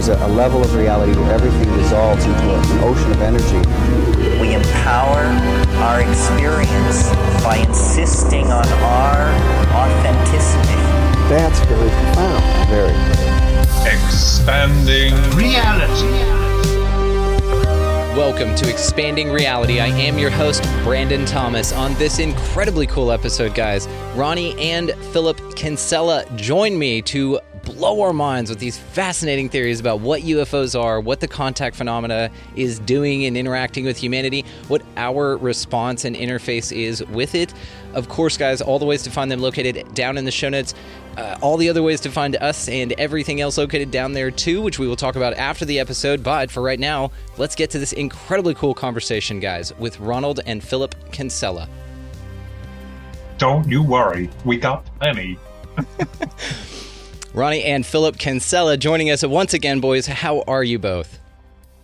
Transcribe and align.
There's 0.00 0.18
a, 0.18 0.24
a, 0.24 0.28
level 0.28 0.62
of 0.62 0.74
reality 0.74 1.12
where 1.12 1.30
everything 1.30 1.70
dissolves 1.76 2.24
into 2.24 2.48
a, 2.48 2.58
an 2.58 2.78
ocean 2.84 3.10
of 3.10 3.20
energy. 3.20 3.58
We 4.40 4.54
empower 4.54 5.24
our 5.76 6.00
experience 6.00 7.10
by 7.44 7.56
insisting 7.68 8.46
on 8.46 8.66
our 8.66 9.28
authenticity. 9.74 10.80
That's 11.28 11.60
very 11.66 11.90
profound. 11.90 12.70
Very. 12.70 12.94
Expanding 13.94 15.12
reality. 15.36 16.40
Welcome 18.16 18.54
to 18.56 18.70
Expanding 18.70 19.30
Reality. 19.30 19.80
I 19.80 19.88
am 19.88 20.18
your 20.18 20.30
host, 20.30 20.62
Brandon 20.82 21.26
Thomas. 21.26 21.72
On 21.72 21.92
this 21.94 22.18
incredibly 22.18 22.86
cool 22.86 23.12
episode, 23.12 23.54
guys, 23.54 23.86
Ronnie 24.16 24.58
and 24.58 24.92
Philip 25.12 25.56
Kinsella 25.56 26.24
join 26.36 26.78
me 26.78 27.02
to 27.02 27.38
blow 27.70 28.02
our 28.02 28.12
minds 28.12 28.50
with 28.50 28.58
these 28.58 28.78
fascinating 28.78 29.48
theories 29.48 29.80
about 29.80 30.00
what 30.00 30.22
UFOs 30.22 30.78
are, 30.78 31.00
what 31.00 31.20
the 31.20 31.28
contact 31.28 31.76
phenomena 31.76 32.30
is 32.56 32.78
doing 32.80 33.24
and 33.24 33.36
interacting 33.36 33.84
with 33.84 33.96
humanity, 33.96 34.44
what 34.68 34.82
our 34.96 35.36
response 35.36 36.04
and 36.04 36.16
interface 36.16 36.76
is 36.76 37.04
with 37.06 37.34
it. 37.34 37.54
Of 37.94 38.08
course, 38.08 38.36
guys, 38.36 38.60
all 38.60 38.78
the 38.78 38.86
ways 38.86 39.02
to 39.04 39.10
find 39.10 39.30
them 39.30 39.40
located 39.40 39.94
down 39.94 40.18
in 40.18 40.24
the 40.24 40.30
show 40.30 40.48
notes. 40.48 40.74
Uh, 41.16 41.36
all 41.40 41.56
the 41.56 41.68
other 41.68 41.82
ways 41.82 42.00
to 42.00 42.10
find 42.10 42.36
us 42.36 42.68
and 42.68 42.92
everything 42.92 43.40
else 43.40 43.58
located 43.58 43.90
down 43.90 44.12
there 44.12 44.30
too, 44.30 44.62
which 44.62 44.78
we 44.78 44.86
will 44.86 44.96
talk 44.96 45.16
about 45.16 45.34
after 45.34 45.64
the 45.64 45.80
episode. 45.80 46.22
But 46.22 46.50
for 46.50 46.62
right 46.62 46.78
now, 46.78 47.10
let's 47.36 47.54
get 47.54 47.70
to 47.70 47.78
this 47.78 47.92
incredibly 47.92 48.54
cool 48.54 48.74
conversation, 48.74 49.40
guys, 49.40 49.76
with 49.78 49.98
Ronald 49.98 50.40
and 50.46 50.62
Philip 50.62 50.94
Kinsella. 51.10 51.68
Don't 53.38 53.68
you 53.68 53.82
worry, 53.82 54.30
we 54.44 54.56
got 54.56 54.86
plenty. 54.98 55.38
Ronnie 57.32 57.62
and 57.62 57.86
Philip 57.86 58.18
Kinsella 58.18 58.76
joining 58.76 59.10
us 59.10 59.24
once 59.24 59.54
again, 59.54 59.80
boys. 59.80 60.06
How 60.06 60.42
are 60.42 60.64
you 60.64 60.78
both? 60.78 61.18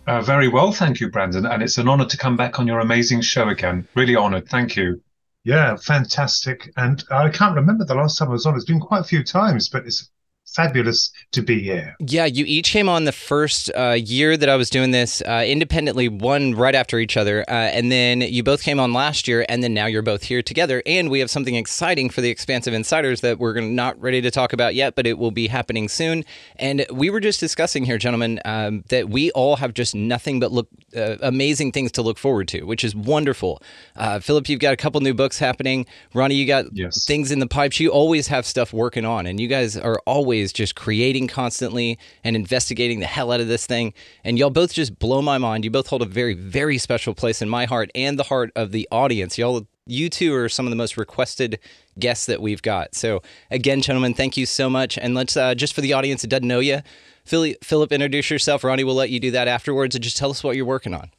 Uh, 0.05 0.21
very 0.21 0.47
well, 0.47 0.71
thank 0.71 0.99
you, 0.99 1.09
Brandon. 1.09 1.45
And 1.45 1.63
it's 1.63 1.77
an 1.77 1.87
honor 1.87 2.05
to 2.05 2.17
come 2.17 2.35
back 2.35 2.59
on 2.59 2.67
your 2.67 2.79
amazing 2.79 3.21
show 3.21 3.49
again. 3.49 3.87
Really 3.95 4.15
honored. 4.15 4.47
Thank 4.49 4.75
you. 4.75 5.01
Yeah, 5.43 5.77
fantastic. 5.77 6.71
And 6.75 7.03
I 7.11 7.29
can't 7.29 7.55
remember 7.55 7.85
the 7.85 7.95
last 7.95 8.17
time 8.17 8.27
I 8.27 8.31
was 8.31 8.45
on. 8.45 8.55
It's 8.55 8.65
been 8.65 8.79
quite 8.81 9.01
a 9.01 9.05
few 9.05 9.23
times, 9.23 9.69
but 9.69 9.85
it's 9.85 10.09
fabulous 10.53 11.11
to 11.31 11.41
be 11.41 11.61
here. 11.61 11.95
Yeah, 11.99 12.25
you 12.25 12.45
each 12.47 12.71
came 12.71 12.89
on 12.89 13.03
the 13.05 13.11
first 13.11 13.69
uh, 13.75 13.91
year 13.91 14.37
that 14.37 14.49
I 14.49 14.55
was 14.55 14.69
doing 14.69 14.91
this 14.91 15.21
uh, 15.21 15.43
independently, 15.45 16.07
one 16.07 16.55
right 16.55 16.75
after 16.75 16.99
each 16.99 17.17
other, 17.17 17.45
uh, 17.47 17.53
and 17.53 17.91
then 17.91 18.21
you 18.21 18.43
both 18.43 18.63
came 18.63 18.79
on 18.79 18.93
last 18.93 19.27
year, 19.27 19.45
and 19.49 19.61
then 19.61 19.73
now 19.73 19.85
you're 19.85 20.01
both 20.01 20.23
here 20.23 20.41
together. 20.41 20.81
And 20.85 21.09
we 21.09 21.19
have 21.19 21.29
something 21.29 21.55
exciting 21.55 22.09
for 22.09 22.21
the 22.21 22.29
Expansive 22.29 22.73
Insiders 22.73 23.21
that 23.21 23.39
we're 23.39 23.59
not 23.59 23.99
ready 24.01 24.21
to 24.21 24.31
talk 24.31 24.53
about 24.53 24.75
yet, 24.75 24.95
but 24.95 25.05
it 25.05 25.17
will 25.17 25.31
be 25.31 25.47
happening 25.47 25.89
soon. 25.89 26.23
And 26.55 26.85
we 26.91 27.09
were 27.09 27.19
just 27.19 27.39
discussing 27.39 27.85
here, 27.85 27.97
gentlemen, 27.97 28.39
um, 28.45 28.83
that 28.89 29.09
we 29.09 29.31
all 29.31 29.57
have 29.57 29.73
just 29.73 29.93
nothing 29.93 30.39
but 30.39 30.51
look 30.51 30.67
uh, 30.95 31.17
amazing 31.21 31.71
things 31.71 31.91
to 31.91 32.01
look 32.01 32.17
forward 32.17 32.47
to, 32.47 32.63
which 32.63 32.83
is 32.83 32.95
wonderful. 32.95 33.61
Uh, 33.95 34.19
Philip, 34.19 34.49
you've 34.49 34.59
got 34.59 34.73
a 34.73 34.77
couple 34.77 35.01
new 35.01 35.13
books 35.13 35.39
happening. 35.39 35.85
Ronnie, 36.13 36.35
you 36.35 36.47
got 36.47 36.65
yes. 36.71 37.05
things 37.05 37.31
in 37.31 37.39
the 37.39 37.47
pipes. 37.47 37.79
You 37.79 37.89
always 37.89 38.27
have 38.27 38.45
stuff 38.45 38.71
working 38.73 39.05
on, 39.05 39.25
and 39.25 39.39
you 39.39 39.47
guys 39.47 39.75
are 39.75 39.99
always 40.05 40.36
always 40.37 40.53
just 40.53 40.75
creating 40.75 41.27
constantly 41.27 41.97
and 42.23 42.35
investigating 42.35 42.99
the 42.99 43.07
hell 43.07 43.31
out 43.31 43.41
of 43.41 43.47
this 43.47 43.65
thing. 43.65 43.93
And 44.23 44.37
y'all 44.37 44.51
both 44.51 44.71
just 44.71 44.99
blow 44.99 45.21
my 45.21 45.37
mind. 45.37 45.65
You 45.65 45.71
both 45.71 45.87
hold 45.87 46.01
a 46.01 46.05
very, 46.05 46.33
very 46.35 46.77
special 46.77 47.13
place 47.15 47.41
in 47.41 47.49
my 47.49 47.65
heart 47.65 47.89
and 47.95 48.19
the 48.19 48.23
heart 48.23 48.51
of 48.55 48.71
the 48.71 48.87
audience. 48.91 49.37
Y'all, 49.37 49.65
you 49.87 50.09
two 50.09 50.35
are 50.35 50.47
some 50.47 50.67
of 50.67 50.69
the 50.69 50.75
most 50.75 50.95
requested 50.95 51.59
guests 51.97 52.27
that 52.27 52.39
we've 52.39 52.61
got. 52.61 52.93
So, 52.93 53.21
again, 53.49 53.81
gentlemen, 53.81 54.13
thank 54.13 54.37
you 54.37 54.45
so 54.45 54.69
much. 54.69 54.97
And 54.97 55.15
let's, 55.15 55.35
uh, 55.35 55.55
just 55.55 55.73
for 55.73 55.81
the 55.81 55.93
audience 55.93 56.21
that 56.21 56.27
doesn't 56.27 56.47
know 56.47 56.59
you, 56.59 56.81
Philip, 57.25 57.91
introduce 57.91 58.29
yourself. 58.29 58.63
Ronnie 58.63 58.83
will 58.83 58.95
let 58.95 59.09
you 59.09 59.19
do 59.19 59.31
that 59.31 59.47
afterwards 59.47 59.95
and 59.95 60.03
just 60.03 60.17
tell 60.17 60.29
us 60.29 60.43
what 60.43 60.55
you're 60.55 60.65
working 60.65 60.93
on. 60.93 61.09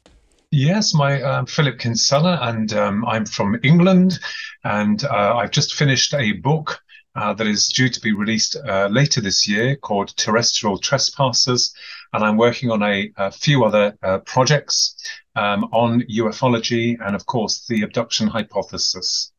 Yes, 0.51 0.95
my 0.95 1.21
um, 1.21 1.45
Philip 1.45 1.77
Kinsella, 1.77 2.39
and 2.41 2.73
um, 2.73 3.05
I'm 3.05 3.27
from 3.27 3.59
England, 3.63 4.19
and 4.63 5.03
uh, 5.03 5.35
I've 5.35 5.51
just 5.51 5.75
finished 5.75 6.11
a 6.15 6.31
book 6.31 6.81
uh, 7.19 7.33
that 7.33 7.47
is 7.47 7.67
due 7.67 7.89
to 7.89 7.99
be 7.99 8.13
released 8.13 8.55
uh, 8.55 8.87
later 8.89 9.19
this 9.19 9.45
year 9.45 9.75
called 9.75 10.15
Terrestrial 10.15 10.77
Trespassers. 10.77 11.73
And 12.13 12.23
I'm 12.23 12.37
working 12.37 12.71
on 12.71 12.81
a, 12.81 13.11
a 13.17 13.29
few 13.29 13.65
other 13.65 13.97
uh, 14.01 14.19
projects 14.19 14.95
um, 15.35 15.65
on 15.73 16.01
ufology 16.03 16.95
and, 17.05 17.15
of 17.17 17.25
course, 17.25 17.65
the 17.67 17.81
abduction 17.81 18.27
hypothesis. 18.27 19.33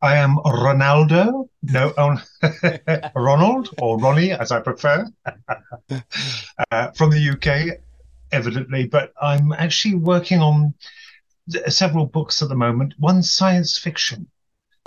I 0.00 0.16
am 0.16 0.36
Ronaldo, 0.36 1.48
no, 1.62 1.92
oh, 1.98 2.22
Ronald 3.16 3.70
or 3.82 3.98
Ronnie, 3.98 4.30
as 4.30 4.52
I 4.52 4.60
prefer, 4.60 5.04
uh, 6.70 6.90
from 6.92 7.10
the 7.10 7.30
UK, 7.30 7.80
evidently. 8.30 8.86
But 8.86 9.12
I'm 9.20 9.50
actually 9.52 9.96
working 9.96 10.38
on 10.38 10.72
several 11.66 12.06
books 12.06 12.42
at 12.42 12.48
the 12.48 12.54
moment. 12.54 12.94
One 12.98 13.24
science 13.24 13.76
fiction 13.76 14.28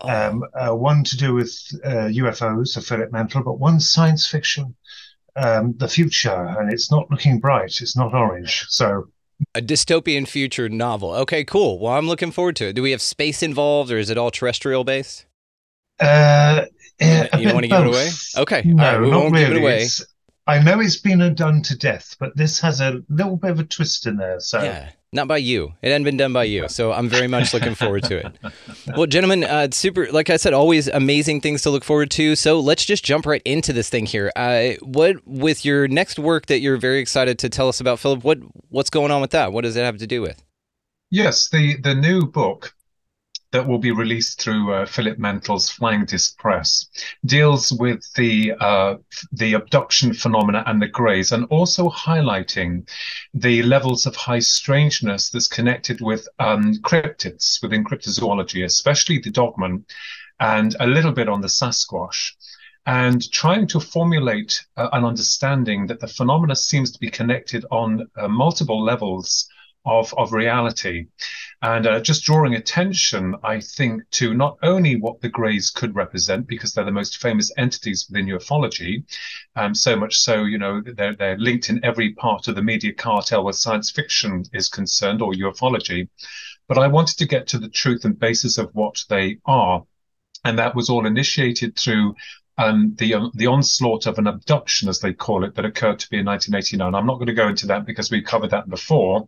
um, 0.04 0.44
uh, 0.54 0.76
one 0.76 1.04
to 1.04 1.18
do 1.18 1.34
with 1.34 1.52
uh, 1.84 2.10
UFOs, 2.10 2.70
so 2.70 2.82
Philip 2.82 3.12
Mantle, 3.12 3.44
but 3.44 3.60
one 3.60 3.80
science 3.80 4.28
fiction, 4.28 4.76
um, 5.36 5.76
the 5.78 5.88
future, 5.88 6.56
and 6.60 6.72
it's 6.72 6.92
not 6.92 7.10
looking 7.12 7.40
bright. 7.40 7.82
It's 7.82 7.96
not 7.96 8.14
orange. 8.14 8.66
So 8.70 9.08
a 9.56 9.62
dystopian 9.62 10.28
future 10.28 10.70
novel. 10.70 11.14
Okay, 11.14 11.44
cool. 11.44 11.80
Well, 11.80 11.94
I'm 11.94 12.08
looking 12.08 12.32
forward 12.32 12.56
to 12.58 12.68
it. 12.68 12.74
Do 12.74 12.82
we 12.82 12.92
have 12.92 13.02
space 13.02 13.42
involved, 13.42 13.92
or 13.92 13.98
is 13.98 14.10
it 14.10 14.18
all 14.18 14.32
terrestrial 14.32 14.84
based? 14.84 15.26
Uh, 16.00 16.66
you 17.00 17.08
don't 17.32 17.54
want 17.54 17.64
to 17.64 17.68
give 17.68 17.82
it 17.82 17.88
away? 17.88 18.10
Okay, 18.38 18.62
no, 18.66 18.84
right, 18.84 19.02
we 19.02 19.10
not 19.10 19.32
really. 19.32 19.88
I 20.48 20.62
know 20.62 20.80
it's 20.80 21.00
been 21.00 21.36
done 21.36 21.62
to 21.64 21.78
death, 21.78 22.16
but 22.20 22.36
this 22.36 22.60
has 22.62 22.82
a 22.82 23.02
little 23.10 23.38
bit 23.38 23.52
of 23.52 23.60
a 23.60 23.64
twist 23.64 24.08
in 24.08 24.18
there. 24.18 24.40
So 24.40 24.62
yeah. 24.62 24.90
Not 25.14 25.28
by 25.28 25.38
you. 25.38 25.74
It 25.82 25.92
hadn't 25.92 26.06
been 26.06 26.16
done 26.16 26.32
by 26.32 26.46
you. 26.46 26.70
So 26.70 26.94
I'm 26.94 27.10
very 27.10 27.28
much 27.28 27.54
looking 27.54 27.76
forward 27.76 28.04
to 28.04 28.26
it. 28.26 28.38
Well, 28.96 29.08
gentlemen, 29.08 29.44
uh, 29.44 29.68
super, 29.72 30.10
like 30.10 30.30
I 30.30 30.38
said, 30.38 30.54
always 30.54 30.88
amazing 30.88 31.42
things 31.42 31.64
to 31.64 31.70
look 31.70 31.84
forward 31.84 32.10
to. 32.12 32.36
So 32.38 32.62
let's 32.62 32.86
just 32.86 33.04
jump 33.04 33.26
right 33.26 33.42
into 33.44 33.74
this 33.74 33.90
thing 33.90 34.06
here. 34.06 34.32
Uh, 34.38 34.72
what, 34.82 35.18
with 35.26 35.66
your 35.66 35.90
next 35.90 36.18
work 36.18 36.46
that 36.46 36.60
you're 36.60 36.78
very 36.78 37.00
excited 37.00 37.38
to 37.40 37.50
tell 37.50 37.68
us 37.68 37.82
about, 37.82 38.00
Philip, 38.00 38.24
what, 38.24 38.38
what's 38.70 38.90
going 38.90 39.12
on 39.12 39.20
with 39.20 39.32
that? 39.32 39.52
What 39.52 39.64
does 39.64 39.76
it 39.76 39.84
have 39.84 39.98
to 39.98 40.08
do 40.08 40.22
with? 40.22 40.42
Yes, 41.10 41.50
the, 41.50 41.76
the 41.82 41.94
new 41.94 42.26
book 42.26 42.74
that 43.52 43.68
will 43.68 43.78
be 43.78 43.92
released 43.92 44.42
through 44.42 44.74
uh, 44.74 44.86
Philip 44.86 45.20
Mantle's 45.20 45.70
Flying 45.70 46.06
Disc 46.06 46.38
Press 46.38 46.88
deals 47.26 47.72
with 47.72 48.02
the 48.14 48.54
uh, 48.60 48.96
the 49.32 49.54
abduction 49.54 50.14
phenomena 50.14 50.64
and 50.66 50.82
the 50.82 50.88
greys, 50.88 51.32
and 51.32 51.46
also 51.46 51.90
highlighting 51.90 52.88
the 53.34 53.62
levels 53.64 54.06
of 54.06 54.16
high 54.16 54.40
strangeness 54.40 55.30
that's 55.30 55.48
connected 55.48 56.02
with 56.02 56.28
um, 56.40 56.76
cryptids 56.76 57.62
within 57.62 57.84
cryptozoology, 57.84 58.64
especially 58.64 59.20
the 59.20 59.30
dogman, 59.30 59.86
and 60.40 60.76
a 60.80 60.88
little 60.88 61.12
bit 61.12 61.30
on 61.30 61.42
the 61.42 61.48
Sasquatch. 61.48 62.34
And 62.88 63.32
trying 63.32 63.68
to 63.68 63.80
formulate 63.80 64.66
uh, 64.76 64.90
an 64.92 65.06
understanding 65.06 65.86
that 65.88 66.00
the 66.00 66.08
phenomena 66.08 66.56
seems 66.56 66.92
to 66.92 67.00
be 67.00 67.12
connected 67.12 67.64
on 67.70 68.08
uh, 68.18 68.28
multiple 68.28 68.84
levels 68.84 69.48
of, 69.86 70.14
of 70.18 70.34
reality. 70.34 71.08
And 71.62 71.86
uh, 71.86 72.00
just 72.00 72.24
drawing 72.24 72.56
attention, 72.56 73.36
I 73.44 73.60
think, 73.60 74.10
to 74.12 74.34
not 74.34 74.58
only 74.64 74.96
what 74.96 75.22
the 75.22 75.30
Greys 75.30 75.70
could 75.70 75.96
represent, 75.96 76.48
because 76.48 76.74
they're 76.74 76.86
the 76.86 76.92
most 76.92 77.18
famous 77.18 77.52
entities 77.58 78.08
within 78.10 78.28
ufology, 78.28 79.04
um, 79.56 79.76
so 79.76 79.96
much 79.96 80.18
so, 80.18 80.44
you 80.44 80.58
know, 80.58 80.82
they're, 80.82 81.16
they're 81.16 81.38
linked 81.38 81.70
in 81.70 81.84
every 81.86 82.14
part 82.14 82.48
of 82.48 82.56
the 82.56 82.64
media 82.64 82.94
cartel 82.94 83.44
where 83.44 83.54
science 83.54 83.92
fiction 83.92 84.44
is 84.54 84.70
concerned 84.70 85.22
or 85.22 85.34
ufology. 85.34 86.10
But 86.68 86.78
I 86.78 86.88
wanted 86.88 87.18
to 87.18 87.28
get 87.28 87.48
to 87.48 87.60
the 87.60 87.70
truth 87.70 88.06
and 88.06 88.18
basis 88.18 88.58
of 88.58 88.70
what 88.74 89.04
they 89.10 89.38
are. 89.46 89.84
And 90.44 90.58
that 90.58 90.76
was 90.76 90.90
all 90.90 91.06
initiated 91.06 91.78
through 91.78 92.16
um, 92.62 92.96
the 92.98 93.16
um, 93.16 93.32
the 93.34 93.48
onslaught 93.48 94.06
of 94.06 94.20
an 94.20 94.28
abduction, 94.28 94.88
as 94.88 95.00
they 95.00 95.14
call 95.14 95.44
it, 95.44 95.56
that 95.56 95.66
occurred 95.66 96.00
to 96.00 96.10
be 96.10 96.20
in 96.20 96.26
1989. 96.26 96.94
I'm 96.94 97.08
not 97.08 97.16
going 97.16 97.28
to 97.28 97.34
go 97.34 97.48
into 97.48 97.68
that 97.68 97.86
because 97.86 98.12
we 98.12 98.22
covered 98.22 98.52
that 98.52 98.70
before, 98.70 99.28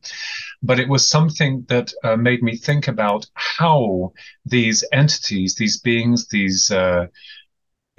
but 0.62 0.80
it 0.80 0.88
was 0.88 1.10
something 1.10 1.66
that 1.68 1.92
uh, 2.04 2.16
made 2.16 2.44
me 2.44 2.56
think 2.56 2.88
about 2.88 3.26
how 3.34 4.14
these 4.46 4.84
entities, 4.92 5.56
these 5.56 5.80
beings, 5.80 6.28
these 6.28 6.70
uh, 6.70 7.08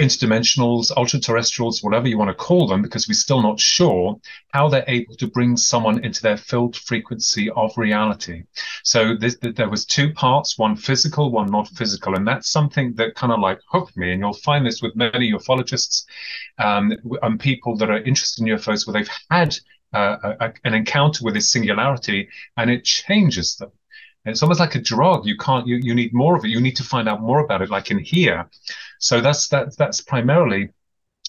interdimensionals, 0.01 0.91
ultra 0.97 1.21
terrestrials, 1.21 1.83
whatever 1.83 2.09
you 2.09 2.19
want 2.19 2.29
to 2.29 2.35
call 2.35 2.67
them, 2.67 2.83
because 2.83 3.07
we're 3.07 3.15
still 3.15 3.43
not 3.43 3.61
sure 3.61 4.19
how 4.49 4.69
they're 4.69 4.85
able 4.89 5.15
to 5.15 5.29
bring 5.29 5.57
someone 5.57 6.05
into 6.05 6.21
their 6.21 6.37
filled 6.37 6.77
frequency 6.77 7.49
of 7.51 7.77
reality. 7.79 8.43
So 8.83 9.15
this, 9.17 9.37
there 9.41 9.69
was 9.69 9.85
two 9.85 10.13
parts, 10.13 10.59
one 10.59 10.75
physical, 10.75 11.31
one 11.31 11.51
not 11.51 11.69
physical, 11.69 12.17
and 12.17 12.27
that's 12.27 12.51
something 12.51 12.95
that 12.95 13.15
kind 13.15 13.33
of 13.33 13.39
like 13.39 13.61
hooked 13.71 13.97
me. 13.97 14.13
And 14.13 14.21
you'll 14.21 14.33
find 14.33 14.67
this 14.67 14.83
with 14.83 14.97
many 14.97 15.33
ufologists 15.33 16.07
um, 16.59 16.93
and 17.23 17.39
people 17.39 17.77
that 17.77 17.91
are 17.91 18.03
interested 18.03 18.43
in 18.43 18.57
UFOs, 18.57 18.87
where 18.87 18.95
they've 18.95 19.17
had 19.31 19.57
uh, 19.93 20.35
a, 20.41 20.53
an 20.65 20.75
encounter 20.75 21.25
with 21.25 21.35
this 21.35 21.53
singularity, 21.53 22.29
and 22.57 22.69
it 22.69 22.85
changes 22.85 23.57
them. 23.57 23.71
It's 24.25 24.43
almost 24.43 24.61
like 24.61 24.75
a 24.75 24.81
drug. 24.81 25.27
You 25.27 25.37
can't. 25.37 25.67
You, 25.67 25.77
you 25.77 25.95
need 25.95 26.15
more 26.15 26.37
of 26.37 26.45
it. 26.45 26.49
You 26.49 26.61
need 26.61 26.77
to 26.77 26.85
find 26.85 27.09
out 27.09 27.21
more 27.21 27.41
about 27.41 27.63
it, 27.63 27.71
like 27.71 27.91
in 27.91 27.99
here. 27.99 28.49
So 28.99 29.21
that's 29.21 29.49
that. 29.49 29.77
That's 29.77 30.01
primarily 30.01 30.71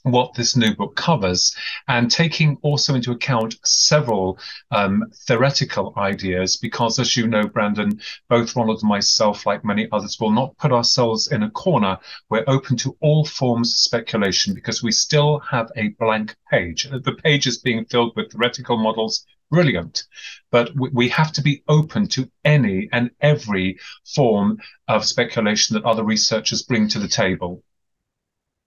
what 0.03 0.35
this 0.35 0.55
new 0.55 0.75
book 0.75 0.95
covers, 0.95 1.55
and 1.87 2.11
taking 2.11 2.57
also 2.61 2.93
into 2.93 3.11
account 3.11 3.55
several 3.65 4.37
um, 4.69 5.03
theoretical 5.25 5.93
ideas, 5.97 6.57
because 6.57 6.99
as 6.99 7.17
you 7.17 7.27
know, 7.27 7.47
Brandon, 7.47 7.99
both 8.29 8.55
Ronald 8.55 8.81
and 8.81 8.89
myself, 8.89 9.47
like 9.47 9.65
many 9.65 9.87
others, 9.91 10.19
will 10.19 10.31
not 10.31 10.55
put 10.57 10.71
ourselves 10.71 11.31
in 11.31 11.41
a 11.41 11.49
corner. 11.49 11.97
We're 12.29 12.43
open 12.47 12.77
to 12.77 12.95
all 13.01 13.25
forms 13.25 13.71
of 13.71 13.77
speculation 13.77 14.53
because 14.53 14.83
we 14.83 14.91
still 14.91 15.39
have 15.39 15.71
a 15.75 15.89
blank 15.99 16.35
page. 16.51 16.87
The 16.87 17.19
page 17.23 17.47
is 17.47 17.57
being 17.57 17.85
filled 17.85 18.15
with 18.15 18.31
theoretical 18.31 18.77
models, 18.77 19.25
brilliant. 19.55 20.03
But 20.51 20.71
we 20.75 21.07
have 21.09 21.31
to 21.33 21.41
be 21.41 21.63
open 21.67 22.07
to 22.09 22.29
any 22.43 22.89
and 22.91 23.09
every 23.21 23.79
form 24.15 24.57
of 24.87 25.05
speculation 25.05 25.73
that 25.73 25.85
other 25.85 26.03
researchers 26.03 26.63
bring 26.63 26.89
to 26.89 26.99
the 26.99 27.07
table. 27.07 27.63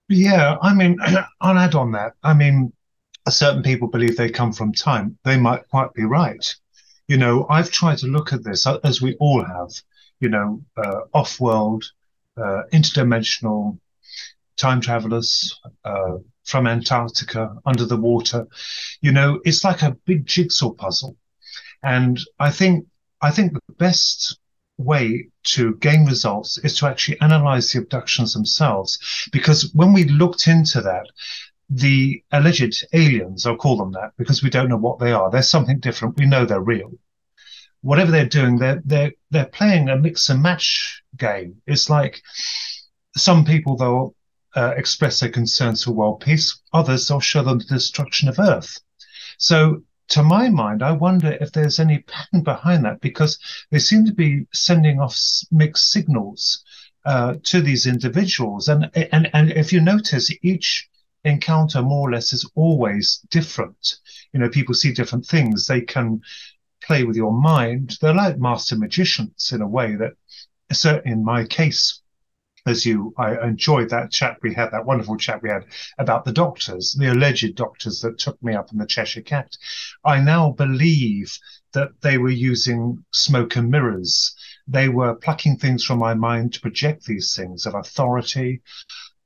Yeah, 0.09 0.57
I 0.63 0.73
mean, 0.75 0.97
I'll 1.41 1.59
add 1.59 1.75
on 1.75 1.93
that. 1.93 2.15
I 2.23 2.33
mean, 2.33 2.73
certain 3.29 3.63
people 3.63 3.89
believe 3.89 4.17
they 4.17 4.31
come 4.31 4.53
from 4.53 4.73
time. 4.73 5.19
They 5.25 5.39
might 5.39 5.69
quite 5.69 5.93
be 5.93 6.05
right. 6.05 6.45
You 7.07 7.19
know, 7.19 7.47
I've 7.51 7.71
tried 7.71 7.99
to 7.99 8.07
look 8.07 8.33
at 8.33 8.43
this 8.43 8.67
as 8.67 9.03
we 9.03 9.15
all 9.17 9.45
have. 9.45 9.71
You 10.21 10.31
know, 10.31 10.63
uh, 10.77 11.01
off-world, 11.13 11.85
uh, 12.37 12.63
interdimensional 12.73 13.79
time 14.59 14.81
travelers, 14.81 15.59
uh, 15.85 16.19
from 16.49 16.67
Antarctica 16.67 17.55
under 17.67 17.85
the 17.85 17.97
water. 17.97 18.47
You 19.01 19.13
know, 19.13 19.41
it's 19.45 19.65
like 19.65 19.83
a 19.83 19.97
big 20.07 20.27
jigsaw 20.27 20.73
puzzle. 20.73 21.17
And 21.83 22.19
I 22.39 22.51
think 22.51 22.87
I 23.21 23.31
think 23.31 23.53
the 23.53 23.75
best 23.75 24.39
way 24.79 25.29
to 25.43 25.75
gain 25.77 26.07
results 26.07 26.57
is 26.59 26.77
to 26.79 26.87
actually 26.87 27.21
analyze 27.21 27.73
the 27.73 27.81
abductions 27.81 28.33
themselves. 28.33 28.99
Because 29.33 29.71
when 29.75 29.93
we 29.93 30.05
looked 30.05 30.47
into 30.47 30.81
that, 30.81 31.07
the 31.69 32.23
alleged 32.33 32.87
aliens, 32.93 33.45
I'll 33.45 33.57
call 33.57 33.77
them 33.77 33.93
that 33.93 34.13
because 34.17 34.43
we 34.43 34.51
don't 34.51 34.69
know 34.69 34.77
what 34.77 34.99
they 34.99 35.13
are. 35.13 35.31
They're 35.31 35.43
something 35.43 35.81
different. 35.81 36.17
We 36.17 36.27
know 36.27 36.45
they're 36.45 36.61
real. 36.61 36.93
Whatever 37.83 38.11
they're 38.11 38.27
doing, 38.27 38.59
they're 38.59 38.83
they're 38.85 39.13
they're 39.31 39.47
playing 39.47 39.89
a 39.89 39.97
mix 39.97 40.31
and 40.31 40.43
match 40.43 41.03
game. 41.17 41.61
It's 41.67 41.91
like 41.91 42.23
some 43.17 43.45
people 43.45 43.77
they'll 43.77 44.15
uh, 44.55 44.75
express 44.77 45.21
their 45.21 45.31
concerns 45.31 45.85
for 45.85 45.93
world 45.93 46.21
peace. 46.21 46.61
Others 46.73 47.09
they'll 47.09 47.21
show 47.21 47.43
them 47.43 47.59
the 47.59 47.65
destruction 47.65 48.29
of 48.29 48.39
Earth. 48.39 48.81
So, 49.39 49.83
to 50.09 50.23
my 50.23 50.49
mind, 50.49 50.83
I 50.83 50.93
wonder 50.93 51.37
if 51.41 51.53
there's 51.53 51.79
any 51.79 51.99
pattern 51.99 52.43
behind 52.43 52.85
that 52.85 53.01
because 53.01 53.39
they 53.71 53.79
seem 53.79 54.07
to 54.07 54.15
be 54.15 54.47
sending 54.55 55.01
off 55.01 55.19
mixed 55.51 55.93
signals 55.93 56.65
uh, 57.05 57.35
to 57.43 57.61
these 57.61 57.87
individuals. 57.87 58.69
And, 58.69 58.91
and, 59.13 59.29
and 59.35 59.53
if 59.53 59.73
you 59.73 59.81
notice, 59.81 60.31
each 60.43 60.89
encounter 61.25 61.83
more 61.83 62.09
or 62.09 62.13
less 62.13 62.33
is 62.33 62.51
always 62.55 63.21
different. 63.31 63.97
You 64.33 64.41
know, 64.41 64.49
people 64.49 64.75
see 64.75 64.93
different 64.93 65.27
things. 65.27 65.67
They 65.67 65.83
can 65.83 66.23
play 66.83 67.05
with 67.05 67.17
your 67.17 67.33
mind. 67.33 67.99
They're 68.01 68.15
like 68.15 68.39
master 68.39 68.77
magicians 68.77 69.53
in 69.53 69.61
a 69.61 69.69
way 69.69 69.95
that, 69.97 70.15
certainly 70.73 71.13
in 71.13 71.25
my 71.25 71.45
case, 71.45 72.01
as 72.67 72.85
you, 72.85 73.15
I 73.17 73.47
enjoyed 73.47 73.91
that 73.91 74.11
chat 74.11 74.39
we 74.43 74.55
had, 74.55 74.71
that 74.71 74.85
wonderful 74.85 75.17
chat 75.17 75.43
we 75.43 75.51
had 75.51 75.67
about 75.99 76.25
the 76.25 76.33
doctors, 76.33 76.95
the 76.99 77.13
alleged 77.13 77.55
doctors 77.55 78.01
that 78.01 78.19
took 78.19 78.43
me 78.43 78.55
up 78.55 78.73
in 78.73 78.79
the 78.79 78.87
Cheshire 78.87 79.23
Cat. 79.23 79.57
I 80.05 80.21
now 80.21 80.51
believe 80.51 81.39
that 81.73 81.91
they 82.01 82.19
were 82.19 82.31
using 82.31 83.05
smoke 83.13 83.57
and 83.57 83.71
mirrors. 83.71 84.35
They 84.67 84.89
were 84.89 85.15
plucking 85.15 85.59
things 85.59 85.85
from 85.85 85.99
my 85.99 86.15
mind 86.15 86.55
to 86.55 86.61
project 86.61 87.05
these 87.05 87.35
things 87.35 87.67
of 87.67 87.75
authority, 87.75 88.63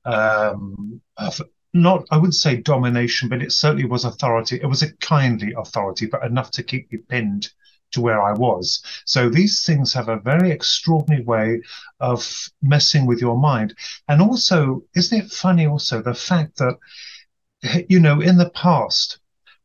um, 0.05 1.01
of 1.17 1.41
not, 1.75 2.05
I 2.11 2.17
wouldn't 2.17 2.35
say 2.35 2.57
domination, 2.57 3.29
but 3.29 3.43
it 3.43 3.53
certainly 3.53 3.87
was 3.87 4.05
authority. 4.05 4.57
It 4.57 4.67
was 4.67 4.83
a 4.83 4.93
kindly 4.97 5.55
authority, 5.57 6.07
but 6.07 6.25
enough 6.25 6.51
to 6.53 6.63
keep 6.63 6.93
me 6.93 6.99
pinned 6.99 7.51
to 7.93 8.01
where 8.01 8.23
I 8.23 8.33
was. 8.33 8.83
So 9.05 9.29
these 9.29 9.65
things 9.65 9.93
have 9.93 10.09
a 10.09 10.21
very 10.21 10.51
extraordinary 10.51 11.25
way 11.25 11.61
of 12.01 12.51
messing 12.61 13.07
with 13.07 13.21
your 13.21 13.39
mind. 13.39 13.75
And 14.09 14.21
also, 14.21 14.83
isn't 14.95 15.19
it 15.19 15.31
funny 15.31 15.67
also 15.67 16.03
the 16.03 16.15
fact 16.15 16.57
that, 16.59 16.77
you 17.89 18.01
know, 18.01 18.21
in 18.21 18.37
the 18.39 18.51
past, 18.51 19.19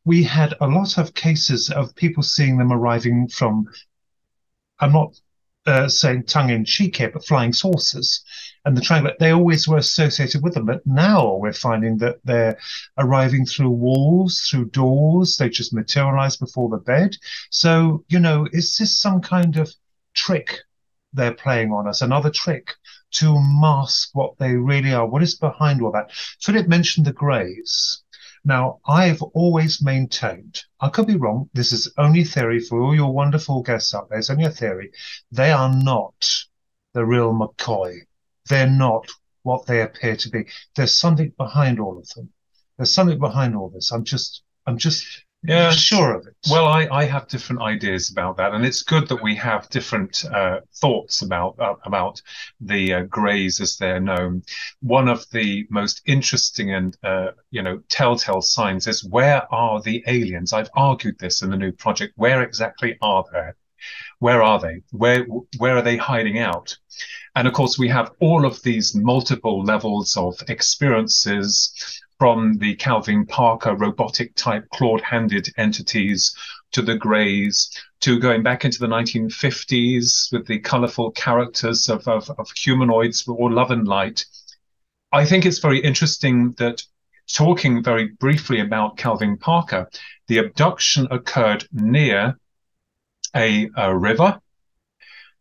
we 0.06 0.24
had 0.24 0.54
a 0.62 0.68
lot 0.68 0.98
of 0.98 1.14
cases 1.14 1.70
of 1.70 1.96
people 1.96 2.24
seeing 2.24 2.58
them 2.58 2.72
arriving 2.72 3.28
from, 3.28 3.68
I'm 4.80 4.94
not 4.94 5.20
uh, 5.68 5.88
saying 5.90 6.24
tongue 6.24 6.50
in 6.50 6.66
cheek 6.66 6.96
here, 6.96 7.12
but 7.12 7.26
flying 7.26 7.54
saucers 7.54 8.24
and 8.68 8.76
the 8.76 8.82
triangle, 8.82 9.14
they 9.20 9.32
always 9.32 9.68
were 9.68 9.78
associated 9.78 10.44
with 10.44 10.54
them. 10.54 10.66
But 10.66 10.86
now 10.86 11.36
we're 11.36 11.54
finding 11.54 11.98
that 12.00 12.20
they're 12.26 12.58
arriving 12.98 13.46
through 13.46 13.70
walls, 13.70 14.48
through 14.50 14.66
doors, 14.72 15.38
they 15.38 15.50
just 15.50 15.74
materialize 15.74 16.36
before 16.36 16.70
the 16.70 16.78
bed. 16.78 17.16
So, 17.50 18.04
you 18.10 18.20
know, 18.20 18.48
is 18.52 18.76
this 18.78 19.00
some 19.00 19.22
kind 19.22 19.58
of 19.58 19.74
trick 20.14 20.60
they're 21.14 21.34
playing 21.34 21.72
on 21.72 21.88
us? 21.88 22.02
Another 22.02 22.30
trick 22.30 22.74
to 23.12 23.40
mask 23.40 24.10
what 24.14 24.38
they 24.38 24.54
really 24.56 24.94
are? 24.94 25.08
What 25.08 25.24
is 25.24 25.36
behind 25.36 25.82
all 25.82 25.94
that? 25.94 26.12
Philip 26.42 26.68
mentioned 26.68 27.06
the 27.06 27.14
Greys. 27.14 28.04
Now, 28.44 28.80
I've 28.88 29.22
always 29.22 29.82
maintained, 29.82 30.62
I 30.80 30.90
could 30.90 31.08
be 31.08 31.18
wrong, 31.18 31.50
this 31.54 31.72
is 31.72 31.92
only 31.98 32.24
theory 32.24 32.60
for 32.60 32.82
all 32.82 32.96
your 32.96 33.14
wonderful 33.14 33.62
guests 33.64 33.94
out 33.94 34.10
there, 34.10 34.20
it's 34.20 34.30
only 34.30 34.46
a 34.46 34.52
theory. 34.52 34.92
They 35.32 35.52
are 35.52 35.74
not 35.74 36.46
the 36.94 37.06
real 37.06 37.34
McCoy 37.34 38.02
they're 38.48 38.70
not 38.70 39.08
what 39.44 39.66
they 39.66 39.82
appear 39.82 40.16
to 40.18 40.30
be. 40.30 40.46
There's 40.76 40.96
something 40.96 41.34
behind 41.38 41.80
all 41.80 41.98
of 41.98 42.08
them. 42.10 42.30
There's 42.78 42.94
something 42.94 43.20
behind 43.20 43.56
all 43.56 43.70
this. 43.70 43.92
I'm 43.92 44.04
just, 44.04 44.44
I'm 44.66 44.78
just 44.78 45.06
yeah, 45.44 45.72
sure 45.72 46.16
of 46.16 46.28
it. 46.28 46.36
Well, 46.50 46.66
I, 46.66 46.88
I 46.92 47.06
have 47.06 47.28
different 47.28 47.62
ideas 47.62 48.10
about 48.10 48.38
that, 48.38 48.54
and 48.54 48.66
it's 48.66 48.82
good 48.82 49.08
that 49.08 49.22
we 49.22 49.36
have 49.36 49.70
different 49.70 50.26
uh, 50.26 50.62
thoughts 50.76 51.22
about 51.22 51.56
uh, 51.60 51.76
about 51.86 52.22
the 52.60 52.94
uh, 52.94 53.02
Greys 53.04 53.62
as 53.62 53.78
they're 53.78 54.00
known. 54.00 54.44
One 54.82 55.08
of 55.08 55.26
the 55.32 55.66
most 55.70 56.02
interesting 56.06 56.74
and 56.74 56.98
uh, 57.04 57.32
you 57.52 57.62
know 57.62 57.80
telltale 57.88 58.42
signs 58.42 58.88
is 58.88 59.06
where 59.06 59.44
are 59.54 59.82
the 59.82 60.04
aliens? 60.08 60.54
I've 60.54 60.72
argued 60.76 61.20
this 61.20 61.42
in 61.42 61.52
the 61.52 61.58
new 61.58 61.72
project. 61.72 62.14
Where 62.18 62.42
exactly 62.42 62.98
are 63.02 63.24
they? 63.32 63.52
Where 64.20 64.42
are 64.42 64.60
they? 64.60 64.82
Where 64.92 65.26
where 65.60 65.78
are 65.78 65.82
they 65.84 65.98
hiding 65.98 66.40
out? 66.40 66.78
And 67.36 67.48
of 67.48 67.54
course, 67.54 67.78
we 67.78 67.90
have 67.90 68.12
all 68.20 68.46
of 68.46 68.62
these 68.64 68.96
multiple 68.96 69.64
levels 69.64 70.18
of 70.18 70.42
experiences 70.50 72.02
from 72.20 72.58
the 72.58 72.76
Calvin 72.76 73.26
Parker 73.26 73.76
robotic 73.76 74.34
type 74.36 74.68
clawed 74.70 75.02
handed 75.02 75.50
entities 75.58 76.36
to 76.72 76.82
the 76.82 76.96
Greys 76.96 77.70
to 78.02 78.20
going 78.20 78.44
back 78.44 78.66
into 78.66 78.80
the 78.80 78.88
1950s 78.88 80.32
with 80.32 80.48
the 80.48 80.60
colorful 80.60 81.12
characters 81.12 81.90
of, 81.90 82.08
of, 82.08 82.30
of 82.38 82.50
humanoids 82.52 83.28
or 83.28 83.52
love 83.52 83.72
and 83.72 83.88
light. 83.88 84.26
I 85.12 85.26
think 85.26 85.46
it's 85.46 85.60
very 85.60 85.80
interesting 85.80 86.52
that 86.58 86.84
talking 87.32 87.84
very 87.84 88.08
briefly 88.08 88.60
about 88.60 88.98
Calvin 88.98 89.38
Parker, 89.38 89.90
the 90.28 90.40
abduction 90.40 91.08
occurred 91.12 91.68
near 91.72 92.38
a, 93.36 93.70
a 93.76 93.96
river. 93.96 94.40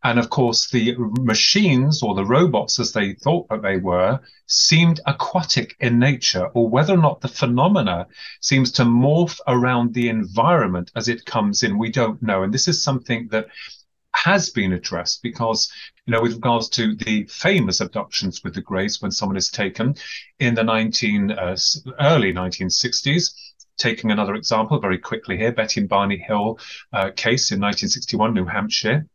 And 0.07 0.21
of 0.21 0.31
course, 0.31 0.71
the 0.71 0.95
machines 1.19 2.01
or 2.01 2.15
the 2.15 2.25
robots, 2.25 2.79
as 2.79 2.93
they 2.93 3.15
thought 3.15 3.49
that 3.49 3.63
they 3.63 3.79
were, 3.79 4.21
seemed 4.47 5.01
aquatic 5.05 5.75
in 5.81 5.99
nature, 5.99 6.47
or 6.55 6.69
whether 6.69 6.95
or 6.95 6.99
not 7.09 7.23
the 7.23 7.37
phenomena 7.41 8.07
seems 8.41 8.71
to 8.73 8.85
morph 8.85 9.41
around 9.49 9.95
the 9.95 10.09
environment 10.09 10.93
as 10.95 11.09
it 11.09 11.27
comes 11.27 11.65
in, 11.65 11.77
we 11.77 11.91
don't 11.91 12.23
know. 12.23 12.45
And 12.45 12.55
this 12.55 12.69
is 12.69 12.85
something 12.85 13.27
that 13.33 13.49
has 14.13 14.49
been 14.51 14.73
addressed 14.73 15.25
because, 15.25 15.73
you 16.07 16.13
know, 16.13 16.23
with 16.23 16.35
regards 16.35 16.69
to 16.69 16.95
the 16.95 17.25
famous 17.25 17.81
abductions 17.81 18.45
with 18.45 18.55
the 18.55 18.63
Greys 18.63 19.03
when 19.03 19.11
someone 19.11 19.37
is 19.37 19.51
taken 19.51 19.97
in 20.39 20.55
the 20.55 20.63
19 20.63 21.33
uh, 21.33 21.57
early 21.99 22.33
1960s. 22.33 23.35
Taking 23.77 24.13
another 24.13 24.37
example 24.37 24.79
very 24.79 24.99
quickly 24.99 25.37
here, 25.37 25.51
Betty 25.51 25.81
and 25.81 25.89
Barney 25.89 26.19
Hill 26.19 26.61
uh, 26.93 27.11
case 27.17 27.51
in 27.51 27.61
1961, 27.61 28.35
New 28.35 28.45
Hampshire 28.45 29.09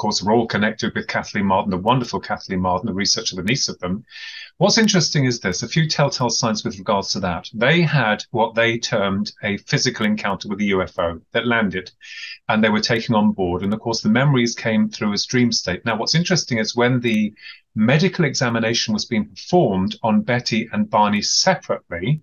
course, 0.00 0.22
we're 0.22 0.34
all 0.34 0.46
connected 0.46 0.94
with 0.94 1.06
Kathleen 1.06 1.44
Marden, 1.44 1.70
the 1.70 1.76
wonderful 1.76 2.20
Kathleen 2.20 2.60
Marden, 2.60 2.86
the 2.86 2.94
researcher, 2.94 3.36
the 3.36 3.42
niece 3.42 3.68
of 3.68 3.78
them. 3.80 4.02
What's 4.56 4.78
interesting 4.78 5.26
is 5.26 5.40
this 5.40 5.62
a 5.62 5.68
few 5.68 5.86
telltale 5.86 6.30
signs 6.30 6.64
with 6.64 6.78
regards 6.78 7.12
to 7.12 7.20
that. 7.20 7.50
They 7.52 7.82
had 7.82 8.24
what 8.30 8.54
they 8.54 8.78
termed 8.78 9.32
a 9.42 9.58
physical 9.58 10.06
encounter 10.06 10.48
with 10.48 10.60
a 10.60 10.70
UFO 10.70 11.20
that 11.32 11.46
landed 11.46 11.90
and 12.48 12.64
they 12.64 12.70
were 12.70 12.80
taken 12.80 13.14
on 13.14 13.32
board. 13.32 13.62
And 13.62 13.74
of 13.74 13.80
course, 13.80 14.00
the 14.00 14.08
memories 14.08 14.54
came 14.54 14.88
through 14.88 15.12
as 15.12 15.26
dream 15.26 15.52
state. 15.52 15.84
Now, 15.84 15.98
what's 15.98 16.14
interesting 16.14 16.56
is 16.56 16.74
when 16.74 17.00
the 17.00 17.34
medical 17.74 18.24
examination 18.24 18.94
was 18.94 19.04
being 19.04 19.28
performed 19.28 19.96
on 20.02 20.22
Betty 20.22 20.66
and 20.72 20.88
Barney 20.88 21.20
separately, 21.20 22.22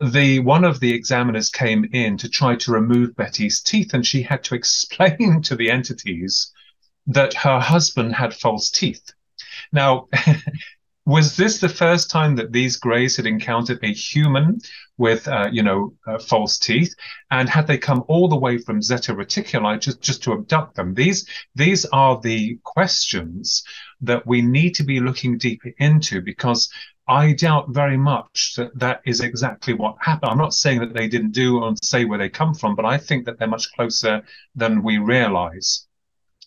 the 0.00 0.38
one 0.38 0.64
of 0.64 0.78
the 0.78 0.94
examiners 0.94 1.50
came 1.50 1.86
in 1.92 2.18
to 2.18 2.28
try 2.28 2.54
to 2.54 2.72
remove 2.72 3.16
Betty's 3.16 3.60
teeth, 3.60 3.94
and 3.94 4.06
she 4.06 4.22
had 4.22 4.44
to 4.44 4.54
explain 4.60 5.42
to 5.42 5.56
the 5.56 5.70
entities 5.72 6.52
that 7.06 7.34
her 7.34 7.60
husband 7.60 8.14
had 8.14 8.34
false 8.34 8.70
teeth. 8.70 9.12
Now, 9.72 10.08
was 11.06 11.36
this 11.36 11.60
the 11.60 11.68
first 11.68 12.10
time 12.10 12.36
that 12.36 12.52
these 12.52 12.76
Greys 12.76 13.16
had 13.16 13.26
encountered 13.26 13.78
a 13.82 13.92
human 13.92 14.58
with, 14.96 15.28
uh, 15.28 15.48
you 15.52 15.62
know, 15.62 15.94
uh, 16.06 16.18
false 16.18 16.58
teeth? 16.58 16.94
And 17.30 17.48
had 17.48 17.66
they 17.66 17.76
come 17.76 18.04
all 18.08 18.28
the 18.28 18.36
way 18.36 18.58
from 18.58 18.80
Zeta 18.80 19.14
Reticuli 19.14 19.80
just, 19.80 20.00
just 20.00 20.22
to 20.22 20.32
abduct 20.32 20.76
them? 20.76 20.94
These, 20.94 21.28
these 21.54 21.84
are 21.86 22.20
the 22.20 22.58
questions 22.62 23.64
that 24.00 24.26
we 24.26 24.40
need 24.40 24.74
to 24.76 24.84
be 24.84 25.00
looking 25.00 25.36
deeper 25.36 25.72
into 25.78 26.22
because 26.22 26.70
I 27.06 27.32
doubt 27.32 27.68
very 27.68 27.98
much 27.98 28.54
that 28.56 28.78
that 28.78 29.02
is 29.04 29.20
exactly 29.20 29.74
what 29.74 29.96
happened. 30.00 30.30
I'm 30.30 30.38
not 30.38 30.54
saying 30.54 30.80
that 30.80 30.94
they 30.94 31.06
didn't 31.06 31.32
do 31.32 31.58
or 31.58 31.74
say 31.82 32.06
where 32.06 32.18
they 32.18 32.30
come 32.30 32.54
from, 32.54 32.74
but 32.74 32.86
I 32.86 32.96
think 32.96 33.26
that 33.26 33.38
they're 33.38 33.46
much 33.46 33.70
closer 33.72 34.22
than 34.54 34.82
we 34.82 34.96
realize. 34.96 35.86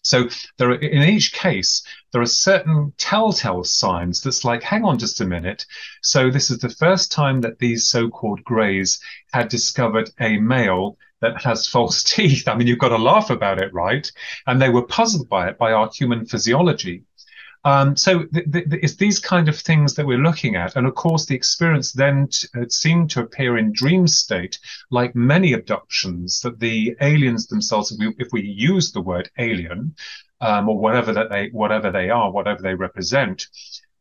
So 0.07 0.29
there 0.57 0.71
are, 0.71 0.75
in 0.75 1.03
each 1.03 1.33
case, 1.33 1.83
there 2.11 2.21
are 2.21 2.25
certain 2.25 2.93
telltale 2.97 3.63
signs 3.63 4.21
that's 4.21 4.45
like, 4.45 4.63
hang 4.63 4.83
on 4.85 4.97
just 4.97 5.21
a 5.21 5.25
minute. 5.25 5.65
So 6.01 6.29
this 6.31 6.49
is 6.49 6.59
the 6.59 6.69
first 6.69 7.11
time 7.11 7.41
that 7.41 7.59
these 7.59 7.87
so-called 7.87 8.43
greys 8.43 8.99
had 9.33 9.49
discovered 9.49 10.09
a 10.19 10.37
male 10.37 10.97
that 11.21 11.41
has 11.41 11.67
false 11.67 12.03
teeth. 12.15 12.47
I 12.47 12.55
mean, 12.55 12.67
you've 12.67 12.79
got 12.79 12.89
to 12.89 12.97
laugh 12.97 13.29
about 13.29 13.61
it, 13.61 13.73
right? 13.73 14.09
And 14.45 14.61
they 14.61 14.69
were 14.69 14.85
puzzled 14.85 15.29
by 15.29 15.49
it, 15.49 15.57
by 15.57 15.71
our 15.71 15.89
human 15.93 16.25
physiology. 16.25 17.03
Um, 17.67 17.97
so 17.97 18.23
th- 18.23 18.49
th- 18.49 18.65
it's 18.71 18.95
these 18.95 19.19
kind 19.19 19.49
of 19.49 19.59
things 19.59 19.95
that 19.95 20.05
we're 20.07 20.27
looking 20.29 20.55
at. 20.55 20.77
And 20.77 20.87
of 20.87 20.95
course, 20.95 21.25
the 21.25 21.35
experience 21.35 21.91
then 21.91 22.29
uh, 22.55 22.69
seemed 22.69 23.09
to 23.11 23.19
appear 23.19 23.57
in 23.57 23.73
dream 23.73 24.07
state, 24.07 24.57
like 24.89 25.15
many 25.15 25.51
abductions, 25.51 26.39
that 26.41 26.61
the 26.61 26.95
aliens 27.01 27.47
themselves, 27.47 27.91
if 27.91 27.99
we, 27.99 28.15
if 28.19 28.29
we 28.31 28.41
use 28.41 28.93
the 28.93 29.01
word 29.01 29.29
alien, 29.37 29.95
um, 30.39 30.69
or 30.69 30.79
whatever 30.79 31.11
that 31.11 31.29
they, 31.29 31.49
whatever 31.49 31.91
they 31.91 32.09
are, 32.09 32.31
whatever 32.31 32.61
they 32.61 32.73
represent, 32.73 33.47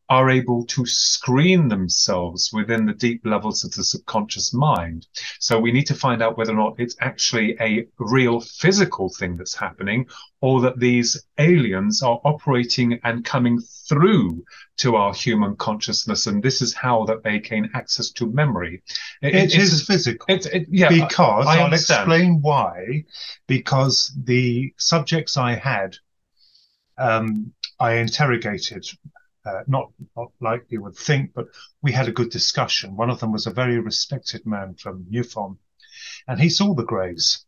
are 0.08 0.30
able 0.30 0.64
to 0.66 0.86
screen 0.86 1.68
themselves 1.68 2.50
within 2.52 2.86
the 2.86 2.92
deep 2.92 3.25
levels 3.25 3.64
of 3.64 3.72
the 3.72 3.82
subconscious 3.82 4.54
mind. 4.54 5.06
So 5.40 5.58
we 5.58 5.72
need 5.72 5.86
to 5.88 5.94
find 5.94 6.22
out 6.22 6.38
whether 6.38 6.52
or 6.52 6.56
not 6.56 6.75
it's 6.78 6.96
actually 7.00 7.56
a 7.60 7.86
real 7.98 8.40
physical 8.40 9.08
thing 9.08 9.36
that's 9.36 9.56
happening 9.56 10.06
or 10.40 10.60
that 10.60 10.78
these 10.78 11.20
aliens 11.38 12.02
are 12.02 12.20
operating 12.25 13.00
and 13.02 13.25
coming 13.25 13.60
through 13.88 14.44
to 14.76 14.94
our 14.94 15.12
human 15.12 15.56
consciousness. 15.56 16.26
And 16.28 16.42
this 16.42 16.62
is 16.62 16.72
how 16.72 17.04
that 17.06 17.25
they 17.25 17.40
gain 17.40 17.70
access 17.75 18.10
to 18.12 18.30
memory. 18.30 18.82
it, 19.22 19.34
it 19.34 19.56
is 19.56 19.84
physical. 19.84 20.26
It, 20.28 20.46
it, 20.46 20.66
yeah, 20.70 20.88
because 20.88 21.46
I, 21.46 21.64
will 21.64 21.72
explain 21.72 22.40
why. 22.42 23.04
Because 23.48 24.12
the 24.25 24.72
subjects 24.76 25.36
I 25.36 25.54
had 25.54 25.96
um, 26.98 27.52
I 27.78 27.94
interrogated 27.94 28.86
uh, 29.46 29.62
not, 29.66 29.92
not 30.16 30.32
like 30.40 30.64
you 30.68 30.82
would 30.82 30.96
think, 30.96 31.32
but 31.34 31.46
we 31.82 31.92
had 31.92 32.08
a 32.08 32.12
good 32.12 32.30
discussion. 32.30 32.96
One 32.96 33.10
of 33.10 33.20
them 33.20 33.32
was 33.32 33.46
a 33.46 33.52
very 33.52 33.78
respected 33.78 34.44
man 34.44 34.74
from 34.74 35.06
MUFON, 35.10 35.56
and 36.28 36.40
he 36.40 36.48
saw 36.48 36.74
the 36.74 36.84
greys, 36.84 37.44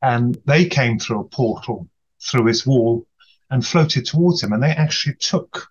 and 0.00 0.38
they 0.46 0.64
came 0.64 0.98
through 0.98 1.20
a 1.20 1.24
portal 1.28 1.88
through 2.20 2.46
his 2.46 2.66
wall 2.66 3.06
and 3.50 3.66
floated 3.66 4.06
towards 4.06 4.42
him, 4.42 4.52
and 4.52 4.62
they 4.62 4.70
actually 4.70 5.14
took 5.16 5.68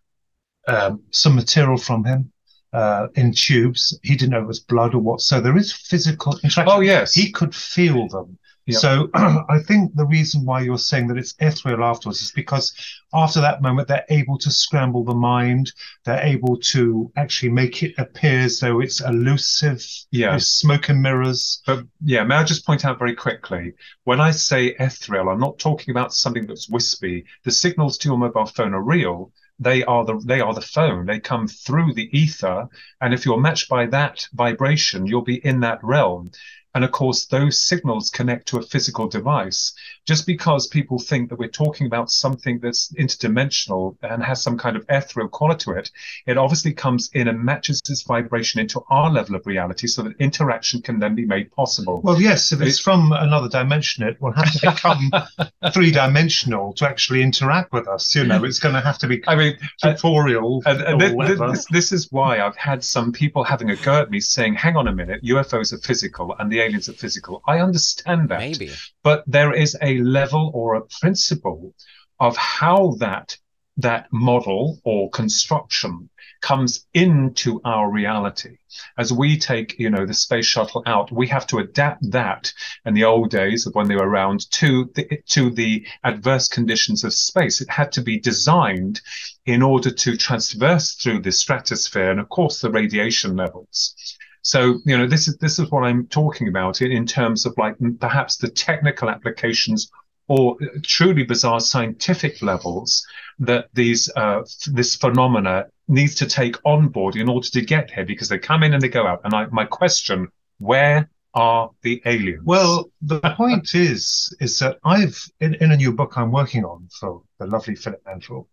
um, 0.68 1.02
some 1.12 1.36
material 1.36 1.78
from 1.78 2.06
him. 2.06 2.32
Uh, 2.74 3.08
in 3.16 3.34
tubes, 3.34 4.00
he 4.02 4.16
didn't 4.16 4.32
know 4.32 4.40
it 4.40 4.48
was 4.48 4.62
blood 4.62 4.96
or 4.96 5.00
what. 5.00 5.20
So 5.20 5.42
there 5.42 5.58
is 5.58 5.74
physical 5.74 6.40
interaction. 6.42 6.70
Oh 6.70 6.80
yes, 6.80 7.14
he 7.14 7.30
could 7.30 7.54
feel 7.54 8.08
them. 8.08 8.40
Yep. 8.68 8.80
So 8.80 9.10
I 9.14 9.60
think 9.66 9.96
the 9.96 10.06
reason 10.06 10.46
why 10.46 10.62
you're 10.62 10.78
saying 10.78 11.08
that 11.08 11.18
it's 11.18 11.34
ethereal 11.40 11.84
afterwards 11.84 12.22
is 12.22 12.32
because 12.32 12.74
after 13.14 13.42
that 13.42 13.62
moment 13.62 13.88
they're 13.88 14.06
able 14.10 14.38
to 14.40 14.52
scramble 14.52 15.04
the 15.04 15.16
mind. 15.16 15.72
They're 16.06 16.24
able 16.24 16.58
to 16.58 17.12
actually 17.16 17.50
make 17.50 17.84
it 17.84 17.96
appear 17.98 18.42
as 18.42 18.60
though 18.60 18.80
it's 18.80 19.02
elusive. 19.02 19.86
Yeah, 20.12 20.38
smoke 20.38 20.90
and 20.90 21.02
mirrors. 21.02 21.62
But 21.66 21.86
yeah, 22.04 22.24
may 22.24 22.36
I 22.36 22.44
just 22.44 22.66
point 22.66 22.86
out 22.86 23.00
very 23.00 23.16
quickly 23.16 23.74
when 24.04 24.22
I 24.22 24.32
say 24.32 24.76
ethereal, 24.80 25.30
I'm 25.30 25.40
not 25.40 25.60
talking 25.60 25.92
about 25.92 26.14
something 26.14 26.46
that's 26.46 26.70
wispy. 26.70 27.26
The 27.44 27.52
signals 27.52 27.98
to 28.00 28.10
your 28.10 28.18
mobile 28.18 28.46
phone 28.46 28.74
are 28.74 28.82
real 28.82 29.32
they 29.62 29.84
are 29.84 30.04
the 30.04 30.20
they 30.26 30.42
are 30.42 30.56
the 30.56 30.62
phone 30.62 31.06
they 31.06 31.20
come 31.20 31.48
through 31.48 31.94
the 31.94 32.10
ether 32.18 32.68
and 33.00 33.14
if 33.14 33.26
you're 33.26 33.40
matched 33.40 33.70
by 33.70 33.86
that 33.86 34.28
vibration 34.34 35.06
you'll 35.06 35.22
be 35.22 35.46
in 35.46 35.60
that 35.60 35.78
realm 35.84 36.32
and 36.74 36.84
of 36.84 36.92
course, 36.92 37.26
those 37.26 37.60
signals 37.60 38.10
connect 38.10 38.48
to 38.48 38.58
a 38.58 38.62
physical 38.62 39.08
device. 39.08 39.74
Just 40.06 40.26
because 40.26 40.68
people 40.68 41.00
think 41.00 41.30
that 41.30 41.40
we're 41.40 41.50
talking 41.50 41.86
about 41.86 42.10
something 42.10 42.60
that's 42.60 42.92
interdimensional 42.94 43.98
and 44.02 44.24
has 44.24 44.42
some 44.42 44.58
kind 44.58 44.76
of 44.76 44.86
ethereal 44.90 45.30
quality 45.30 45.62
to 45.62 45.72
it, 45.72 45.92
it 46.26 46.38
obviously 46.38 46.74
comes 46.74 47.10
in 47.14 47.28
and 47.28 47.44
matches 47.44 47.82
this 47.88 48.04
vibration 48.04 48.62
into 48.62 48.82
our 48.90 49.12
level 49.12 49.36
of 49.36 49.46
reality 49.46 49.88
so 49.88 50.02
that 50.02 50.16
interaction 50.20 50.82
can 50.82 51.00
then 51.00 51.14
be 51.14 51.26
made 51.26 51.52
possible. 51.52 52.02
Well, 52.02 52.22
yes, 52.22 52.52
if 52.52 52.62
it's 52.62 52.80
from 52.80 53.12
another 53.12 53.50
dimension, 53.50 54.04
it 54.04 54.22
will 54.22 54.32
have 54.32 54.52
to 54.54 54.72
become 54.72 55.12
three 55.74 55.92
dimensional 55.92 56.74
to 56.74 56.88
actually 56.88 57.22
interact 57.22 57.74
with 57.74 57.88
us. 57.88 58.16
You 58.16 58.24
know, 58.24 58.44
it's 58.44 58.60
going 58.60 58.76
to 58.76 58.82
have 58.82 58.98
to 59.00 59.08
be 59.08 59.22
I 59.28 59.36
mean, 59.36 59.58
uh, 59.84 59.94
tutorial. 59.94 60.64
And, 60.66 60.82
and 60.82 61.02
this, 61.02 61.40
this, 61.40 61.66
this 61.66 61.92
is 61.92 62.12
why 62.12 62.40
I've 62.40 62.56
had 62.56 62.84
some 62.84 63.12
people 63.12 63.44
having 63.44 63.70
a 63.70 63.76
go 63.76 64.02
at 64.02 64.10
me 64.10 64.20
saying, 64.20 64.56
hang 64.56 64.78
on 64.78 64.88
a 64.88 64.96
minute, 64.96 65.24
UFOs 65.24 65.74
are 65.74 65.78
physical 65.78 66.36
and 66.40 66.52
the 66.52 66.61
aliens 66.62 66.90
are 66.90 66.94
physical. 66.94 67.42
I 67.48 67.60
understand 67.60 68.30
that. 68.30 68.40
Maybe. 68.40 68.72
But 69.04 69.24
there 69.28 69.54
is 69.54 69.78
a 69.82 69.98
level 70.00 70.52
or 70.54 70.76
a 70.76 70.86
principle 71.02 71.74
of 72.20 72.38
how 72.38 72.96
that 73.00 73.38
that 73.78 74.08
model 74.12 74.80
or 74.84 75.10
construction 75.10 76.10
comes 76.42 76.86
into 76.94 77.62
our 77.64 77.90
reality. 77.90 78.58
As 78.98 79.14
we 79.14 79.38
take, 79.38 79.80
you 79.80 79.90
know, 79.90 80.06
the 80.06 80.14
space 80.14 80.46
shuttle 80.46 80.84
out, 80.86 81.12
we 81.12 81.28
have 81.28 81.48
to 81.48 81.60
adapt 81.60 82.12
that 82.12 82.52
in 82.86 82.94
the 82.94 83.04
old 83.04 83.30
days 83.30 83.66
of 83.66 83.76
when 83.76 83.88
they 83.88 83.96
were 83.96 84.10
around 84.10 84.50
to 84.52 84.92
the, 84.96 85.22
to 85.28 85.52
the 85.52 85.86
adverse 86.04 86.48
conditions 86.48 87.04
of 87.04 87.14
space. 87.14 87.62
It 87.62 87.70
had 87.70 87.92
to 87.94 88.02
be 88.02 88.20
designed 88.20 89.02
in 89.46 89.62
order 89.62 89.92
to 89.92 90.18
transverse 90.18 90.94
through 90.96 91.22
the 91.22 91.32
stratosphere 91.32 92.12
and, 92.12 92.20
of 92.20 92.30
course, 92.30 92.60
the 92.60 92.72
radiation 92.72 93.36
levels. 93.36 93.96
So, 94.42 94.80
you 94.86 94.98
know, 94.98 95.08
this 95.08 95.28
is 95.28 95.38
this 95.38 95.60
is 95.60 95.70
what 95.70 95.84
I'm 95.84 96.08
talking 96.08 96.48
about 96.48 96.82
in, 96.82 96.92
in 96.92 97.06
terms 97.06 97.46
of 97.46 97.58
like 97.58 97.76
perhaps 98.00 98.38
the 98.38 98.50
technical 98.50 99.10
applications 99.10 99.92
or 100.28 100.58
truly 100.84 101.24
bizarre 101.24 101.60
scientific 101.60 102.42
levels 102.42 103.06
that 103.40 103.68
these 103.74 104.10
uh, 104.16 104.42
this 104.68 104.96
phenomena 104.96 105.68
needs 105.88 106.16
to 106.16 106.26
take 106.26 106.56
on 106.64 106.88
board 106.88 107.16
in 107.16 107.30
order 107.30 107.48
to 107.48 107.62
get 107.62 107.92
here 107.92 108.06
because 108.06 108.30
they 108.30 108.40
come 108.40 108.64
in 108.64 108.74
and 108.74 108.82
they 108.82 108.88
go 108.88 109.06
out. 109.06 109.22
And 109.24 109.34
I, 109.34 109.46
my 109.48 109.66
question: 109.66 110.28
Where 110.58 111.10
are 111.34 111.70
the 111.82 112.02
aliens? 112.06 112.44
Well, 112.44 112.90
the 113.02 113.20
point 113.20 113.76
is 113.76 114.36
is 114.40 114.58
that 114.60 114.78
I've 114.84 115.24
in, 115.40 115.56
in 115.56 115.72
a 115.72 115.78
new 115.78 115.94
book 115.94 116.18
I'm 116.18 116.32
working 116.32 116.66
on 116.66 116.88
for 117.00 117.22
the 117.40 117.46
lovely 117.46 117.76
Philip 117.76 118.02
Mantle 118.06 118.48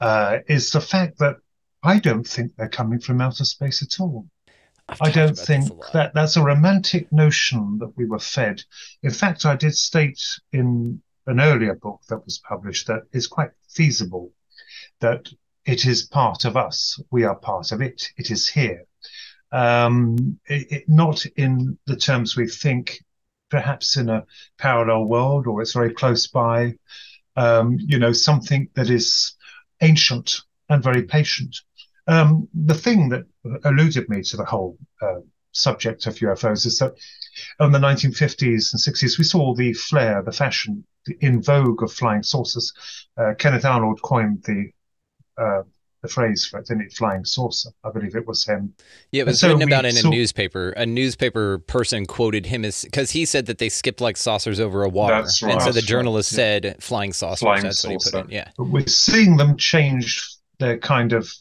uh, 0.00 0.38
is 0.48 0.70
the 0.70 0.80
fact 0.80 1.18
that 1.18 1.36
I 1.82 1.98
don't 1.98 2.26
think 2.26 2.52
they're 2.56 2.68
coming 2.68 3.00
from 3.00 3.20
outer 3.20 3.44
space 3.44 3.82
at 3.82 4.00
all. 4.00 4.26
I 4.88 5.10
don't 5.10 5.36
think 5.36 5.68
that 5.92 6.14
that's 6.14 6.36
a 6.36 6.42
romantic 6.42 7.10
notion 7.12 7.78
that 7.78 7.96
we 7.96 8.04
were 8.04 8.20
fed. 8.20 8.62
In 9.02 9.10
fact, 9.10 9.44
I 9.44 9.56
did 9.56 9.76
state 9.76 10.20
in 10.52 11.02
an 11.26 11.40
earlier 11.40 11.74
book 11.74 12.00
that 12.08 12.24
was 12.24 12.38
published 12.38 12.86
that 12.86 13.02
is 13.12 13.26
quite 13.26 13.50
feasible, 13.68 14.32
that 15.00 15.28
it 15.64 15.86
is 15.86 16.04
part 16.04 16.44
of 16.44 16.56
us. 16.56 17.00
We 17.10 17.24
are 17.24 17.34
part 17.34 17.72
of 17.72 17.82
it. 17.82 18.08
It 18.16 18.30
is 18.30 18.46
here. 18.46 18.84
Um, 19.50 20.38
it, 20.46 20.66
it, 20.70 20.88
not 20.88 21.24
in 21.36 21.78
the 21.86 21.96
terms 21.96 22.36
we 22.36 22.48
think, 22.48 23.02
perhaps 23.50 23.96
in 23.96 24.08
a 24.08 24.24
parallel 24.58 25.04
world 25.06 25.46
or 25.46 25.62
it's 25.62 25.72
very 25.72 25.94
close 25.94 26.28
by. 26.28 26.74
Um, 27.34 27.76
you 27.80 27.98
know, 27.98 28.12
something 28.12 28.70
that 28.74 28.88
is 28.88 29.34
ancient 29.80 30.40
and 30.68 30.82
very 30.82 31.02
patient. 31.02 31.56
Um, 32.06 32.48
the 32.54 32.74
thing 32.74 33.08
that 33.10 33.24
eluded 33.64 34.08
me 34.08 34.22
to 34.22 34.36
the 34.36 34.44
whole 34.44 34.78
uh, 35.02 35.20
subject 35.52 36.06
of 36.06 36.16
UFOs 36.16 36.66
is 36.66 36.78
that 36.78 36.94
in 37.60 37.72
the 37.72 37.78
1950s 37.78 38.72
and 38.72 38.96
60s, 38.96 39.18
we 39.18 39.24
saw 39.24 39.54
the 39.54 39.72
flair, 39.72 40.22
the 40.22 40.32
fashion, 40.32 40.84
the 41.06 41.16
in 41.20 41.42
vogue 41.42 41.82
of 41.82 41.92
flying 41.92 42.22
saucers. 42.22 42.72
Uh, 43.16 43.34
Kenneth 43.38 43.64
Arnold 43.64 44.00
coined 44.02 44.42
the 44.44 44.70
uh, 45.38 45.62
the 46.02 46.08
phrase 46.08 46.46
for 46.46 46.60
it, 46.60 46.66
didn't 46.66 46.82
it? 46.82 46.92
Flying 46.92 47.24
saucer. 47.24 47.70
I 47.84 47.90
believe 47.90 48.14
it 48.14 48.26
was 48.26 48.44
him. 48.44 48.74
Yeah, 49.10 49.22
it 49.22 49.26
was 49.26 49.40
so 49.40 49.48
written 49.48 49.62
about 49.62 49.84
in 49.84 49.92
saw... 49.92 50.08
a 50.08 50.10
newspaper. 50.10 50.70
A 50.70 50.86
newspaper 50.86 51.58
person 51.58 52.06
quoted 52.06 52.46
him 52.46 52.64
as 52.64 52.84
because 52.84 53.10
he 53.10 53.24
said 53.24 53.46
that 53.46 53.58
they 53.58 53.68
skipped 53.68 54.00
like 54.00 54.16
saucers 54.16 54.60
over 54.60 54.82
a 54.84 54.88
water, 54.88 55.14
right, 55.14 55.42
and 55.42 55.62
so 55.62 55.72
the 55.72 55.82
journalist 55.82 56.32
right. 56.32 56.36
said 56.36 56.82
flying 56.82 57.12
saucers. 57.12 57.40
Flying 57.40 57.62
that's 57.62 57.80
saucer. 57.80 57.94
what 57.94 58.04
he 58.04 58.10
put 58.10 58.24
in. 58.26 58.30
Yeah, 58.30 58.50
but 58.56 58.64
we're 58.64 58.86
seeing 58.86 59.36
them 59.36 59.56
change 59.56 60.36
their 60.58 60.78
kind 60.78 61.12
of 61.12 61.32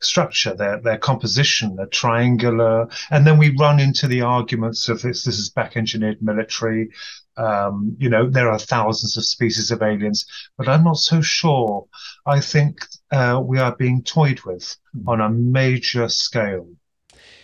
structure, 0.00 0.54
their 0.54 0.80
their 0.80 0.98
composition, 0.98 1.76
their 1.76 1.86
triangular, 1.86 2.88
and 3.10 3.26
then 3.26 3.38
we 3.38 3.56
run 3.56 3.80
into 3.80 4.06
the 4.06 4.22
arguments 4.22 4.88
of 4.88 5.02
this. 5.02 5.24
This 5.24 5.38
is 5.38 5.50
back 5.50 5.76
engineered 5.76 6.22
military. 6.22 6.90
Um, 7.36 7.96
you 7.98 8.08
know, 8.08 8.28
there 8.28 8.50
are 8.50 8.58
thousands 8.58 9.16
of 9.16 9.24
species 9.24 9.70
of 9.70 9.82
aliens, 9.82 10.26
but 10.56 10.68
I'm 10.68 10.84
not 10.84 10.96
so 10.96 11.20
sure. 11.20 11.86
I 12.26 12.40
think 12.40 12.84
uh, 13.12 13.40
we 13.44 13.58
are 13.58 13.76
being 13.76 14.02
toyed 14.02 14.40
with 14.42 14.76
on 15.06 15.20
a 15.20 15.30
major 15.30 16.08
scale. 16.08 16.68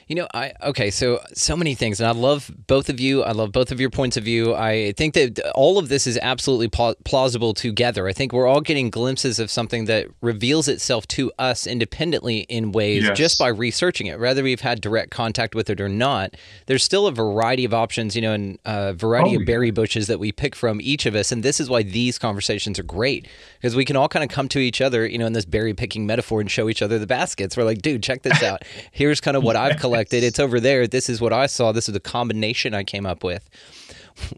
You 0.07 0.17
know, 0.17 0.29
I 0.35 0.53
okay, 0.63 0.91
so 0.91 1.21
so 1.33 1.57
many 1.57 1.75
things, 1.75 1.99
and 1.99 2.07
I 2.07 2.13
love 2.13 2.51
both 2.67 2.91
of 2.91 3.01
you. 3.01 3.23
I 3.23 3.33
love 3.33 3.53
both 3.53 3.73
of 3.73 3.81
your 3.81 3.89
points 3.89 4.17
of 4.17 4.25
view. 4.25 4.55
I 4.55 4.93
think 4.93 5.15
that 5.15 5.41
all 5.55 5.79
of 5.79 5.89
this 5.89 6.07
is 6.07 6.19
absolutely 6.21 6.69
plausible 6.69 7.55
together. 7.55 8.07
I 8.07 8.13
think 8.13 8.33
we're 8.33 8.47
all 8.47 8.61
getting 8.61 8.91
glimpses 8.91 9.39
of 9.39 9.51
something 9.51 9.87
that 9.87 10.09
reveals 10.21 10.69
itself 10.69 11.09
to 11.09 11.33
us 11.39 11.67
independently 11.67 12.41
in 12.41 12.73
ways 12.73 13.05
yes. 13.05 13.17
just 13.17 13.39
by 13.39 13.49
researching 13.49 14.07
it. 14.07 14.21
Whether 14.21 14.43
we've 14.43 14.61
had 14.61 14.83
direct 14.83 15.11
contact 15.11 15.55
with 15.55 15.71
it 15.71 15.81
or 15.81 15.89
not, 15.89 16.35
there's 16.67 16.85
still 16.85 17.07
a 17.07 17.13
variety 17.13 17.65
of 17.65 17.73
options, 17.73 18.15
you 18.15 18.21
know, 18.21 18.35
and 18.35 18.59
a 18.67 18.93
variety 18.93 19.37
oh, 19.37 19.41
of 19.41 19.47
berry 19.47 19.71
bushes 19.71 20.07
that 20.09 20.21
we 20.21 20.33
pick 20.33 20.55
from 20.55 20.81
each 20.83 21.07
of 21.07 21.15
us. 21.15 21.33
And 21.33 21.43
this 21.43 21.61
is 21.61 21.71
why 21.71 21.83
these 21.83 22.19
conversations 22.19 22.79
are 22.79 22.85
great 22.85 23.27
because 23.57 23.75
we 23.75 23.87
can 23.87 23.97
all 23.97 24.09
kind 24.09 24.23
of 24.23 24.29
come 24.29 24.49
to 24.49 24.59
each 24.59 24.83
other, 24.83 25.07
you 25.07 25.17
know, 25.17 25.27
in 25.27 25.33
this 25.33 25.47
berry 25.47 25.73
picking 25.73 26.07
metaphor 26.07 26.43
and 26.43 26.51
show 26.51 26.69
each 26.69 26.83
other 26.83 26.99
the 26.99 27.07
baskets. 27.07 27.57
We're 27.57 27.65
like, 27.65 27.81
dude, 27.81 28.03
check 28.03 28.23
this 28.23 28.43
out. 28.43 28.65
Here's 28.93 29.23
kind 29.23 29.37
of 29.37 29.43
what 29.43 29.57
I've 29.57 29.79
collected 29.79 29.94
collected. 29.95 30.25
It's 30.25 30.39
over 30.39 30.61
there. 30.61 30.87
This 30.87 31.09
is 31.09 31.21
what 31.21 31.33
I 31.33 31.47
saw. 31.47 31.73
This 31.73 31.89
is 31.89 31.93
the 31.93 32.01
combination 32.01 32.75
I 32.75 32.85
came 32.85 33.07
up 33.07 33.25
with. 33.25 33.49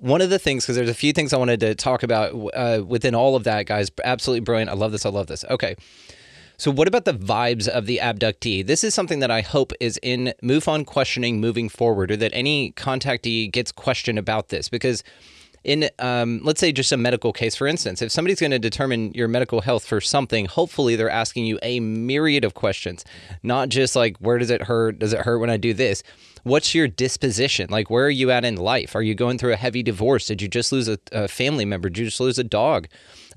One 0.00 0.20
of 0.20 0.30
the 0.30 0.38
things, 0.38 0.64
because 0.64 0.76
there's 0.76 0.88
a 0.88 0.94
few 0.94 1.12
things 1.12 1.32
I 1.32 1.36
wanted 1.36 1.60
to 1.60 1.74
talk 1.74 2.02
about 2.02 2.32
uh, 2.54 2.82
within 2.86 3.14
all 3.14 3.36
of 3.36 3.44
that, 3.44 3.66
guys. 3.66 3.90
Absolutely 4.04 4.40
brilliant. 4.40 4.70
I 4.70 4.74
love 4.74 4.92
this. 4.92 5.04
I 5.04 5.10
love 5.10 5.26
this. 5.26 5.44
Okay. 5.44 5.76
So, 6.58 6.70
what 6.70 6.88
about 6.88 7.04
the 7.04 7.12
vibes 7.12 7.68
of 7.68 7.84
the 7.84 8.00
abductee? 8.02 8.66
This 8.66 8.82
is 8.82 8.94
something 8.94 9.18
that 9.18 9.30
I 9.30 9.42
hope 9.42 9.72
is 9.78 10.00
in 10.02 10.32
MUFON 10.42 10.86
questioning 10.86 11.38
moving 11.38 11.68
forward, 11.68 12.10
or 12.10 12.16
that 12.16 12.32
any 12.32 12.72
contactee 12.72 13.52
gets 13.52 13.70
questioned 13.70 14.18
about 14.18 14.48
this, 14.48 14.70
because 14.70 15.04
in 15.66 15.90
um, 15.98 16.40
let's 16.44 16.60
say 16.60 16.70
just 16.70 16.92
a 16.92 16.96
medical 16.96 17.32
case 17.32 17.56
for 17.56 17.66
instance 17.66 18.00
if 18.00 18.12
somebody's 18.12 18.38
going 18.38 18.52
to 18.52 18.58
determine 18.58 19.12
your 19.14 19.26
medical 19.26 19.60
health 19.60 19.84
for 19.84 20.00
something 20.00 20.46
hopefully 20.46 20.94
they're 20.94 21.10
asking 21.10 21.44
you 21.44 21.58
a 21.60 21.80
myriad 21.80 22.44
of 22.44 22.54
questions 22.54 23.04
not 23.42 23.68
just 23.68 23.96
like 23.96 24.16
where 24.18 24.38
does 24.38 24.48
it 24.48 24.62
hurt 24.62 25.00
does 25.00 25.12
it 25.12 25.20
hurt 25.20 25.38
when 25.38 25.50
i 25.50 25.56
do 25.56 25.74
this 25.74 26.04
what's 26.44 26.72
your 26.72 26.86
disposition 26.86 27.66
like 27.68 27.90
where 27.90 28.06
are 28.06 28.10
you 28.10 28.30
at 28.30 28.44
in 28.44 28.54
life 28.54 28.94
are 28.94 29.02
you 29.02 29.14
going 29.14 29.36
through 29.36 29.52
a 29.52 29.56
heavy 29.56 29.82
divorce 29.82 30.26
did 30.26 30.40
you 30.40 30.46
just 30.46 30.70
lose 30.70 30.88
a, 30.88 30.98
a 31.10 31.26
family 31.26 31.64
member 31.64 31.88
did 31.88 31.98
you 31.98 32.04
just 32.06 32.20
lose 32.20 32.38
a 32.38 32.44
dog 32.44 32.86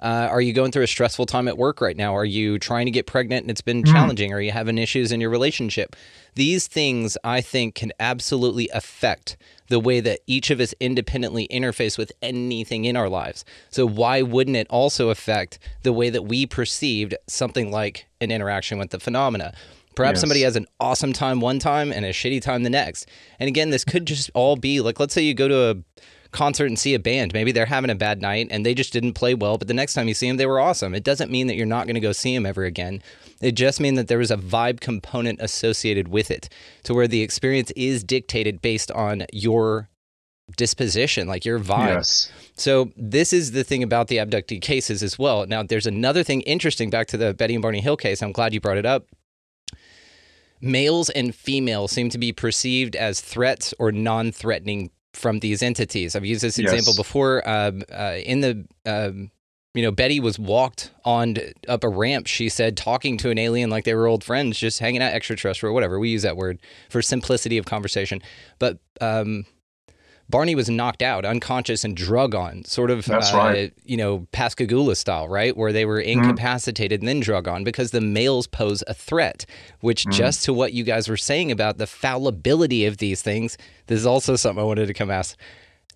uh, 0.02 0.30
are 0.32 0.40
you 0.40 0.54
going 0.54 0.72
through 0.72 0.84
a 0.84 0.88
stressful 0.88 1.26
time 1.26 1.50
at 1.50 1.58
work 1.58 1.82
right 1.82 1.98
now? 1.98 2.16
Are 2.16 2.24
you 2.24 2.58
trying 2.58 2.86
to 2.86 2.92
get 2.92 3.06
pregnant 3.06 3.44
and 3.44 3.52
it's 3.52 3.60
been 3.60 3.84
mm. 3.84 3.92
challenging? 3.92 4.32
Are 4.32 4.40
you 4.40 4.52
having 4.52 4.78
issues 4.78 5.12
in 5.12 5.20
your 5.20 5.30
relationship? 5.30 5.94
These 6.36 6.68
things 6.68 7.18
I 7.26 7.42
think 7.42 7.76
can 7.76 7.92
absolutely 8.00 8.70
affect 8.74 9.36
the 9.70 9.80
way 9.80 10.00
that 10.02 10.20
each 10.28 10.52
of 10.52 10.60
us 10.60 10.74
independently 10.80 11.48
interface 11.48 11.98
with 11.98 12.12
anything 12.22 12.86
in 12.86 12.98
our 12.98 13.10
lives. 13.10 13.46
So, 13.70 13.88
why 13.88 14.22
wouldn't 14.22 14.58
it 14.58 14.68
also 14.70 15.10
affect 15.10 15.60
the 15.84 15.94
way 15.94 16.10
that 16.10 16.24
we 16.24 16.46
perceived 16.46 17.16
something 17.28 17.72
like 17.72 18.08
an 18.20 18.32
interaction 18.32 18.78
with 18.78 18.90
the 18.90 19.00
phenomena? 19.00 19.54
Perhaps 19.96 20.18
yes. 20.18 20.22
somebody 20.22 20.42
has 20.44 20.56
an 20.56 20.66
awesome 20.80 21.14
time 21.14 21.42
one 21.42 21.60
time 21.60 21.92
and 21.92 22.06
a 22.06 22.10
shitty 22.10 22.42
time 22.42 22.64
the 22.64 22.70
next. 22.70 23.10
And 23.40 23.48
again, 23.48 23.70
this 23.70 23.84
could 23.84 24.06
just 24.06 24.30
all 24.34 24.56
be 24.56 24.82
like, 24.82 25.00
let's 25.00 25.14
say 25.14 25.22
you 25.22 25.34
go 25.34 25.48
to 25.48 25.70
a 25.72 25.76
concert 26.32 26.68
and 26.68 26.78
see 26.78 26.94
a 26.94 27.00
band. 27.00 27.34
Maybe 27.34 27.52
they're 27.52 27.66
having 27.66 27.90
a 27.90 27.96
bad 27.96 28.22
night 28.22 28.48
and 28.52 28.66
they 28.66 28.74
just 28.74 28.94
didn't 28.94 29.14
play 29.14 29.34
well, 29.34 29.58
but 29.58 29.68
the 29.68 29.74
next 29.74 29.94
time 29.94 30.08
you 30.08 30.14
see 30.14 30.28
them, 30.28 30.38
they 30.38 30.46
were 30.46 30.60
awesome. 30.60 30.94
It 30.94 31.04
doesn't 31.04 31.32
mean 31.32 31.48
that 31.48 31.56
you're 31.56 31.66
not 31.66 31.86
going 31.86 31.96
to 31.96 32.00
go 32.00 32.12
see 32.12 32.36
them 32.36 32.46
ever 32.46 32.66
again. 32.66 33.02
It 33.42 33.54
just 33.54 33.80
means 33.80 33.98
that 33.98 34.08
there 34.08 34.18
was 34.18 34.32
a 34.32 34.38
vibe 34.38 34.80
component 34.80 35.42
associated 35.42 36.08
with 36.08 36.30
it 36.30 36.50
to 36.84 36.94
where 36.94 37.08
the 37.08 37.22
experience 37.22 37.72
is 37.76 38.04
dictated 38.04 38.62
based 38.62 38.92
on 38.92 39.26
your 39.32 39.90
disposition, 40.58 41.28
like 41.28 41.46
your 41.46 41.60
vibe. 41.60 41.96
Yes. 41.96 42.32
So 42.56 42.92
this 42.98 43.34
is 43.34 43.52
the 43.52 43.64
thing 43.64 43.84
about 43.84 44.08
the 44.08 44.18
abductee 44.18 44.62
cases 44.62 45.02
as 45.02 45.18
well. 45.18 45.46
Now, 45.46 45.64
there's 45.64 45.88
another 45.88 46.24
thing 46.24 46.42
interesting 46.42 46.90
back 46.90 47.08
to 47.08 47.18
the 47.18 47.34
Betty 47.34 47.56
and 47.56 47.62
Barney 47.62 47.82
Hill 47.82 47.98
case. 47.98 48.22
I'm 48.22 48.32
glad 48.32 48.54
you 48.54 48.60
brought 48.60 48.78
it 48.78 48.86
up. 48.86 49.06
Males 50.62 51.10
and 51.12 51.34
females 51.34 51.92
seem 51.92 52.10
to 52.10 52.18
be 52.18 52.34
perceived 52.34 52.96
as 52.96 53.22
threats 53.22 53.74
or 53.80 53.92
non-threatening 53.92 54.92
from 55.14 55.40
these 55.40 55.62
entities. 55.64 56.16
I've 56.16 56.26
used 56.26 56.42
this 56.42 56.60
example 56.60 56.94
yes. 56.94 56.98
before. 56.98 57.48
Um, 57.48 57.84
uh, 57.92 58.18
in 58.24 58.42
the 58.42 58.66
um, 58.86 59.32
you 59.74 59.84
know, 59.84 59.92
Betty 59.92 60.20
was 60.20 60.40
walked 60.40 60.92
on 61.06 61.38
up 61.68 61.84
a 61.84 61.90
ramp. 61.90 62.28
She 62.28 62.50
said, 62.50 62.76
talking 62.76 63.18
to 63.20 63.30
an 63.30 63.38
alien 63.38 63.70
like 63.70 63.84
they 63.84 63.94
were 63.94 64.08
old 64.08 64.24
friends, 64.24 64.58
just 64.58 64.80
hanging 64.80 65.02
out 65.02 65.14
extraterrestrial, 65.14 65.76
whatever. 65.76 66.00
We 66.00 66.10
use 66.10 66.24
that 66.24 66.38
word 66.38 66.60
for 66.90 67.02
simplicity 67.02 67.58
of 67.58 67.66
conversation. 67.66 68.22
But 68.58 68.80
um, 69.00 69.46
Barney 70.30 70.54
was 70.54 70.70
knocked 70.70 71.02
out, 71.02 71.26
unconscious, 71.26 71.84
and 71.84 71.98
drug 71.98 72.36
on, 72.36 72.64
sort 72.64 72.92
of, 72.92 73.06
That's 73.06 73.34
uh, 73.34 73.38
right. 73.38 73.74
you 73.84 73.98
know, 73.98 74.28
Pascagoula 74.32 74.96
style, 74.96 75.28
right? 75.28 75.58
Where 75.58 75.74
they 75.74 75.86
were 75.86 76.00
mm-hmm. 76.00 76.24
incapacitated 76.24 77.00
mm. 77.00 77.02
and 77.02 77.08
then 77.08 77.20
drug 77.20 77.48
on 77.48 77.64
because 77.64 77.90
the 77.92 78.02
males 78.02 78.46
pose 78.46 78.84
a 78.86 78.94
threat, 78.94 79.46
which, 79.80 80.06
mm. 80.06 80.12
just 80.12 80.44
to 80.46 80.54
what 80.54 80.74
you 80.74 80.84
guys 80.84 81.10
were 81.10 81.18
saying 81.18 81.52
about 81.52 81.80
the 81.80 81.88
fallibility 81.88 82.86
of 82.86 82.98
these 82.98 83.24
things, 83.24 83.58
this 83.88 84.00
is 84.00 84.06
also 84.06 84.36
something 84.36 84.62
I 84.62 84.66
wanted 84.66 84.86
to 84.86 84.94
come 84.94 85.10
ask. 85.10 85.36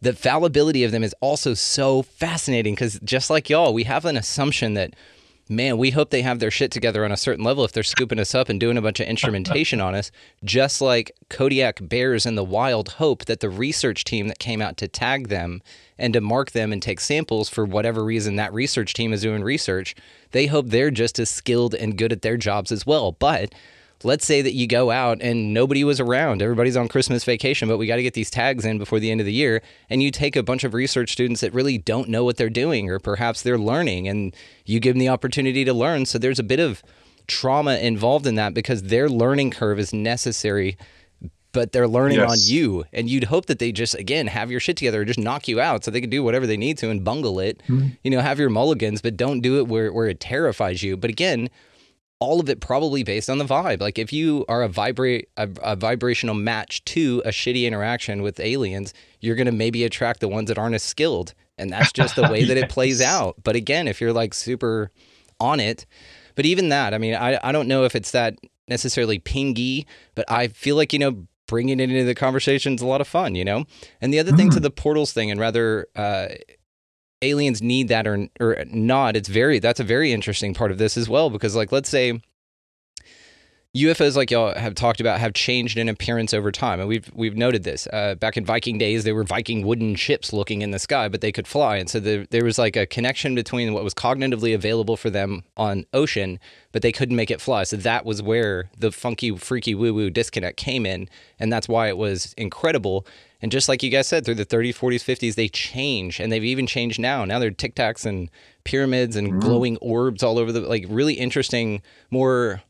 The 0.02 0.14
fallibility 0.14 0.84
of 0.84 0.92
them 0.92 1.04
is 1.04 1.16
also 1.22 1.54
so 1.54 2.02
fascinating 2.02 2.74
because, 2.74 3.00
just 3.04 3.30
like 3.30 3.50
y'all, 3.50 3.74
we 3.74 3.84
have 3.84 4.04
an 4.04 4.18
assumption 4.18 4.74
that 4.74 4.96
man, 5.50 5.78
we 5.78 5.92
hope 5.92 6.10
they 6.10 6.22
have 6.22 6.40
their 6.40 6.52
shit 6.52 6.72
together 6.72 7.04
on 7.04 7.12
a 7.12 7.18
certain 7.18 7.44
level 7.44 7.64
if 7.64 7.72
they're 7.72 7.84
scooping 7.84 8.20
us 8.20 8.34
up 8.34 8.50
and 8.50 8.60
doing 8.60 8.78
a 8.78 8.82
bunch 8.82 9.00
of 9.00 9.08
instrumentation 9.08 9.82
on 9.82 9.96
us. 9.96 10.12
Just 10.44 10.82
like 10.82 11.12
Kodiak 11.30 11.88
bears 11.88 12.26
in 12.26 12.36
the 12.36 12.44
wild 12.44 12.90
hope 12.94 13.26
that 13.26 13.40
the 13.40 13.50
research 13.50 14.04
team 14.04 14.28
that 14.28 14.40
came 14.40 14.62
out 14.62 14.78
to 14.78 14.88
tag 14.88 15.28
them 15.28 15.62
and 15.98 16.14
to 16.14 16.22
mark 16.22 16.52
them 16.52 16.72
and 16.72 16.82
take 16.82 17.00
samples 17.00 17.50
for 17.50 17.66
whatever 17.66 18.04
reason 18.04 18.36
that 18.36 18.54
research 18.54 18.94
team 18.94 19.14
is 19.14 19.22
doing 19.22 19.44
research, 19.44 19.96
they 20.32 20.48
hope 20.48 20.68
they're 20.68 20.92
just 20.92 21.20
as 21.20 21.30
skilled 21.30 21.76
and 21.76 21.98
good 21.98 22.12
at 22.12 22.22
their 22.22 22.38
jobs 22.38 22.72
as 22.72 22.86
well. 22.86 23.12
But 23.12 23.54
let's 24.04 24.26
say 24.26 24.42
that 24.42 24.54
you 24.54 24.68
go 24.68 24.92
out 24.92 25.22
and 25.22 25.54
nobody 25.54 25.84
was 25.84 26.00
around, 26.00 26.42
everybody's 26.42 26.78
on 26.78 26.88
Christmas 26.88 27.24
vacation, 27.24 27.68
but 27.68 27.78
we 27.78 27.88
got 27.88 27.98
to 27.98 28.04
get 28.04 28.14
these 28.14 28.30
tags 28.30 28.66
in 28.66 28.78
before 28.78 29.00
the 29.00 29.12
end 29.12 29.20
of 29.20 29.26
the 29.26 29.34
year. 29.34 29.62
And 29.90 30.04
you 30.04 30.12
take 30.12 30.36
a 30.36 30.44
bunch 30.44 30.64
of 30.64 30.74
research 30.74 31.12
students 31.12 31.42
that 31.42 31.54
really 31.54 31.78
don't 31.78 32.10
know 32.10 32.24
what 32.24 32.38
they're 32.38 32.50
doing, 32.50 32.90
or 32.90 33.00
perhaps 33.00 33.42
they're 33.42 33.58
learning, 33.58 34.08
and 34.08 34.36
you 34.66 34.80
give 34.80 34.96
them 34.96 35.00
the 35.00 35.10
opportunity 35.10 35.66
to 35.66 35.74
learn. 35.74 36.06
So 36.06 36.18
there's 36.18 36.40
a 36.40 36.44
bit 36.44 36.60
of 36.60 36.84
trauma 37.28 37.78
involved 37.78 38.28
in 38.28 38.36
that 38.36 38.54
because 38.54 38.84
their 38.84 39.10
learning 39.10 39.52
curve 39.52 39.80
is 39.80 39.94
necessary. 39.94 40.78
But 41.54 41.72
they're 41.72 41.88
learning 41.88 42.18
yes. 42.18 42.32
on 42.32 42.38
you, 42.42 42.84
and 42.92 43.08
you'd 43.08 43.26
hope 43.26 43.46
that 43.46 43.60
they 43.60 43.72
just 43.72 43.94
again 43.94 44.26
have 44.26 44.50
your 44.50 44.60
shit 44.60 44.76
together, 44.76 45.02
or 45.02 45.06
just 45.06 45.20
knock 45.20 45.48
you 45.48 45.62
out, 45.62 45.84
so 45.84 45.92
they 45.92 46.02
can 46.02 46.10
do 46.10 46.24
whatever 46.24 46.48
they 46.48 46.58
need 46.58 46.80
to 46.80 46.90
and 46.90 47.04
bungle 47.04 47.40
it. 47.40 47.62
Mm-hmm. 47.68 47.90
You 48.04 48.10
know, 48.10 48.22
have 48.22 48.40
your 48.40 48.50
mulligans, 48.50 49.04
but 49.04 49.16
don't 49.16 49.40
do 49.40 49.60
it 49.60 49.68
where 49.68 49.94
where 49.94 50.08
it 50.08 50.20
terrifies 50.20 50.82
you. 50.82 50.98
But 50.98 51.12
again, 51.12 51.52
all 52.24 52.40
of 52.40 52.50
it 52.50 52.62
probably 52.62 53.04
based 53.04 53.30
on 53.30 53.38
the 53.38 53.44
vibe. 53.44 53.82
Like 53.82 54.00
if 54.00 54.14
you 54.14 54.46
are 54.48 54.64
a 54.64 54.70
vibrate 54.70 55.28
a, 55.36 55.50
a, 55.62 55.76
vibrational 55.76 56.36
match 56.36 56.84
to 56.86 57.22
a 57.26 57.30
shitty 57.30 57.66
interaction 57.66 58.22
with 58.22 58.40
aliens, 58.40 58.94
you're 59.20 59.36
gonna 59.36 59.52
maybe 59.52 59.84
attract 59.84 60.22
the 60.22 60.30
ones 60.30 60.48
that 60.48 60.58
aren't 60.58 60.74
as 60.74 60.84
skilled, 60.84 61.34
and 61.58 61.70
that's 61.70 61.92
just 61.92 62.16
the 62.16 62.24
way 62.32 62.40
yes. 62.40 62.48
that 62.48 62.58
it 62.58 62.70
plays 62.70 63.02
out. 63.02 63.36
But 63.44 63.58
again, 63.58 63.90
if 63.90 64.00
you're 64.00 64.14
like 64.14 64.34
super 64.34 64.90
on 65.42 65.60
it, 65.60 65.86
but 66.36 66.46
even 66.46 66.70
that, 66.70 66.94
I 66.94 66.98
mean, 66.98 67.14
I 67.14 67.38
I 67.44 67.52
don't 67.52 67.68
know 67.68 67.84
if 67.84 67.94
it's 67.94 68.12
that 68.12 68.38
necessarily 68.70 69.20
pingy, 69.20 69.86
but 70.16 70.24
I 70.32 70.48
feel 70.48 70.78
like 70.78 70.94
you 70.94 71.00
know 71.00 71.28
bringing 71.46 71.82
it 71.82 71.92
into 71.92 72.06
the 72.06 72.16
conversation 72.16 72.74
is 72.74 72.82
a 72.82 72.88
lot 72.88 73.02
of 73.02 73.08
fun, 73.08 73.36
you 73.36 73.44
know. 73.44 73.66
And 74.00 74.14
the 74.14 74.20
other 74.20 74.32
mm. 74.32 74.38
thing 74.38 74.50
to 74.52 74.60
mm. 74.60 74.64
the 74.64 74.72
portals 74.72 75.12
thing, 75.12 75.30
and 75.30 75.40
rather. 75.42 75.88
Uh, 75.94 76.30
aliens 77.24 77.62
need 77.62 77.88
that 77.88 78.08
or 78.08 78.28
or 78.40 78.64
not, 78.68 79.16
it's 79.16 79.30
very 79.30 79.60
that's 79.60 79.80
a 79.80 79.84
very 79.84 80.12
interesting 80.12 80.54
part 80.54 80.72
of 80.72 80.78
this 80.78 80.98
as 80.98 81.10
well 81.10 81.30
because 81.30 81.56
like 81.56 81.72
let's 81.72 81.90
say 81.90 82.20
UFOs, 83.76 84.16
like 84.16 84.30
y'all 84.30 84.54
have 84.54 84.76
talked 84.76 85.02
about, 85.02 85.20
have 85.20 85.34
changed 85.34 85.80
in 85.80 85.90
appearance 85.90 86.32
over 86.32 86.52
time, 86.52 86.80
and 86.80 86.88
we've 86.88 87.10
we've 87.16 87.36
noted 87.36 87.64
this. 87.64 87.88
Uh, 87.92 88.14
back 88.14 88.38
in 88.38 88.46
Viking 88.46 88.78
days, 88.78 89.04
they 89.04 89.12
were 89.12 89.24
Viking 89.24 89.66
wooden 89.66 89.96
ships 89.96 90.32
looking 90.32 90.62
in 90.62 90.70
the 90.70 90.78
sky, 90.78 91.10
but 91.10 91.22
they 91.22 91.32
could 91.32 91.48
fly, 91.48 91.78
and 91.78 91.90
so 91.90 92.00
there, 92.00 92.28
there 92.30 92.44
was 92.44 92.60
like 92.60 92.76
a 92.76 92.86
connection 92.86 93.34
between 93.34 93.74
what 93.74 93.84
was 93.84 93.96
cognitively 93.96 94.54
available 94.54 94.96
for 94.96 95.10
them 95.10 95.44
on 95.58 95.88
ocean, 95.92 96.40
but 96.72 96.84
they 96.84 96.92
couldn't 96.92 97.16
make 97.16 97.32
it 97.32 97.42
fly. 97.42 97.64
So 97.64 97.76
that 97.78 98.06
was 98.06 98.22
where 98.22 98.70
the 98.78 98.92
funky, 98.92 99.36
freaky, 99.38 99.74
woo 99.74 99.92
woo 99.92 100.12
disconnect 100.12 100.58
came 100.58 100.86
in, 100.86 101.10
and 101.40 101.52
that's 101.52 101.68
why 101.68 101.88
it 101.88 101.98
was 101.98 102.36
incredible. 102.38 103.08
And 103.44 103.52
just 103.52 103.68
like 103.70 103.84
you 103.84 103.90
guys 103.92 104.08
said, 104.08 104.24
through 104.24 104.36
the 104.36 104.46
30s, 104.46 104.70
40s, 104.76 105.04
50s, 105.04 105.36
they 105.36 105.50
change, 105.50 106.20
and 106.22 106.32
they've 106.32 106.44
even 106.46 106.66
changed 106.66 106.98
now. 106.98 107.26
Now 107.26 107.38
they're 107.40 107.52
tic 107.52 107.76
tacs 107.76 108.06
and 108.06 108.32
pyramids 108.64 109.18
and 109.18 109.42
glowing 109.42 109.76
orbs 109.78 110.24
all 110.24 110.40
over 110.40 110.52
the 110.54 110.62
like 110.62 110.86
really 110.88 111.16
interesting, 111.16 111.82
more 112.10 112.62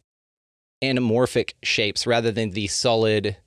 anamorphic 0.83 1.53
shapes 1.63 2.05
rather 2.05 2.31
than 2.31 2.51
the 2.51 2.67
solid 2.67 3.37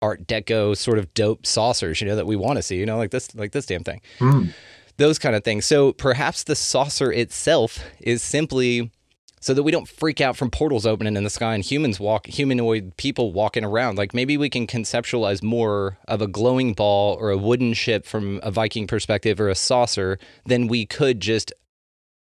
art 0.00 0.26
deco 0.28 0.76
sort 0.76 0.96
of 0.96 1.12
dope 1.12 1.44
saucers 1.44 2.00
you 2.00 2.06
know 2.06 2.14
that 2.14 2.26
we 2.26 2.36
want 2.36 2.56
to 2.56 2.62
see 2.62 2.76
you 2.76 2.86
know 2.86 2.96
like 2.96 3.10
this 3.10 3.34
like 3.34 3.50
this 3.50 3.66
damn 3.66 3.82
thing 3.82 4.00
Mm. 4.20 4.52
those 4.96 5.18
kind 5.18 5.34
of 5.34 5.42
things 5.42 5.66
so 5.66 5.92
perhaps 5.92 6.44
the 6.44 6.54
saucer 6.54 7.10
itself 7.10 7.80
is 7.98 8.22
simply 8.22 8.92
so 9.40 9.54
that 9.54 9.62
we 9.62 9.72
don't 9.72 9.88
freak 9.88 10.20
out 10.20 10.36
from 10.36 10.50
portals 10.50 10.86
opening 10.86 11.16
in 11.16 11.24
the 11.24 11.30
sky 11.30 11.54
and 11.54 11.64
humans 11.64 12.00
walk 12.00 12.26
humanoid 12.26 12.96
people 12.96 13.32
walking 13.32 13.64
around 13.64 13.96
like 13.96 14.14
maybe 14.14 14.36
we 14.36 14.50
can 14.50 14.66
conceptualize 14.66 15.42
more 15.42 15.98
of 16.06 16.20
a 16.20 16.26
glowing 16.26 16.72
ball 16.72 17.16
or 17.20 17.30
a 17.30 17.36
wooden 17.36 17.72
ship 17.72 18.04
from 18.04 18.40
a 18.42 18.50
viking 18.50 18.86
perspective 18.86 19.40
or 19.40 19.48
a 19.48 19.54
saucer 19.54 20.18
than 20.46 20.66
we 20.66 20.86
could 20.86 21.20
just 21.20 21.52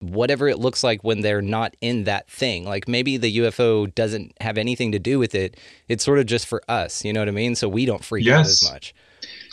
whatever 0.01 0.49
it 0.49 0.59
looks 0.59 0.85
like 0.85 1.03
when 1.03 1.23
they're 1.23 1.43
not 1.43 1.75
in 1.81 2.05
that 2.05 2.29
thing. 2.29 2.65
Like 2.65 2.87
maybe 2.87 3.17
the 3.17 3.39
UFO 3.39 3.93
doesn't 3.95 4.33
have 4.41 4.59
anything 4.59 4.93
to 4.93 4.99
do 4.99 5.19
with 5.19 5.35
it. 5.35 5.57
It's 5.89 6.05
sort 6.05 6.19
of 6.19 6.27
just 6.27 6.47
for 6.47 6.63
us, 6.69 7.05
you 7.05 7.13
know 7.13 7.21
what 7.21 7.29
I 7.29 7.33
mean? 7.33 7.55
So 7.55 7.69
we 7.69 7.87
don't 7.87 8.05
freak 8.05 8.27
out 8.29 8.41
as 8.41 8.71
much. 8.71 8.95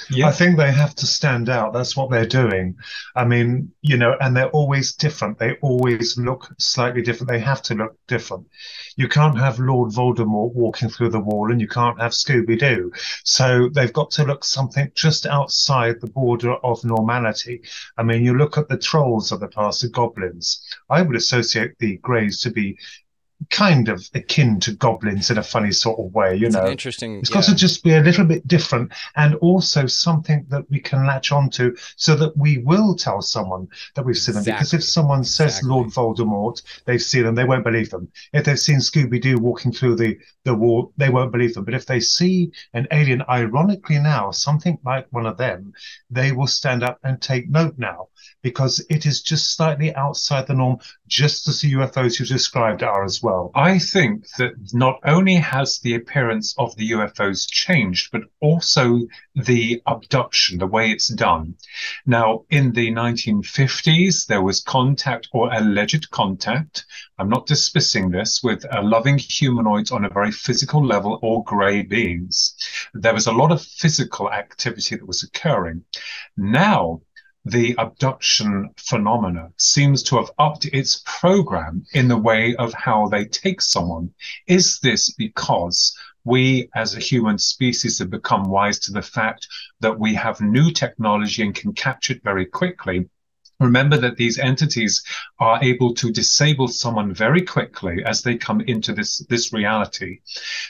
Yeah. 0.10 0.28
I 0.28 0.32
think 0.32 0.58
they 0.58 0.72
have 0.72 0.96
to 0.96 1.06
stand 1.06 1.50
out. 1.50 1.74
That's 1.74 1.96
what 1.96 2.10
they're 2.10 2.26
doing. 2.26 2.76
I 3.16 3.26
mean, 3.26 3.72
you 3.82 3.98
know, 3.98 4.16
and 4.20 4.36
they're 4.36 4.50
always 4.50 4.94
different. 4.94 5.40
They 5.40 5.58
always 5.62 6.18
look 6.18 6.50
slightly 6.58 7.02
different. 7.02 7.30
They 7.30 7.40
have 7.40 7.62
to 7.64 7.76
look 7.76 7.98
different. 8.08 8.48
You 8.96 9.08
can't 9.08 9.38
have 9.38 9.60
Lord 9.60 9.92
Voldemort 9.92 10.54
walking 10.54 10.90
through 10.90 11.10
the 11.10 11.20
wall 11.20 11.52
and 11.52 11.60
you 11.60 11.68
can't 11.68 12.00
have 12.00 12.12
Scooby 12.12 12.58
Doo. 12.60 12.92
So 13.24 13.70
they've 13.70 13.94
got 13.94 14.12
to 14.12 14.24
look 14.24 14.44
something 14.44 14.92
just 14.96 15.26
outside 15.26 16.00
the 16.00 16.08
border 16.08 16.54
of 16.56 16.84
normality. 16.84 17.62
I 17.98 18.04
mean, 18.04 18.24
you 18.24 18.38
look 18.38 18.58
at 18.58 18.70
the 18.70 18.78
trolls 18.78 19.32
of 19.32 19.40
the 19.40 19.48
past, 19.48 19.82
the 19.82 19.90
goblins. 19.90 20.64
I 20.90 21.02
would 21.02 21.16
associate 21.16 21.78
the 21.80 21.98
Greys 21.98 22.42
to 22.42 22.52
be 22.52 22.78
kind 23.50 23.90
of 23.90 24.08
akin 24.14 24.60
to 24.62 24.74
goblins 24.74 25.30
in 25.32 25.38
a 25.38 25.44
funny 25.44 25.72
sort 25.72 26.00
of 26.00 26.14
way, 26.14 26.36
you 26.36 26.48
It's 26.48 26.56
know. 26.56 26.68
interesting. 26.68 27.20
It's 27.20 27.30
yeah. 27.30 27.36
got 27.36 27.44
to 27.46 27.56
just 27.56 27.84
be 27.84 27.94
a 27.94 28.02
little 28.02 28.26
bit 28.26 28.48
different 28.48 28.92
and 29.16 29.36
also 29.36 29.86
something 29.88 30.46
that 30.50 30.70
we 30.70 30.80
can 30.80 31.06
latch 31.06 31.32
onto 31.32 31.76
so 31.96 32.16
that 32.16 32.36
we 32.38 32.60
will 32.60 32.96
tell 32.96 33.22
someone 33.22 33.68
that 33.96 34.06
we've 34.06 34.18
seen 34.18 34.36
them. 34.36 34.44
Because 34.44 34.74
if 34.74 34.84
someone 34.84 35.24
says 35.24 35.60
Exactly. 35.60 35.70
Lord 35.70 35.88
Voldemort, 35.90 36.62
they've 36.86 37.02
seen 37.02 37.24
them, 37.24 37.36
they 37.36 37.44
won't 37.46 37.64
believe 37.64 37.90
them. 37.90 38.10
If 38.34 38.46
they've 38.46 38.60
seen 38.60 38.80
Scooby 38.80 39.22
Doo 39.22 39.38
walking 39.40 39.72
through 39.72 39.96
the, 39.96 40.18
the 40.44 40.54
wall, 40.56 40.94
they 40.98 41.10
won't 41.10 41.32
believe 41.32 41.54
them. 41.54 41.66
But 41.66 41.74
if 41.76 41.86
they 41.86 42.00
see 42.00 42.52
an 42.74 42.88
alien, 42.92 43.24
ironically 43.30 44.00
now, 44.00 44.32
something 44.32 44.78
like 44.86 45.08
one 45.12 45.26
of 45.26 45.38
them, 45.38 45.74
they 46.10 46.32
will 46.32 46.48
stand 46.48 46.84
up 46.84 47.00
and 47.04 47.22
take 47.22 47.50
note 47.50 47.76
now 47.78 48.08
because 48.42 48.86
it 48.90 49.06
is 49.06 49.22
just 49.22 49.56
slightly 49.56 49.94
outside 49.96 50.48
the 50.48 50.54
norm, 50.54 50.78
just 51.14 51.48
as 51.48 51.62
the 51.62 51.74
UFOs 51.74 52.20
you 52.20 52.26
described 52.26 52.82
are 52.82 53.04
as 53.04 53.22
well. 53.22 53.52
I 53.54 53.78
think 53.78 54.26
that 54.40 54.54
not 54.74 55.00
only 55.06 55.36
has 55.36 55.78
the 55.80 55.94
appearance 55.94 56.56
of 56.58 56.76
the 56.76 56.90
UFOs 56.90 57.48
changed, 57.48 58.10
but 58.12 58.24
also 58.42 59.02
the 59.36 59.80
abduction, 59.86 60.58
the 60.58 60.66
way 60.66 60.90
it's 60.90 61.10
done. 61.10 61.56
Now, 62.08 62.46
in 62.50 62.72
the 62.72 62.92
1950s, 62.92 64.26
there 64.26 64.42
was 64.42 64.62
contact 64.62 65.28
or 65.34 65.54
alleged 65.54 66.10
contact. 66.10 66.84
I'm 67.20 67.30
not 67.30 67.46
dismissing 67.46 68.10
this 68.10 68.42
with 68.42 68.66
uh, 68.66 68.82
loving 68.82 69.20
humanoids 69.20 69.92
on 69.92 70.06
a 70.06 70.10
very 70.10 70.32
physical 70.32 70.84
level 70.84 71.20
or 71.22 71.44
grey 71.44 71.84
beings. 71.84 72.56
There 72.96 73.14
was 73.14 73.28
a 73.28 73.32
lot 73.32 73.52
of 73.52 73.62
physical 73.62 74.32
activity 74.32 74.96
that 74.96 75.08
was 75.08 75.22
occurring. 75.22 75.84
Now, 76.36 77.02
the 77.46 77.76
abduction 77.78 78.70
phenomena 78.78 79.50
seems 79.58 80.02
to 80.04 80.16
have 80.16 80.32
upped 80.40 80.66
its 80.66 81.04
program 81.06 81.86
in 81.94 82.08
the 82.08 82.18
way 82.18 82.56
of 82.56 82.74
how 82.74 83.08
they 83.08 83.26
take 83.26 83.62
someone. 83.62 84.14
Is 84.48 84.80
this 84.80 85.12
because 85.12 85.98
we 86.24 86.70
as 86.74 86.96
a 86.96 87.00
human 87.00 87.38
species 87.38 88.00
have 88.00 88.10
become 88.10 88.50
wise 88.50 88.80
to 88.80 88.94
the 88.94 89.02
fact 89.02 89.48
that 89.82 90.00
we 90.00 90.14
have 90.14 90.40
new 90.40 90.72
technology 90.72 91.44
and 91.44 91.54
can 91.54 91.74
catch 91.74 92.10
it 92.10 92.24
very 92.24 92.46
quickly? 92.46 93.10
Remember 93.64 93.98
that 93.98 94.18
these 94.18 94.38
entities 94.38 95.04
are 95.40 95.64
able 95.64 95.94
to 95.96 96.12
disable 96.12 96.68
someone 96.68 97.14
very 97.14 97.42
quickly 97.42 98.04
as 98.06 98.22
they 98.22 98.36
come 98.36 98.62
into 98.62 98.94
this, 98.94 99.20
this 99.30 99.54
reality. 99.54 100.20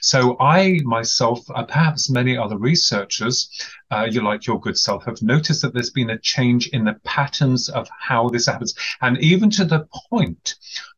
So 0.02 0.38
I 0.40 0.80
myself, 0.84 1.40
uh, 1.50 1.64
perhaps 1.64 2.10
many 2.10 2.38
other 2.38 2.58
researchers, 2.58 3.50
uh, 3.92 4.08
you 4.10 4.22
like 4.22 4.46
your 4.46 4.60
good 4.60 4.78
self, 4.78 5.06
have 5.06 5.22
noticed 5.22 5.62
that 5.64 5.74
there's 5.74 5.90
been 5.90 6.12
a 6.12 6.20
change 6.20 6.68
in 6.68 6.84
the 6.84 7.00
patterns 7.04 7.68
of 7.68 7.90
how 8.00 8.30
this 8.30 8.46
happens. 8.46 8.76
And 9.02 9.18
even 9.18 9.50
to 9.52 9.66
the 9.66 9.88
point 10.10 10.56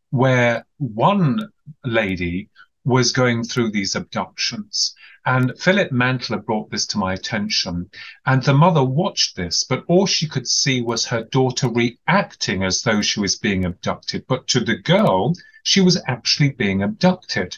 where 0.09 0.65
one 0.77 1.49
lady 1.83 2.49
was 2.85 3.11
going 3.11 3.43
through 3.43 3.71
these 3.71 3.95
abductions. 3.95 4.95
And 5.27 5.53
Philip 5.59 5.91
Mantle 5.91 6.37
brought 6.37 6.69
this 6.69 6.85
to 6.87 6.99
my 6.99 7.13
attention. 7.13 7.89
And 8.27 8.43
the 8.43 8.53
mother 8.53 8.83
watched 8.83 9.35
this, 9.35 9.63
but 9.63 9.83
all 9.87 10.05
she 10.05 10.27
could 10.27 10.47
see 10.47 10.81
was 10.81 11.07
her 11.07 11.23
daughter 11.23 11.67
reacting 11.67 12.63
as 12.63 12.83
though 12.83 13.01
she 13.01 13.19
was 13.19 13.35
being 13.35 13.65
abducted. 13.65 14.25
But 14.27 14.47
to 14.49 14.59
the 14.59 14.75
girl, 14.77 15.33
she 15.63 15.81
was 15.81 15.99
actually 16.07 16.51
being 16.51 16.83
abducted. 16.83 17.57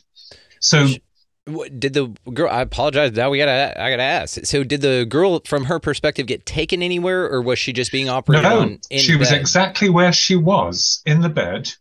So 0.61 0.87
Did 1.77 1.93
the 1.93 2.13
girl? 2.33 2.49
I 2.49 2.61
apologize. 2.61 3.11
Now 3.13 3.29
we 3.29 3.37
gotta. 3.37 3.81
I 3.81 3.89
gotta 3.89 4.03
ask. 4.03 4.45
So, 4.45 4.63
did 4.63 4.81
the 4.81 5.05
girl, 5.07 5.39
from 5.45 5.65
her 5.65 5.79
perspective, 5.79 6.25
get 6.25 6.45
taken 6.45 6.81
anywhere, 6.83 7.29
or 7.29 7.41
was 7.41 7.57
she 7.57 7.71
just 7.71 7.91
being 7.91 8.09
operated 8.09 8.43
No, 8.43 8.59
on? 8.59 8.79
She 8.91 9.15
was 9.15 9.29
bed? 9.29 9.39
exactly 9.39 9.89
where 9.89 10.11
she 10.11 10.35
was 10.35 11.01
in 11.05 11.21
the 11.21 11.29
bed, 11.29 11.71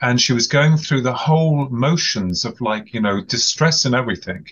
and 0.00 0.20
she 0.20 0.32
was 0.32 0.46
going 0.46 0.76
through 0.76 1.02
the 1.02 1.14
whole 1.14 1.68
motions 1.68 2.44
of 2.44 2.60
like 2.60 2.92
you 2.94 3.00
know 3.00 3.22
distress 3.22 3.84
and 3.84 3.94
everything. 3.94 4.46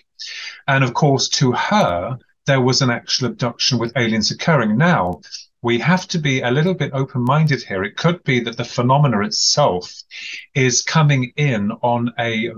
And 0.67 0.83
of 0.83 0.93
course, 0.93 1.29
to 1.29 1.51
her, 1.51 2.17
there 2.45 2.61
was 2.61 2.81
an 2.81 2.89
actual 2.89 3.27
abduction 3.27 3.77
with 3.77 3.95
aliens 3.95 4.31
occurring. 4.31 4.77
Now, 4.77 5.21
we 5.63 5.77
have 5.79 6.07
to 6.07 6.17
be 6.17 6.41
a 6.41 6.49
little 6.49 6.73
bit 6.73 6.91
open-minded 6.93 7.61
here. 7.61 7.83
It 7.83 7.95
could 7.95 8.23
be 8.23 8.39
that 8.39 8.57
the 8.57 8.65
phenomena 8.65 9.21
itself 9.21 9.93
is 10.55 10.81
coming 10.81 11.33
in 11.35 11.71
on 11.83 12.11
a 12.19 12.49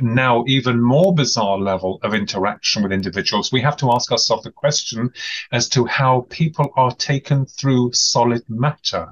now 0.00 0.44
even 0.46 0.80
more 0.80 1.12
bizarre 1.12 1.58
level 1.58 1.98
of 2.04 2.14
interaction 2.14 2.82
with 2.82 2.92
individuals. 2.92 3.50
We 3.50 3.62
have 3.62 3.76
to 3.78 3.90
ask 3.90 4.12
ourselves 4.12 4.44
the 4.44 4.52
question 4.52 5.12
as 5.50 5.68
to 5.70 5.86
how 5.86 6.26
people 6.30 6.72
are 6.76 6.94
taken 6.94 7.46
through 7.46 7.92
solid 7.94 8.48
matter. 8.48 9.08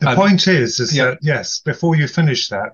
The 0.00 0.10
Um, 0.10 0.16
point 0.16 0.46
is, 0.48 0.80
is 0.80 0.96
yeah. 0.96 1.06
that 1.06 1.18
yes, 1.22 1.60
before 1.60 1.96
you 1.96 2.06
finish 2.08 2.48
that, 2.48 2.72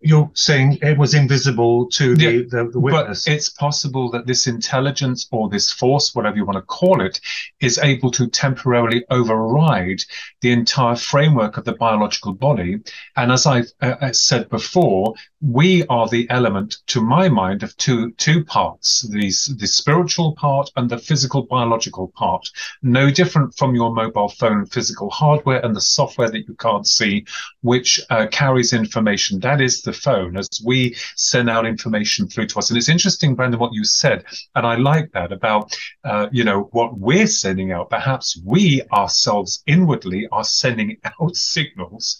you're 0.00 0.30
saying 0.34 0.78
it 0.82 0.96
was 0.96 1.14
invisible 1.14 1.86
to 1.90 2.14
the, 2.16 2.24
Yeah, 2.24 2.42
the, 2.48 2.70
the 2.72 2.80
witness. 2.80 3.24
But 3.24 3.32
it's 3.32 3.48
possible 3.50 4.10
that 4.10 4.26
this 4.26 4.46
intelligence 4.46 5.28
or 5.30 5.48
this 5.48 5.72
force, 5.72 6.14
whatever 6.14 6.36
you 6.36 6.46
want 6.46 6.56
to 6.56 6.62
call 6.62 7.00
it, 7.00 7.20
is 7.60 7.78
able 7.78 8.10
to 8.12 8.26
temporarily 8.26 9.04
override 9.10 10.02
the 10.40 10.52
entire 10.52 10.96
framework 10.96 11.56
of 11.56 11.64
the 11.64 11.74
biological 11.74 12.32
body. 12.32 12.78
And 13.16 13.30
as 13.30 13.46
I've 13.46 13.70
uh, 13.82 13.96
uh, 14.00 14.12
said 14.12 14.48
before, 14.48 15.14
we 15.42 15.86
are 15.88 16.08
the 16.08 16.28
element, 16.30 16.76
to 16.88 17.00
my 17.02 17.28
mind, 17.28 17.62
of 17.62 17.76
two 17.76 18.12
two 18.12 18.44
parts: 18.44 19.06
the 19.10 19.26
the 19.58 19.66
spiritual 19.66 20.34
part 20.36 20.70
and 20.76 20.88
the 20.88 20.98
physical 20.98 21.42
biological 21.42 22.08
part. 22.16 22.48
No 22.82 23.10
different 23.10 23.54
from 23.58 23.74
your 23.74 23.92
mobile 23.92 24.28
phone 24.28 24.64
physical 24.66 25.10
hardware 25.10 25.64
and 25.64 25.76
the 25.76 25.80
software 25.80 26.30
that 26.30 26.48
you 26.48 26.54
can't 26.54 26.86
see, 26.86 27.26
which 27.60 28.00
uh, 28.08 28.26
carries 28.28 28.72
information. 28.72 29.40
That 29.40 29.60
is 29.60 29.65
the 29.82 29.92
phone 29.92 30.36
as 30.36 30.48
we 30.64 30.96
send 31.16 31.50
out 31.50 31.66
information 31.66 32.28
through 32.28 32.46
to 32.46 32.58
us. 32.58 32.70
And 32.70 32.78
it's 32.78 32.88
interesting, 32.88 33.34
Brandon, 33.34 33.60
what 33.60 33.72
you 33.72 33.84
said, 33.84 34.24
and 34.54 34.66
I 34.66 34.76
like 34.76 35.12
that 35.12 35.32
about 35.32 35.76
uh, 36.04 36.28
you 36.32 36.44
know 36.44 36.68
what 36.72 36.98
we're 36.98 37.26
sending 37.26 37.72
out. 37.72 37.90
Perhaps 37.90 38.40
we 38.44 38.82
ourselves 38.92 39.62
inwardly 39.66 40.28
are 40.32 40.44
sending 40.44 40.96
out 41.20 41.36
signals 41.36 42.18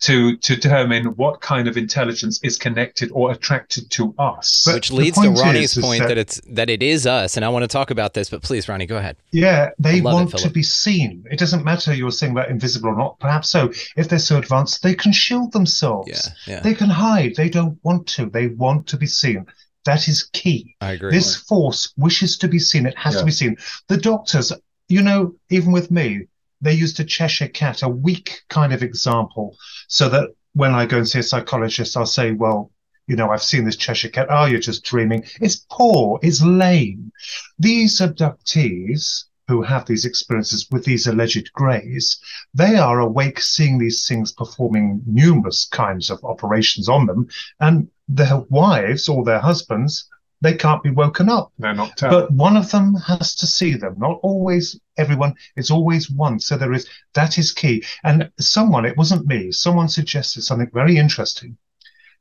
to 0.00 0.36
to 0.36 0.54
determine 0.56 1.06
what 1.16 1.40
kind 1.40 1.66
of 1.68 1.76
intelligence 1.76 2.38
is 2.42 2.56
connected 2.56 3.10
or 3.12 3.32
attracted 3.32 3.90
to 3.90 4.14
us. 4.18 4.62
But 4.64 4.74
Which 4.76 4.90
leads 4.92 5.20
to 5.20 5.30
Ronnie's 5.30 5.72
is- 5.72 5.76
is 5.78 5.84
point 5.84 6.02
that- 6.02 6.08
that 6.08 6.18
it's 6.18 6.40
that 6.48 6.70
it 6.70 6.82
is 6.82 7.06
us, 7.06 7.36
and 7.36 7.44
I 7.44 7.48
want 7.48 7.64
to 7.64 7.68
talk 7.68 7.90
about 7.90 8.14
this. 8.14 8.30
But 8.30 8.42
please, 8.42 8.68
Ronnie, 8.68 8.86
go 8.86 8.96
ahead. 8.96 9.16
Yeah, 9.32 9.70
they 9.78 10.00
love 10.00 10.12
it, 10.12 10.32
want 10.32 10.38
to 10.38 10.50
be 10.50 10.62
seen. 10.62 11.24
It 11.30 11.38
doesn't 11.38 11.64
matter 11.64 11.92
you're 11.94 12.10
saying 12.12 12.32
about 12.32 12.48
invisible 12.50 12.90
or 12.90 12.96
not. 12.96 13.18
Perhaps 13.18 13.50
so. 13.50 13.72
If 13.96 14.08
they're 14.08 14.18
so 14.18 14.38
advanced, 14.38 14.82
they 14.82 14.94
can 14.94 15.12
shield 15.12 15.52
themselves. 15.52 16.08
Yeah, 16.46 16.54
yeah. 16.54 16.60
They 16.60 16.74
can 16.74 16.90
hide. 16.90 17.34
They 17.36 17.48
don't 17.48 17.78
want 17.82 18.06
to. 18.08 18.26
They 18.26 18.48
want 18.48 18.86
to 18.88 18.96
be 18.96 19.06
seen. 19.06 19.46
That 19.84 20.06
is 20.08 20.28
key. 20.32 20.74
I 20.80 20.92
agree. 20.92 21.10
This 21.10 21.34
force 21.36 21.92
wishes 21.96 22.36
to 22.38 22.48
be 22.48 22.58
seen. 22.58 22.84
It 22.86 22.96
has 22.98 23.14
Yeah. 23.14 23.20
to 23.20 23.26
be 23.26 23.32
seen. 23.32 23.56
The 23.88 23.96
doctors, 23.96 24.52
you 24.88 25.02
know, 25.02 25.34
even 25.50 25.72
with 25.72 25.90
me, 25.90 26.26
they 26.60 26.72
used 26.72 26.98
a 27.00 27.04
Cheshire 27.04 27.48
cat, 27.48 27.82
a 27.82 27.88
weak 27.88 28.42
kind 28.48 28.72
of 28.72 28.82
example, 28.82 29.56
so 29.88 30.08
that 30.08 30.30
when 30.54 30.74
I 30.74 30.86
go 30.86 30.98
and 30.98 31.08
see 31.08 31.20
a 31.20 31.22
psychologist, 31.22 31.96
I'll 31.96 32.06
say, 32.06 32.32
well, 32.32 32.70
you 33.06 33.16
know, 33.16 33.30
I've 33.30 33.42
seen 33.42 33.64
this 33.64 33.76
Cheshire 33.76 34.10
cat. 34.10 34.26
Oh, 34.28 34.44
you're 34.44 34.60
just 34.60 34.84
dreaming. 34.84 35.24
It's 35.40 35.64
poor. 35.70 36.18
It's 36.22 36.42
lame. 36.42 37.10
These 37.58 38.00
abductees 38.00 39.24
who 39.46 39.62
have 39.62 39.86
these 39.86 40.04
experiences 40.04 40.66
with 40.70 40.84
these 40.84 41.06
alleged 41.06 41.50
greys, 41.54 42.20
they 42.52 42.76
are 42.76 43.00
awake 43.00 43.40
seeing 43.40 43.78
these 43.78 44.06
things 44.06 44.30
performing 44.30 45.00
numerous 45.06 45.66
kinds 45.72 46.10
of 46.10 46.22
operations 46.22 46.86
on 46.86 47.06
them, 47.06 47.26
and 47.60 47.88
their 48.08 48.40
wives 48.50 49.08
or 49.08 49.24
their 49.24 49.40
husbands, 49.40 50.06
they 50.40 50.54
can't 50.54 50.82
be 50.82 50.90
woken 50.90 51.28
up. 51.28 51.52
They're 51.58 51.74
not 51.74 52.02
out. 52.02 52.10
But 52.10 52.32
one 52.32 52.56
of 52.56 52.70
them 52.70 52.94
has 52.94 53.34
to 53.36 53.46
see 53.46 53.74
them. 53.74 53.96
Not 53.98 54.20
always 54.22 54.78
everyone. 54.96 55.34
It's 55.56 55.70
always 55.70 56.10
one. 56.10 56.38
So 56.40 56.56
there 56.56 56.72
is 56.72 56.88
that 57.14 57.38
is 57.38 57.52
key. 57.52 57.84
And 58.04 58.30
someone, 58.38 58.84
it 58.84 58.96
wasn't 58.96 59.26
me, 59.26 59.50
someone 59.52 59.88
suggested 59.88 60.42
something 60.42 60.70
very 60.72 60.96
interesting 60.96 61.56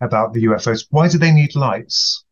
about 0.01 0.33
the 0.33 0.45
UFOs. 0.45 0.87
Why 0.89 1.07
do 1.07 1.17
they 1.17 1.31
need 1.31 1.55
lights? 1.55 2.23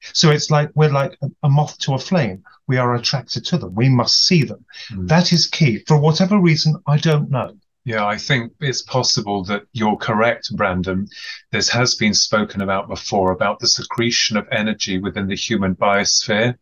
So 0.00 0.30
it's 0.30 0.50
like 0.50 0.70
we're 0.74 0.90
like 0.90 1.16
a, 1.22 1.30
a 1.42 1.48
moth 1.48 1.78
to 1.80 1.94
a 1.94 1.98
flame. 1.98 2.42
We 2.66 2.78
are 2.78 2.94
attracted 2.94 3.44
to 3.46 3.58
them. 3.58 3.74
We 3.74 3.88
must 3.88 4.26
see 4.26 4.44
them. 4.44 4.64
Mm. 4.92 5.08
That 5.08 5.32
is 5.32 5.46
key. 5.46 5.84
For 5.86 5.98
whatever 5.98 6.38
reason, 6.38 6.76
I 6.86 6.96
don't 6.96 7.30
know. 7.30 7.56
Yeah, 7.90 8.06
I 8.06 8.18
think 8.18 8.52
it's 8.60 8.82
possible 8.82 9.42
that 9.46 9.64
you're 9.72 9.96
correct, 9.96 10.54
Brandon. 10.54 11.08
This 11.50 11.68
has 11.70 11.96
been 11.96 12.14
spoken 12.14 12.60
about 12.60 12.86
before 12.88 13.32
about 13.32 13.58
the 13.58 13.66
secretion 13.66 14.36
of 14.36 14.46
energy 14.52 14.98
within 14.98 15.26
the 15.26 15.34
human 15.34 15.74
biosphere, 15.74 16.56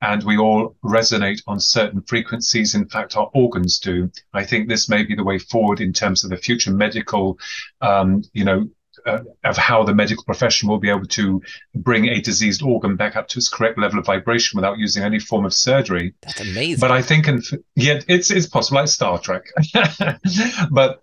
and 0.00 0.24
we 0.24 0.38
all 0.38 0.74
resonate 0.82 1.40
on 1.46 1.60
certain 1.60 2.02
frequencies. 2.02 2.74
In 2.74 2.88
fact, 2.88 3.16
our 3.16 3.30
organs 3.32 3.78
do. 3.78 4.10
I 4.34 4.42
think 4.42 4.68
this 4.68 4.88
may 4.88 5.04
be 5.04 5.14
the 5.14 5.22
way 5.22 5.38
forward 5.38 5.80
in 5.80 5.92
terms 5.92 6.24
of 6.24 6.30
the 6.30 6.36
future 6.36 6.72
medical, 6.72 7.38
um, 7.80 8.24
you 8.32 8.44
know, 8.44 8.68
uh, 9.06 9.18
of 9.44 9.56
how 9.56 9.84
the 9.84 9.94
medical 9.94 10.24
profession 10.24 10.68
will 10.68 10.78
be 10.78 10.90
able 10.90 11.06
to 11.06 11.42
bring 11.74 12.06
a 12.08 12.20
diseased 12.20 12.62
organ 12.62 12.96
back 12.96 13.16
up 13.16 13.28
to 13.28 13.38
its 13.38 13.48
correct 13.48 13.78
level 13.78 13.98
of 13.98 14.06
vibration 14.06 14.56
without 14.56 14.78
using 14.78 15.02
any 15.02 15.18
form 15.18 15.44
of 15.44 15.52
surgery. 15.52 16.14
That's 16.22 16.40
amazing. 16.40 16.80
But 16.80 16.90
I 16.90 17.02
think, 17.02 17.28
in, 17.28 17.42
yeah, 17.74 18.00
it's 18.08 18.30
it's 18.30 18.46
possible, 18.46 18.78
like 18.80 18.88
Star 18.88 19.18
Trek. 19.18 19.44
but 20.70 21.02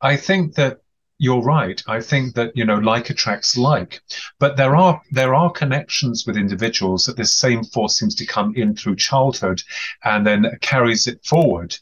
I 0.00 0.16
think 0.16 0.54
that 0.54 0.80
you're 1.18 1.42
right. 1.42 1.82
I 1.86 2.00
think 2.00 2.34
that 2.34 2.56
you 2.56 2.64
know, 2.64 2.76
like 2.76 3.10
attracts 3.10 3.56
like. 3.56 4.00
But 4.38 4.56
there 4.56 4.76
are 4.76 5.00
there 5.10 5.34
are 5.34 5.50
connections 5.50 6.24
with 6.26 6.36
individuals 6.36 7.06
that 7.06 7.16
this 7.16 7.32
same 7.32 7.64
force 7.64 7.98
seems 7.98 8.14
to 8.16 8.26
come 8.26 8.54
in 8.54 8.76
through 8.76 8.96
childhood, 8.96 9.62
and 10.04 10.26
then 10.26 10.58
carries 10.60 11.06
it 11.06 11.24
forward. 11.24 11.76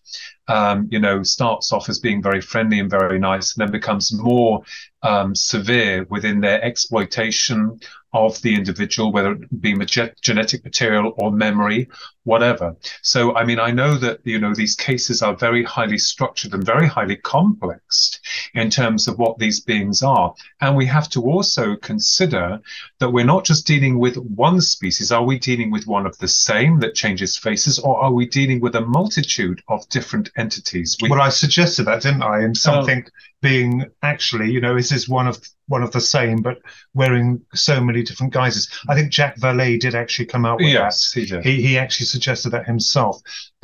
Um, 0.47 0.89
you 0.91 0.99
know, 0.99 1.23
starts 1.23 1.73
off 1.73 1.89
as 1.89 1.99
being 1.99 2.23
very 2.23 2.41
friendly 2.41 2.79
and 2.79 2.91
very 2.91 3.19
nice, 3.19 3.55
and 3.55 3.67
then 3.67 3.73
becomes 3.73 4.13
more 4.13 4.63
um, 5.03 5.35
severe 5.35 6.05
within 6.11 6.41
their 6.41 6.63
exploitation 6.63 7.81
of 8.13 8.41
the 8.43 8.55
individual, 8.55 9.11
whether 9.11 9.33
it 9.33 9.61
be 9.61 9.75
ge- 9.85 10.15
genetic 10.23 10.65
material 10.65 11.13
or 11.17 11.33
memory, 11.33 11.89
whatever. 12.25 12.77
So, 13.03 13.35
I 13.37 13.45
mean, 13.45 13.61
I 13.61 13.71
know 13.71 13.97
that, 13.97 14.21
you 14.25 14.39
know, 14.39 14.55
these 14.55 14.75
cases 14.75 15.23
are 15.23 15.37
very 15.37 15.63
highly 15.63 15.99
structured 15.99 16.55
and 16.55 16.65
very 16.65 16.89
highly 16.89 17.17
complex 17.17 18.19
in 18.55 18.71
terms 18.71 19.07
of 19.07 19.19
what 19.19 19.39
these 19.39 19.61
beings 19.61 20.03
are. 20.03 20.35
And 20.61 20.77
we 20.77 20.87
have 20.87 21.09
to 21.11 21.23
also 21.23 21.77
consider 21.77 22.61
that 22.99 23.11
we're 23.11 23.25
not 23.25 23.45
just 23.45 23.67
dealing 23.67 23.99
with 23.99 24.17
one 24.17 24.61
species. 24.61 25.13
Are 25.13 25.25
we 25.25 25.39
dealing 25.39 25.71
with 25.71 25.87
one 25.87 26.07
of 26.07 26.19
the 26.19 26.29
same 26.29 26.81
that 26.81 26.95
changes 26.95 27.37
faces, 27.37 27.79
or 27.79 28.03
are 28.03 28.13
we 28.13 28.27
dealing 28.27 28.61
with 28.61 28.75
a 28.75 28.81
multitude 28.81 29.63
of 29.69 29.89
different 29.89 30.31
entities? 30.37 30.97
We, 31.01 31.11
Well, 31.11 31.21
I 31.21 31.29
suggested 31.29 31.85
that, 31.85 32.03
didn't 32.03 32.23
I? 32.23 32.41
And 32.41 32.57
oh. 32.57 32.59
something 32.59 33.07
being 33.45 33.85
actually, 34.03 34.51
you 34.51 34.61
know, 34.61 34.75
is 34.75 34.89
this 34.89 35.07
one 35.07 35.29
of 35.29 35.39
one 35.67 35.83
of 35.83 35.93
the 35.93 36.01
same, 36.01 36.41
but 36.41 36.59
wearing 36.95 37.43
so 37.55 37.79
many 37.83 38.03
different 38.03 38.33
guises? 38.33 38.69
I 38.89 38.95
think 38.95 39.13
Jacques 39.13 39.37
Vallée 39.37 39.79
did 39.79 39.95
actually 39.95 40.27
come 40.27 40.47
out 40.47 40.59
with 40.59 40.69
yes, 40.69 41.13
that. 41.13 41.21
he 41.21 41.27
did. 41.27 41.45
He 41.45 41.61
he 41.61 41.79
actually 41.79 42.07
suggested 42.15 42.51
that 42.53 42.67
himself. 42.73 43.15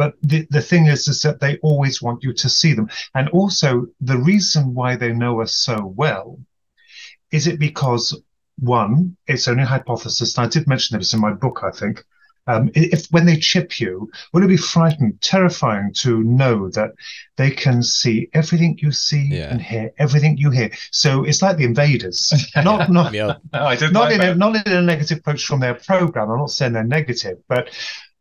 But 0.00 0.10
the 0.30 0.40
the 0.56 0.62
thing 0.70 0.84
is, 0.94 1.08
is 1.08 1.20
that 1.22 1.40
they 1.40 1.54
always 1.68 1.96
want 2.02 2.22
you 2.24 2.32
to 2.42 2.48
see 2.48 2.72
them, 2.74 2.88
and 3.14 3.28
also 3.38 3.68
the 4.12 4.18
reason 4.32 4.62
why 4.78 4.90
they 4.96 5.12
know 5.22 5.34
us 5.44 5.54
so 5.54 5.76
well 6.02 6.26
is 7.30 7.46
it 7.46 7.58
because 7.58 8.06
one, 8.58 9.16
it's 9.26 9.48
only 9.48 9.62
a 9.62 9.66
hypothesis. 9.66 10.36
And 10.36 10.46
I 10.46 10.48
did 10.48 10.66
mention 10.66 10.98
this 10.98 11.14
in 11.14 11.20
my 11.20 11.32
book, 11.32 11.60
I 11.62 11.70
think. 11.70 12.04
Um, 12.46 12.70
if 12.74 13.06
when 13.14 13.26
they 13.26 13.36
chip 13.36 13.78
you, 13.80 14.10
will 14.32 14.42
it 14.42 14.48
be 14.48 14.56
frightened, 14.56 15.20
terrifying 15.20 15.92
to 16.02 16.22
know 16.24 16.68
that 16.70 16.90
they 17.36 17.50
can 17.50 17.82
see 17.82 18.28
everything 18.32 18.78
you 18.82 18.90
see 18.92 19.28
Yeah. 19.30 19.50
and 19.52 19.60
hear 19.62 19.92
everything 19.98 20.36
you 20.36 20.50
hear? 20.50 20.70
So 20.90 21.24
it's 21.24 21.42
like 21.42 21.58
the 21.58 21.64
invaders, 21.64 22.32
not 22.56 22.90
not 22.90 23.12
yeah. 23.12 23.34
I 23.52 23.76
not 23.76 23.92
like 23.94 24.14
in 24.14 24.20
a, 24.20 24.34
not 24.34 24.66
in 24.66 24.72
a 24.72 24.82
negative 24.82 25.18
approach 25.18 25.44
from 25.44 25.60
their 25.60 25.74
program. 25.74 26.30
I'm 26.30 26.38
not 26.38 26.50
saying 26.50 26.72
they're 26.72 26.82
negative, 26.98 27.38
but 27.46 27.70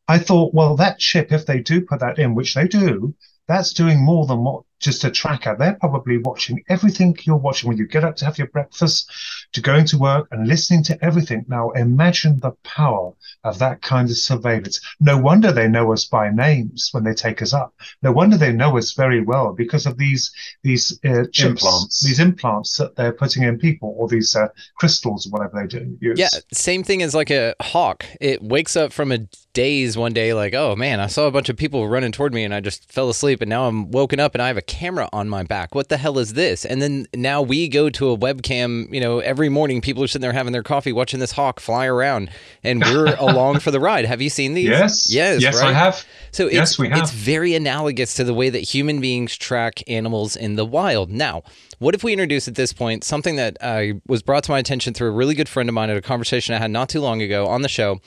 I 0.09 0.17
thought, 0.17 0.53
well, 0.53 0.75
that 0.77 0.97
chip, 0.97 1.31
if 1.31 1.45
they 1.45 1.59
do 1.59 1.81
put 1.81 1.99
that 1.99 2.17
in, 2.17 2.35
which 2.35 2.55
they 2.55 2.67
do, 2.67 3.13
that's 3.47 3.73
doing 3.73 4.03
more 4.03 4.25
than 4.25 4.43
what 4.43 4.63
just 4.79 5.03
a 5.03 5.11
tracker. 5.11 5.55
They're 5.57 5.75
probably 5.79 6.17
watching 6.17 6.63
everything 6.69 7.17
you're 7.23 7.35
watching 7.35 7.67
when 7.67 7.77
you 7.77 7.87
get 7.87 8.03
up 8.03 8.15
to 8.17 8.25
have 8.25 8.37
your 8.37 8.47
breakfast, 8.47 9.11
to 9.53 9.61
going 9.61 9.85
to 9.85 9.97
work, 9.97 10.27
and 10.31 10.47
listening 10.47 10.83
to 10.85 11.03
everything. 11.03 11.45
Now, 11.47 11.71
imagine 11.71 12.39
the 12.39 12.51
power 12.63 13.13
of 13.43 13.59
that 13.59 13.81
kind 13.81 14.09
of 14.09 14.17
surveillance. 14.17 14.79
No 14.99 15.17
wonder 15.17 15.51
they 15.51 15.67
know 15.67 15.91
us 15.91 16.05
by 16.05 16.29
names 16.29 16.89
when 16.91 17.03
they 17.03 17.13
take 17.13 17.41
us 17.41 17.53
up. 17.53 17.73
No 18.01 18.11
wonder 18.11 18.37
they 18.37 18.53
know 18.53 18.77
us 18.77 18.93
very 18.93 19.21
well 19.21 19.53
because 19.53 19.85
of 19.85 19.97
these 19.97 20.31
these 20.63 20.97
uh, 21.05 21.25
chips, 21.31 21.63
Implants. 21.63 22.03
these 22.03 22.19
implants 22.19 22.77
that 22.77 22.95
they're 22.95 23.13
putting 23.13 23.43
in 23.43 23.57
people, 23.59 23.95
or 23.97 24.07
these 24.07 24.35
uh, 24.35 24.47
crystals, 24.75 25.27
or 25.27 25.31
whatever 25.31 25.59
they 25.59 25.67
do 25.67 25.97
use. 25.99 26.19
Yeah, 26.19 26.29
same 26.53 26.83
thing 26.83 27.01
as 27.01 27.13
like 27.13 27.31
a 27.31 27.55
hawk. 27.61 28.05
It 28.21 28.41
wakes 28.41 28.75
up 28.77 28.93
from 28.93 29.11
a 29.11 29.19
daze 29.53 29.97
one 29.97 30.13
day, 30.13 30.33
like, 30.33 30.53
oh 30.53 30.75
man, 30.75 30.99
I 30.99 31.07
saw 31.07 31.27
a 31.27 31.31
bunch 31.31 31.49
of 31.49 31.57
people 31.57 31.87
running 31.87 32.11
toward 32.11 32.33
me 32.33 32.43
and 32.43 32.53
I 32.53 32.59
just 32.59 32.91
fell 32.91 33.09
asleep 33.09 33.41
and 33.41 33.49
now 33.49 33.67
I'm 33.67 33.89
woken 33.91 34.19
up 34.19 34.35
and 34.35 34.41
I 34.41 34.47
have 34.47 34.57
a 34.57 34.61
camera 34.61 35.09
on 35.11 35.27
my 35.27 35.43
back. 35.43 35.73
What 35.73 35.89
the 35.89 35.97
hell 35.97 36.19
is 36.19 36.33
this? 36.33 36.65
And 36.65 36.81
then 36.81 37.07
now 37.15 37.41
we 37.41 37.67
go 37.67 37.89
to 37.89 38.11
a 38.11 38.17
webcam, 38.17 38.93
you 38.93 39.01
know, 39.01 39.19
every 39.19 39.49
morning 39.49 39.81
people 39.81 40.03
are 40.03 40.07
sitting 40.07 40.21
there 40.21 40.33
having 40.33 40.53
their 40.53 40.63
coffee 40.63 40.93
watching 40.93 41.19
this 41.19 41.31
hawk 41.33 41.59
fly 41.59 41.85
around 41.87 42.29
and 42.63 42.81
we're 42.83 43.15
along 43.19 43.59
for 43.59 43.71
the 43.71 43.79
ride. 43.79 44.05
Have 44.05 44.21
you 44.21 44.29
seen 44.29 44.53
these? 44.53 44.69
Yes. 44.69 45.11
Yes. 45.11 45.41
Yes, 45.41 45.59
I 45.59 45.73
have. 45.73 46.05
So 46.31 46.45
it's, 46.45 46.53
Yes, 46.53 46.79
we 46.79 46.89
have. 46.89 46.99
it's 46.99 47.11
very 47.11 47.55
analogous 47.55 48.13
to 48.15 48.23
the 48.23 48.33
way 48.33 48.49
that 48.49 48.59
human 48.59 49.01
beings 49.01 49.35
track 49.35 49.81
animals 49.87 50.35
in 50.35 50.55
the 50.55 50.65
wild. 50.65 51.09
Now, 51.09 51.41
what 51.79 51.95
if 51.95 52.03
we 52.03 52.11
introduce 52.11 52.47
at 52.47 52.55
this 52.55 52.73
point 52.73 53.03
something 53.03 53.35
that 53.37 53.57
uh, 53.61 53.93
was 54.07 54.21
brought 54.21 54.43
to 54.43 54.51
my 54.51 54.59
attention 54.59 54.93
through 54.93 55.07
a 55.07 55.11
really 55.11 55.33
good 55.33 55.49
friend 55.49 55.69
of 55.69 55.73
mine 55.73 55.89
at 55.89 55.97
a 55.97 56.01
conversation 56.01 56.53
I 56.53 56.59
had 56.59 56.71
not 56.71 56.89
too 56.89 56.99
long 57.01 57.21
ago 57.21 57.47
on 57.47 57.61
the 57.61 57.69
show 57.69 57.99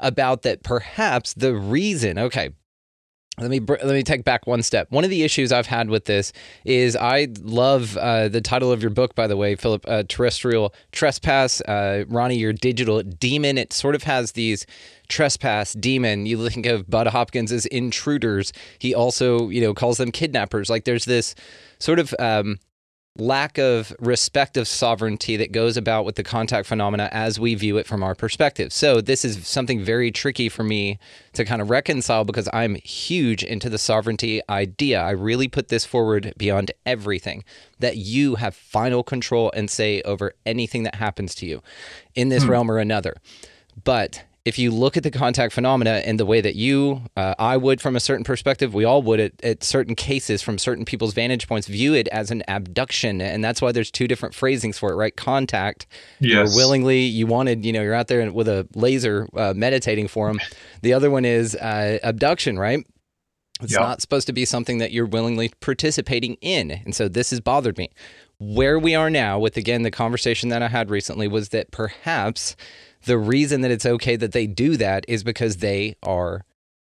about 0.00 0.42
that 0.42 0.62
perhaps 0.62 1.34
the 1.34 1.54
reason, 1.54 2.18
okay, 2.18 2.50
let 3.38 3.50
me 3.50 3.58
let 3.58 3.86
me 3.86 4.04
take 4.04 4.22
back 4.22 4.46
one 4.46 4.62
step. 4.62 4.92
One 4.92 5.02
of 5.02 5.10
the 5.10 5.24
issues 5.24 5.50
I've 5.50 5.66
had 5.66 5.90
with 5.90 6.04
this 6.04 6.32
is 6.64 6.94
I 6.94 7.26
love 7.40 7.96
uh, 7.96 8.28
the 8.28 8.40
title 8.40 8.70
of 8.70 8.80
your 8.80 8.92
book, 8.92 9.16
by 9.16 9.26
the 9.26 9.36
way, 9.36 9.56
Philip. 9.56 9.84
Uh, 9.88 10.04
Terrestrial 10.08 10.72
trespass, 10.92 11.60
uh, 11.62 12.04
Ronnie, 12.06 12.38
your 12.38 12.52
digital 12.52 13.02
demon. 13.02 13.58
It 13.58 13.72
sort 13.72 13.96
of 13.96 14.04
has 14.04 14.32
these 14.32 14.66
trespass 15.08 15.72
demon. 15.72 16.26
You 16.26 16.48
think 16.48 16.66
of 16.66 16.88
Bud 16.88 17.08
Hopkins 17.08 17.50
as 17.50 17.66
intruders. 17.66 18.52
He 18.78 18.94
also, 18.94 19.48
you 19.48 19.60
know, 19.60 19.74
calls 19.74 19.96
them 19.96 20.12
kidnappers. 20.12 20.70
Like 20.70 20.84
there's 20.84 21.04
this 21.04 21.34
sort 21.80 21.98
of 21.98 22.14
um, 22.20 22.60
lack 23.16 23.58
of 23.58 23.94
respect 24.00 24.56
of 24.56 24.66
sovereignty 24.66 25.36
that 25.36 25.52
goes 25.52 25.76
about 25.76 26.04
with 26.04 26.16
the 26.16 26.22
contact 26.24 26.66
phenomena 26.66 27.08
as 27.12 27.38
we 27.38 27.54
view 27.54 27.76
it 27.76 27.86
from 27.86 28.02
our 28.02 28.14
perspective. 28.14 28.72
So 28.72 29.00
this 29.00 29.24
is 29.24 29.46
something 29.46 29.84
very 29.84 30.10
tricky 30.10 30.48
for 30.48 30.64
me 30.64 30.98
to 31.34 31.44
kind 31.44 31.62
of 31.62 31.70
reconcile 31.70 32.24
because 32.24 32.48
I'm 32.52 32.74
huge 32.74 33.44
into 33.44 33.70
the 33.70 33.78
sovereignty 33.78 34.42
idea. 34.48 35.00
I 35.00 35.10
really 35.10 35.46
put 35.46 35.68
this 35.68 35.84
forward 35.84 36.34
beyond 36.36 36.72
everything 36.84 37.44
that 37.78 37.96
you 37.96 38.34
have 38.36 38.56
final 38.56 39.04
control 39.04 39.52
and 39.54 39.70
say 39.70 40.02
over 40.02 40.32
anything 40.44 40.82
that 40.82 40.96
happens 40.96 41.36
to 41.36 41.46
you 41.46 41.62
in 42.16 42.30
this 42.30 42.42
hmm. 42.42 42.50
realm 42.50 42.70
or 42.70 42.78
another. 42.78 43.14
But 43.84 44.24
if 44.44 44.58
you 44.58 44.70
look 44.70 44.96
at 44.96 45.02
the 45.02 45.10
contact 45.10 45.54
phenomena 45.54 46.02
in 46.04 46.18
the 46.18 46.26
way 46.26 46.42
that 46.42 46.54
you, 46.54 47.00
uh, 47.16 47.34
I 47.38 47.56
would 47.56 47.80
from 47.80 47.96
a 47.96 48.00
certain 48.00 48.24
perspective, 48.24 48.74
we 48.74 48.84
all 48.84 49.02
would 49.02 49.18
at, 49.18 49.32
at, 49.42 49.64
certain 49.64 49.94
cases 49.94 50.42
from 50.42 50.58
certain 50.58 50.84
people's 50.84 51.14
vantage 51.14 51.48
points 51.48 51.66
view 51.66 51.94
it 51.94 52.08
as 52.08 52.30
an 52.30 52.42
abduction. 52.46 53.22
And 53.22 53.42
that's 53.42 53.62
why 53.62 53.72
there's 53.72 53.90
two 53.90 54.06
different 54.06 54.34
phrasings 54.34 54.78
for 54.78 54.92
it, 54.92 54.96
right? 54.96 55.16
Contact. 55.16 55.86
Yes. 56.20 56.30
You're 56.30 56.56
willingly, 56.56 57.00
you 57.00 57.26
wanted, 57.26 57.64
you 57.64 57.72
know, 57.72 57.80
you're 57.80 57.94
out 57.94 58.08
there 58.08 58.30
with 58.30 58.48
a 58.48 58.68
laser 58.74 59.28
uh, 59.34 59.54
meditating 59.56 60.08
for 60.08 60.28
them. 60.28 60.40
The 60.82 60.92
other 60.92 61.10
one 61.10 61.24
is 61.24 61.54
uh, 61.56 61.98
abduction, 62.02 62.58
right? 62.58 62.86
It's 63.62 63.72
yep. 63.72 63.80
not 63.80 64.02
supposed 64.02 64.26
to 64.26 64.34
be 64.34 64.44
something 64.44 64.76
that 64.78 64.92
you're 64.92 65.06
willingly 65.06 65.52
participating 65.60 66.34
in. 66.42 66.70
And 66.70 66.94
so 66.94 67.08
this 67.08 67.30
has 67.30 67.40
bothered 67.40 67.78
me. 67.78 67.88
Where 68.38 68.78
we 68.78 68.94
are 68.94 69.08
now, 69.08 69.38
with 69.38 69.56
again 69.56 69.82
the 69.82 69.90
conversation 69.90 70.50
that 70.50 70.60
I 70.60 70.68
had 70.68 70.90
recently, 70.90 71.28
was 71.28 71.50
that 71.50 71.70
perhaps 71.70 72.56
the 73.04 73.18
reason 73.18 73.60
that 73.62 73.70
it's 73.70 73.86
okay 73.86 74.16
that 74.16 74.32
they 74.32 74.46
do 74.46 74.76
that 74.76 75.04
is 75.08 75.24
because 75.24 75.58
they 75.58 75.96
are 76.02 76.44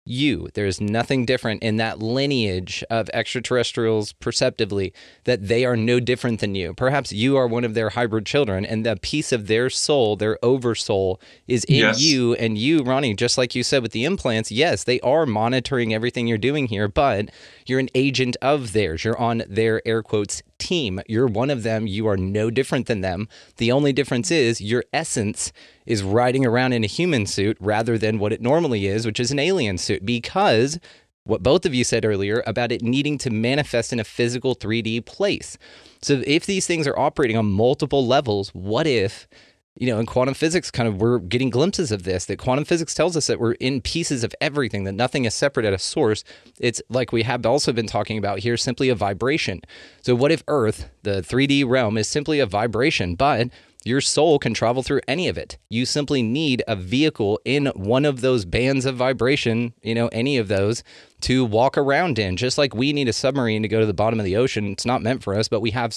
you. 0.05 0.49
There's 0.55 0.81
nothing 0.81 1.25
different 1.25 1.63
in 1.63 1.77
that 1.77 2.01
lineage 2.01 2.83
of 2.91 3.09
extraterrestrials 3.13 4.13
perceptively 4.15 4.93
that 5.25 5.47
they 5.47 5.65
are 5.65 5.77
no 5.77 6.01
different 6.01 6.41
than 6.41 6.55
you. 6.55 6.75
Perhaps 6.75 7.13
you 7.13 7.37
are 7.37 7.47
one 7.47 7.65
of 7.65 7.75
their 7.75 7.91
hybrid 7.91 8.27
children 8.27 8.65
and 8.65 8.85
the 8.85 8.97
piece 8.97 9.33
of 9.33 9.47
their 9.47 9.71
soul, 9.71 10.17
their 10.17 10.39
oversoul 10.43 11.21
is 11.47 11.65
in 11.65 11.77
yes. 11.77 12.01
you 12.01 12.35
and 12.35 12.59
you 12.59 12.83
Ronnie 12.83 13.15
just 13.15 13.39
like 13.39 13.55
you 13.55 13.63
said 13.63 13.83
with 13.83 13.93
the 13.93 14.05
implants, 14.05 14.51
yes, 14.51 14.85
they 14.85 15.01
are 15.01 15.27
monitoring 15.27 15.95
everything 15.95 16.27
you're 16.27 16.39
doing 16.39 16.67
here, 16.67 16.89
but 16.89 17.31
you're 17.67 17.81
an 17.81 17.91
agent 17.95 18.37
of 18.43 18.73
theirs. 18.73 19.05
You're 19.05 19.19
on 19.19 19.45
their 19.49 19.87
air 19.87 20.03
quotes 20.03 20.43
team. 20.63 21.01
You're 21.09 21.27
one 21.27 21.51
of 21.51 21.63
them. 21.63 21.87
You 21.87 22.07
are 22.09 22.17
no 22.17 22.51
different 22.51 22.87
than 22.87 23.01
them. 23.01 23.29
The 23.57 23.73
only 23.73 23.93
difference 23.93 24.31
is 24.31 24.61
your 24.61 24.85
essence 24.93 25.53
is 25.87 26.03
riding 26.03 26.47
around 26.47 26.73
in 26.73 26.85
a 26.85 26.89
human 26.89 27.27
suit 27.27 27.57
rather 27.61 27.99
than 27.99 28.19
what 28.19 28.33
it 28.33 28.41
normally 28.41 28.87
is, 28.87 29.05
which 29.05 29.21
is 29.21 29.31
an 29.31 29.39
alien 29.39 29.79
suit, 29.79 30.07
because 30.07 30.79
what 31.25 31.43
both 31.43 31.65
of 31.67 31.75
you 31.75 31.85
said 31.85 32.05
earlier 32.05 32.43
about 32.47 32.73
it 32.73 32.83
needing 32.83 33.19
to 33.19 33.31
manifest 33.31 33.93
in 33.93 34.01
a 34.01 34.05
physical 34.05 34.57
3D 34.57 35.05
place. 35.07 35.57
So 36.01 36.23
if 36.27 36.47
these 36.47 36.67
things 36.67 36.87
are 36.87 36.99
operating 36.99 37.37
on 37.37 37.47
multiple 37.47 38.07
levels, 38.07 38.49
what 38.51 38.87
if 38.87 39.29
you 39.77 39.87
know, 39.87 39.99
in 39.99 40.07
quantum 40.07 40.35
physics, 40.35 40.71
kind 40.71 40.89
of 40.89 41.01
we're 41.01 41.19
getting 41.19 41.51
glimpses 41.51 41.91
of 41.91 42.03
this. 42.03 42.27
That 42.27 42.39
quantum 42.39 42.65
physics 42.65 42.95
tells 42.95 43.17
us 43.17 43.27
that 43.27 43.41
we're 43.41 43.53
in 43.53 43.81
pieces 43.81 44.23
of 44.23 44.35
everything, 44.41 44.85
that 44.85 44.93
nothing 44.93 45.25
is 45.25 45.35
separate 45.35 45.65
at 45.65 45.73
a 45.73 45.79
source. 45.79 46.25
It's 46.61 46.83
like 46.89 47.13
we 47.13 47.23
have 47.23 47.47
also 47.47 47.73
been 47.73 47.87
talking 47.87 48.19
about 48.19 48.41
here, 48.41 48.57
simply 48.57 48.91
a 48.91 48.95
vibration. 48.95 49.63
So, 50.03 50.15
what 50.15 50.31
if 50.31 50.43
Earth, 50.47 50.91
the 51.03 51.23
3D 51.23 51.67
realm, 51.67 51.97
is 51.97 52.09
simply 52.09 52.39
a 52.39 52.47
vibration, 52.47 53.15
but 53.15 53.49
your 53.85 54.01
soul 54.01 54.39
can 54.39 54.55
travel 54.55 54.83
through 54.83 55.01
any 55.09 55.27
of 55.27 55.37
it. 55.37 55.59
You 55.69 55.87
simply 55.87 56.23
need 56.23 56.63
a 56.69 56.77
vehicle 56.77 57.41
in 57.45 57.67
one 57.75 58.05
of 58.05 58.21
those 58.21 58.45
bands 58.45 58.85
of 58.87 58.97
vibration, 58.97 59.73
you 59.83 59.95
know, 59.95 60.09
any 60.09 60.37
of 60.37 60.49
those 60.49 60.85
to 61.23 61.45
walk 61.45 61.77
around 61.77 62.19
in. 62.19 62.37
Just 62.37 62.59
like 62.59 62.75
we 62.75 62.93
need 62.93 63.09
a 63.09 63.13
submarine 63.13 63.63
to 63.63 63.69
go 63.69 63.81
to 63.81 63.87
the 63.87 63.95
bottom 63.95 64.21
of 64.21 64.25
the 64.25 64.37
ocean. 64.37 64.73
It's 64.73 64.87
not 64.87 65.03
meant 65.03 65.23
for 65.23 65.35
us, 65.35 65.49
but 65.49 65.61
we 65.61 65.73
have 65.73 65.95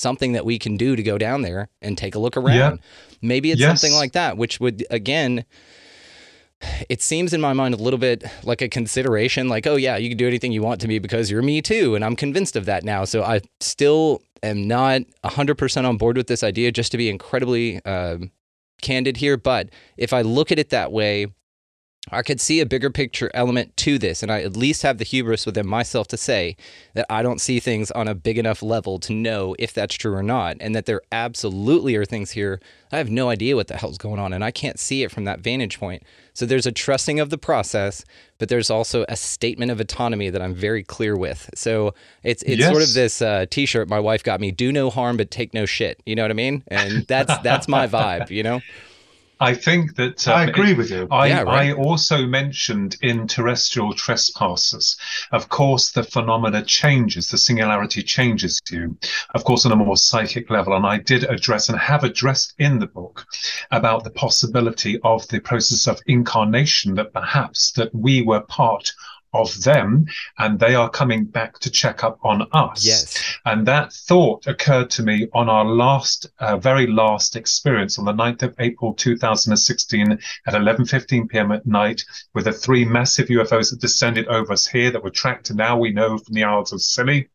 something 0.00 0.32
that 0.32 0.44
we 0.44 0.58
can 0.58 0.76
do 0.76 0.96
to 0.96 1.02
go 1.02 1.18
down 1.18 1.42
there 1.42 1.68
and 1.82 1.96
take 1.96 2.14
a 2.14 2.18
look 2.18 2.36
around. 2.36 2.56
Yeah. 2.56 2.76
Maybe 3.22 3.50
it's 3.50 3.60
yes. 3.60 3.80
something 3.80 3.96
like 3.96 4.12
that, 4.12 4.36
which 4.36 4.58
would, 4.60 4.84
again, 4.90 5.44
it 6.88 7.00
seems 7.02 7.32
in 7.32 7.40
my 7.40 7.52
mind 7.52 7.74
a 7.74 7.78
little 7.78 7.98
bit 7.98 8.24
like 8.42 8.60
a 8.60 8.68
consideration 8.68 9.48
like 9.48 9.66
oh 9.66 9.76
yeah 9.76 9.96
you 9.96 10.10
can 10.10 10.18
do 10.18 10.28
anything 10.28 10.52
you 10.52 10.60
want 10.60 10.78
to 10.78 10.86
me 10.86 10.98
because 10.98 11.30
you're 11.30 11.40
me 11.40 11.62
too 11.62 11.94
and 11.94 12.04
i'm 12.04 12.14
convinced 12.14 12.54
of 12.54 12.66
that 12.66 12.84
now 12.84 13.02
so 13.02 13.22
i 13.22 13.40
still 13.60 14.20
am 14.42 14.66
not 14.66 15.02
100% 15.24 15.88
on 15.88 15.96
board 15.96 16.16
with 16.16 16.26
this 16.26 16.42
idea, 16.42 16.72
just 16.72 16.92
to 16.92 16.98
be 16.98 17.08
incredibly 17.08 17.80
uh, 17.84 18.18
candid 18.82 19.16
here. 19.18 19.36
But 19.36 19.70
if 19.96 20.12
I 20.12 20.22
look 20.22 20.52
at 20.52 20.58
it 20.58 20.70
that 20.70 20.92
way, 20.92 21.26
I 22.08 22.22
could 22.22 22.40
see 22.40 22.60
a 22.60 22.66
bigger 22.66 22.88
picture 22.88 23.30
element 23.34 23.76
to 23.78 23.98
this, 23.98 24.22
and 24.22 24.32
I 24.32 24.40
at 24.40 24.56
least 24.56 24.82
have 24.82 24.96
the 24.96 25.04
hubris 25.04 25.44
within 25.44 25.66
myself 25.66 26.08
to 26.08 26.16
say 26.16 26.56
that 26.94 27.04
I 27.10 27.22
don't 27.22 27.42
see 27.42 27.60
things 27.60 27.90
on 27.90 28.08
a 28.08 28.14
big 28.14 28.38
enough 28.38 28.62
level 28.62 28.98
to 29.00 29.12
know 29.12 29.54
if 29.58 29.74
that's 29.74 29.94
true 29.94 30.14
or 30.14 30.22
not, 30.22 30.56
and 30.60 30.74
that 30.74 30.86
there 30.86 31.02
absolutely 31.12 31.96
are 31.96 32.06
things 32.06 32.30
here. 32.30 32.58
I 32.90 32.96
have 32.96 33.10
no 33.10 33.28
idea 33.28 33.54
what 33.54 33.68
the 33.68 33.76
hell's 33.76 33.98
going 33.98 34.18
on, 34.18 34.32
and 34.32 34.42
I 34.42 34.50
can't 34.50 34.80
see 34.80 35.02
it 35.02 35.10
from 35.10 35.24
that 35.24 35.40
vantage 35.40 35.78
point. 35.78 36.02
So 36.32 36.46
there's 36.46 36.66
a 36.66 36.72
trusting 36.72 37.20
of 37.20 37.28
the 37.28 37.36
process, 37.36 38.02
but 38.38 38.48
there's 38.48 38.70
also 38.70 39.04
a 39.08 39.16
statement 39.16 39.70
of 39.70 39.78
autonomy 39.78 40.30
that 40.30 40.40
I'm 40.40 40.54
very 40.54 40.82
clear 40.82 41.18
with. 41.18 41.50
So 41.54 41.94
it's 42.22 42.42
it's 42.44 42.60
yes. 42.60 42.70
sort 42.70 42.82
of 42.82 42.94
this 42.94 43.20
uh, 43.20 43.44
T-shirt 43.50 43.90
my 43.90 44.00
wife 44.00 44.24
got 44.24 44.40
me: 44.40 44.50
"Do 44.52 44.72
no 44.72 44.88
harm, 44.88 45.18
but 45.18 45.30
take 45.30 45.52
no 45.52 45.66
shit." 45.66 46.00
You 46.06 46.16
know 46.16 46.22
what 46.22 46.30
I 46.30 46.34
mean? 46.34 46.64
And 46.68 47.06
that's 47.06 47.36
that's 47.42 47.68
my 47.68 47.86
vibe. 47.86 48.30
You 48.30 48.42
know. 48.42 48.60
I 49.40 49.54
think 49.54 49.96
that 49.96 50.28
um, 50.28 50.34
I 50.34 50.44
agree 50.44 50.74
with 50.74 50.90
you. 50.90 51.08
I, 51.10 51.28
yeah, 51.28 51.42
right. 51.42 51.70
I 51.70 51.72
also 51.72 52.26
mentioned 52.26 52.96
in 53.00 53.26
terrestrial 53.26 53.94
trespassers, 53.94 54.98
of 55.32 55.48
course, 55.48 55.92
the 55.92 56.02
phenomena 56.02 56.62
changes, 56.62 57.28
the 57.28 57.38
singularity 57.38 58.02
changes 58.02 58.60
you, 58.70 58.98
of 59.34 59.44
course, 59.44 59.64
on 59.64 59.72
a 59.72 59.76
more 59.76 59.96
psychic 59.96 60.50
level. 60.50 60.74
And 60.74 60.84
I 60.84 60.98
did 60.98 61.24
address 61.24 61.70
and 61.70 61.78
have 61.78 62.04
addressed 62.04 62.54
in 62.58 62.78
the 62.78 62.86
book 62.86 63.24
about 63.70 64.04
the 64.04 64.10
possibility 64.10 64.98
of 65.02 65.26
the 65.28 65.40
process 65.40 65.88
of 65.88 66.00
incarnation 66.06 66.94
that 66.96 67.14
perhaps 67.14 67.72
that 67.72 67.94
we 67.94 68.20
were 68.20 68.40
part 68.42 68.92
of 69.32 69.62
them 69.62 70.06
and 70.38 70.58
they 70.58 70.74
are 70.74 70.90
coming 70.90 71.24
back 71.24 71.58
to 71.60 71.70
check 71.70 72.02
up 72.02 72.18
on 72.22 72.46
us. 72.52 72.84
Yes. 72.84 73.38
And 73.44 73.66
that 73.66 73.92
thought 73.92 74.46
occurred 74.46 74.90
to 74.90 75.02
me 75.02 75.28
on 75.32 75.48
our 75.48 75.64
last, 75.64 76.26
uh, 76.38 76.56
very 76.56 76.86
last 76.86 77.36
experience 77.36 77.98
on 77.98 78.04
the 78.04 78.12
9th 78.12 78.42
of 78.42 78.54
April 78.58 78.94
2016 78.94 80.12
at 80.12 80.20
11.15 80.54 81.28
p.m. 81.28 81.52
at 81.52 81.66
night 81.66 82.04
with 82.34 82.44
the 82.44 82.52
three 82.52 82.84
massive 82.84 83.28
UFOs 83.28 83.70
that 83.70 83.80
descended 83.80 84.26
over 84.28 84.52
us 84.52 84.66
here 84.66 84.90
that 84.90 85.02
were 85.02 85.10
tracked 85.10 85.50
and 85.50 85.58
now 85.58 85.78
we 85.78 85.92
know 85.92 86.18
from 86.18 86.34
the 86.34 86.44
Isles 86.44 86.72
of 86.72 86.82
Scilly. 86.82 87.28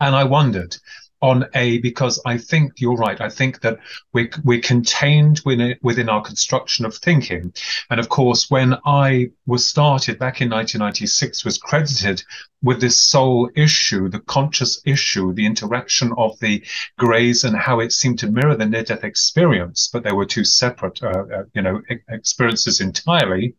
And 0.00 0.14
I 0.14 0.24
wondered, 0.24 0.76
on 1.24 1.46
a 1.54 1.78
because 1.78 2.20
I 2.26 2.36
think 2.36 2.82
you're 2.82 2.96
right. 2.96 3.18
I 3.18 3.30
think 3.30 3.62
that 3.62 3.78
we 4.12 4.30
we're 4.44 4.60
contained 4.60 5.40
within 5.46 5.74
within 5.80 6.10
our 6.10 6.20
construction 6.20 6.84
of 6.84 6.94
thinking, 6.94 7.54
and 7.88 7.98
of 7.98 8.10
course, 8.10 8.50
when 8.50 8.74
I 8.84 9.30
was 9.46 9.66
started 9.66 10.18
back 10.18 10.42
in 10.42 10.50
1996, 10.50 11.42
was 11.46 11.56
credited 11.56 12.22
with 12.62 12.78
this 12.82 13.00
soul 13.00 13.48
issue, 13.56 14.10
the 14.10 14.20
conscious 14.20 14.82
issue, 14.84 15.32
the 15.32 15.46
interaction 15.46 16.12
of 16.18 16.38
the 16.40 16.62
greys 16.98 17.42
and 17.42 17.56
how 17.56 17.80
it 17.80 17.92
seemed 17.92 18.18
to 18.18 18.30
mirror 18.30 18.56
the 18.56 18.66
near-death 18.66 19.04
experience, 19.04 19.88
but 19.92 20.02
they 20.02 20.12
were 20.12 20.26
two 20.26 20.44
separate, 20.44 21.02
uh, 21.02 21.24
uh, 21.36 21.44
you 21.54 21.62
know, 21.62 21.80
experiences 22.08 22.80
entirely 22.80 23.54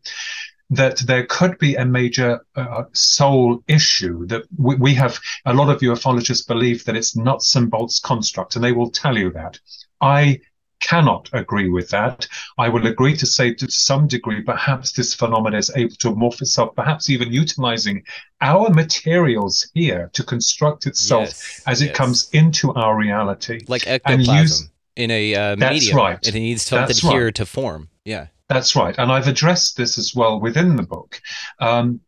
that 0.70 0.98
there 0.98 1.26
could 1.26 1.58
be 1.58 1.76
a 1.76 1.84
major 1.84 2.40
uh, 2.56 2.84
soul 2.92 3.62
issue 3.68 4.26
that 4.26 4.42
we, 4.58 4.74
we, 4.76 4.94
have 4.94 5.18
a 5.44 5.54
lot 5.54 5.70
of 5.70 5.80
ufologists 5.80 6.46
believe 6.46 6.84
that 6.84 6.96
it's 6.96 7.16
nuts 7.16 7.54
and 7.54 7.70
bolts 7.70 8.00
construct 8.00 8.56
and 8.56 8.64
they 8.64 8.72
will 8.72 8.90
tell 8.90 9.16
you 9.16 9.30
that. 9.30 9.58
I 10.00 10.40
cannot 10.80 11.30
agree 11.32 11.68
with 11.68 11.88
that. 11.90 12.26
I 12.58 12.68
will 12.68 12.86
agree 12.86 13.16
to 13.16 13.26
say 13.26 13.54
to 13.54 13.70
some 13.70 14.08
degree 14.08 14.42
perhaps 14.42 14.92
this 14.92 15.14
phenomenon 15.14 15.58
is 15.58 15.70
able 15.74 15.96
to 15.96 16.10
morph 16.10 16.42
itself 16.42 16.74
perhaps 16.74 17.08
even 17.10 17.32
utilizing 17.32 18.02
our 18.40 18.68
materials 18.70 19.70
here 19.72 20.10
to 20.14 20.22
construct 20.22 20.86
itself 20.86 21.28
yes, 21.28 21.62
as 21.66 21.82
it 21.82 21.94
comes 21.94 22.28
into 22.32 22.74
our 22.74 22.96
reality 22.96 23.60
like 23.68 23.86
ectoplasm 23.86 24.36
use, 24.36 24.68
in 24.96 25.10
a 25.10 25.34
uh, 25.34 25.56
medium. 25.56 25.96
right. 25.96 26.26
it 26.26 26.34
needs 26.34 26.62
something 26.62 26.88
that's 26.88 27.00
here 27.00 27.26
right. 27.26 27.34
to 27.36 27.46
form. 27.46 27.88
Yeah 28.04 28.26
that's 28.48 28.76
right. 28.76 28.94
And 28.98 29.10
I've 29.10 29.28
addressed 29.28 29.76
this 29.76 29.98
as 29.98 30.14
well 30.14 30.40
within 30.40 30.76
the 30.76 30.82
book. 30.82 31.20
Um, 31.58 32.00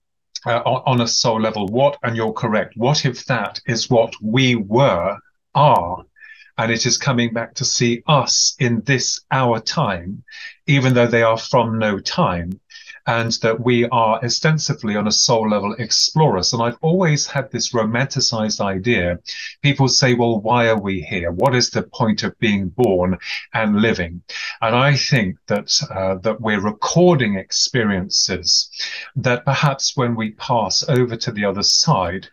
uh, 0.46 0.61
on, 0.61 1.01
a 1.01 1.09
soul 1.09 1.40
level, 1.40 1.66
what, 1.66 1.98
and 2.03 2.16
you're 2.16 2.33
correct, 2.33 2.77
what 2.77 3.05
if 3.05 3.24
that 3.24 3.61
is 3.66 3.90
what 3.90 4.14
we 4.22 4.55
were, 4.55 5.18
are, 5.55 6.05
and 6.57 6.70
it 6.70 6.87
is 6.87 6.96
coming 6.96 7.33
back 7.33 7.55
to 7.55 7.64
see 7.64 8.03
us 8.07 8.55
in 8.61 8.81
this 8.83 9.20
our 9.33 9.59
time, 9.59 10.22
even 10.66 10.94
though 10.94 11.09
they 11.09 11.22
are 11.22 11.38
from 11.38 11.79
no 11.79 11.98
time? 11.98 12.61
And 13.09 13.33
that 13.40 13.59
we 13.59 13.88
are 13.88 14.23
ostensibly 14.23 14.94
on 14.94 15.09
a 15.09 15.18
soul 15.27 15.49
level 15.49 15.75
explorers. 15.79 16.53
And 16.53 16.62
I've 16.62 16.77
always 16.83 17.27
had 17.27 17.51
this 17.51 17.73
romanticized 17.73 18.61
idea. 18.61 19.18
People 19.62 19.88
say, 19.88 20.12
well, 20.12 20.40
why 20.42 20.68
are 20.68 20.79
we 20.79 21.01
here? 21.01 21.33
What 21.33 21.55
is 21.55 21.71
the 21.71 21.85
point 21.85 22.23
of 22.23 22.38
being 22.38 22.68
born 22.68 23.16
and 23.55 23.81
living? 23.81 24.21
And 24.61 24.77
I 24.77 24.94
think 24.94 25.38
that, 25.47 25.71
uh, 25.90 26.16
that 26.16 26.42
we're 26.42 26.61
recording 26.61 27.37
experiences 27.37 28.71
that 29.16 29.47
perhaps 29.47 29.97
when 29.97 30.14
we 30.14 30.33
pass 30.33 30.87
over 30.87 31.16
to 31.16 31.33
the 31.33 31.47
other 31.47 31.62
side, 31.62 32.29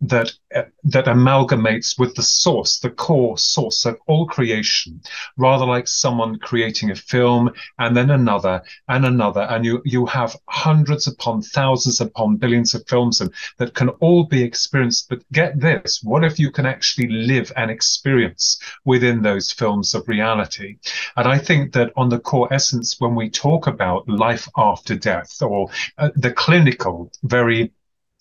that 0.00 0.32
uh, 0.54 0.62
that 0.82 1.04
amalgamates 1.04 1.98
with 1.98 2.14
the 2.14 2.22
source, 2.22 2.78
the 2.78 2.90
core 2.90 3.36
source 3.36 3.84
of 3.84 3.98
all 4.06 4.26
creation, 4.26 5.00
rather 5.36 5.66
like 5.66 5.86
someone 5.86 6.38
creating 6.38 6.90
a 6.90 6.96
film 6.96 7.50
and 7.78 7.96
then 7.96 8.10
another 8.10 8.62
and 8.88 9.04
another, 9.04 9.42
and 9.42 9.64
you 9.64 9.82
you 9.84 10.06
have 10.06 10.36
hundreds 10.48 11.06
upon 11.06 11.42
thousands 11.42 12.00
upon 12.00 12.36
billions 12.36 12.74
of 12.74 12.86
films 12.88 13.20
and 13.20 13.32
that 13.58 13.74
can 13.74 13.90
all 14.00 14.24
be 14.24 14.42
experienced. 14.42 15.08
But 15.08 15.22
get 15.32 15.60
this: 15.60 16.00
what 16.02 16.24
if 16.24 16.38
you 16.38 16.50
can 16.50 16.66
actually 16.66 17.08
live 17.08 17.52
and 17.56 17.70
experience 17.70 18.58
within 18.84 19.22
those 19.22 19.52
films 19.52 19.94
of 19.94 20.08
reality? 20.08 20.78
And 21.16 21.28
I 21.28 21.38
think 21.38 21.72
that 21.74 21.92
on 21.96 22.08
the 22.08 22.18
core 22.18 22.52
essence, 22.52 22.96
when 22.98 23.14
we 23.14 23.28
talk 23.28 23.66
about 23.66 24.08
life 24.08 24.48
after 24.56 24.96
death 24.96 25.42
or 25.42 25.68
uh, 25.98 26.10
the 26.16 26.32
clinical, 26.32 27.12
very 27.22 27.72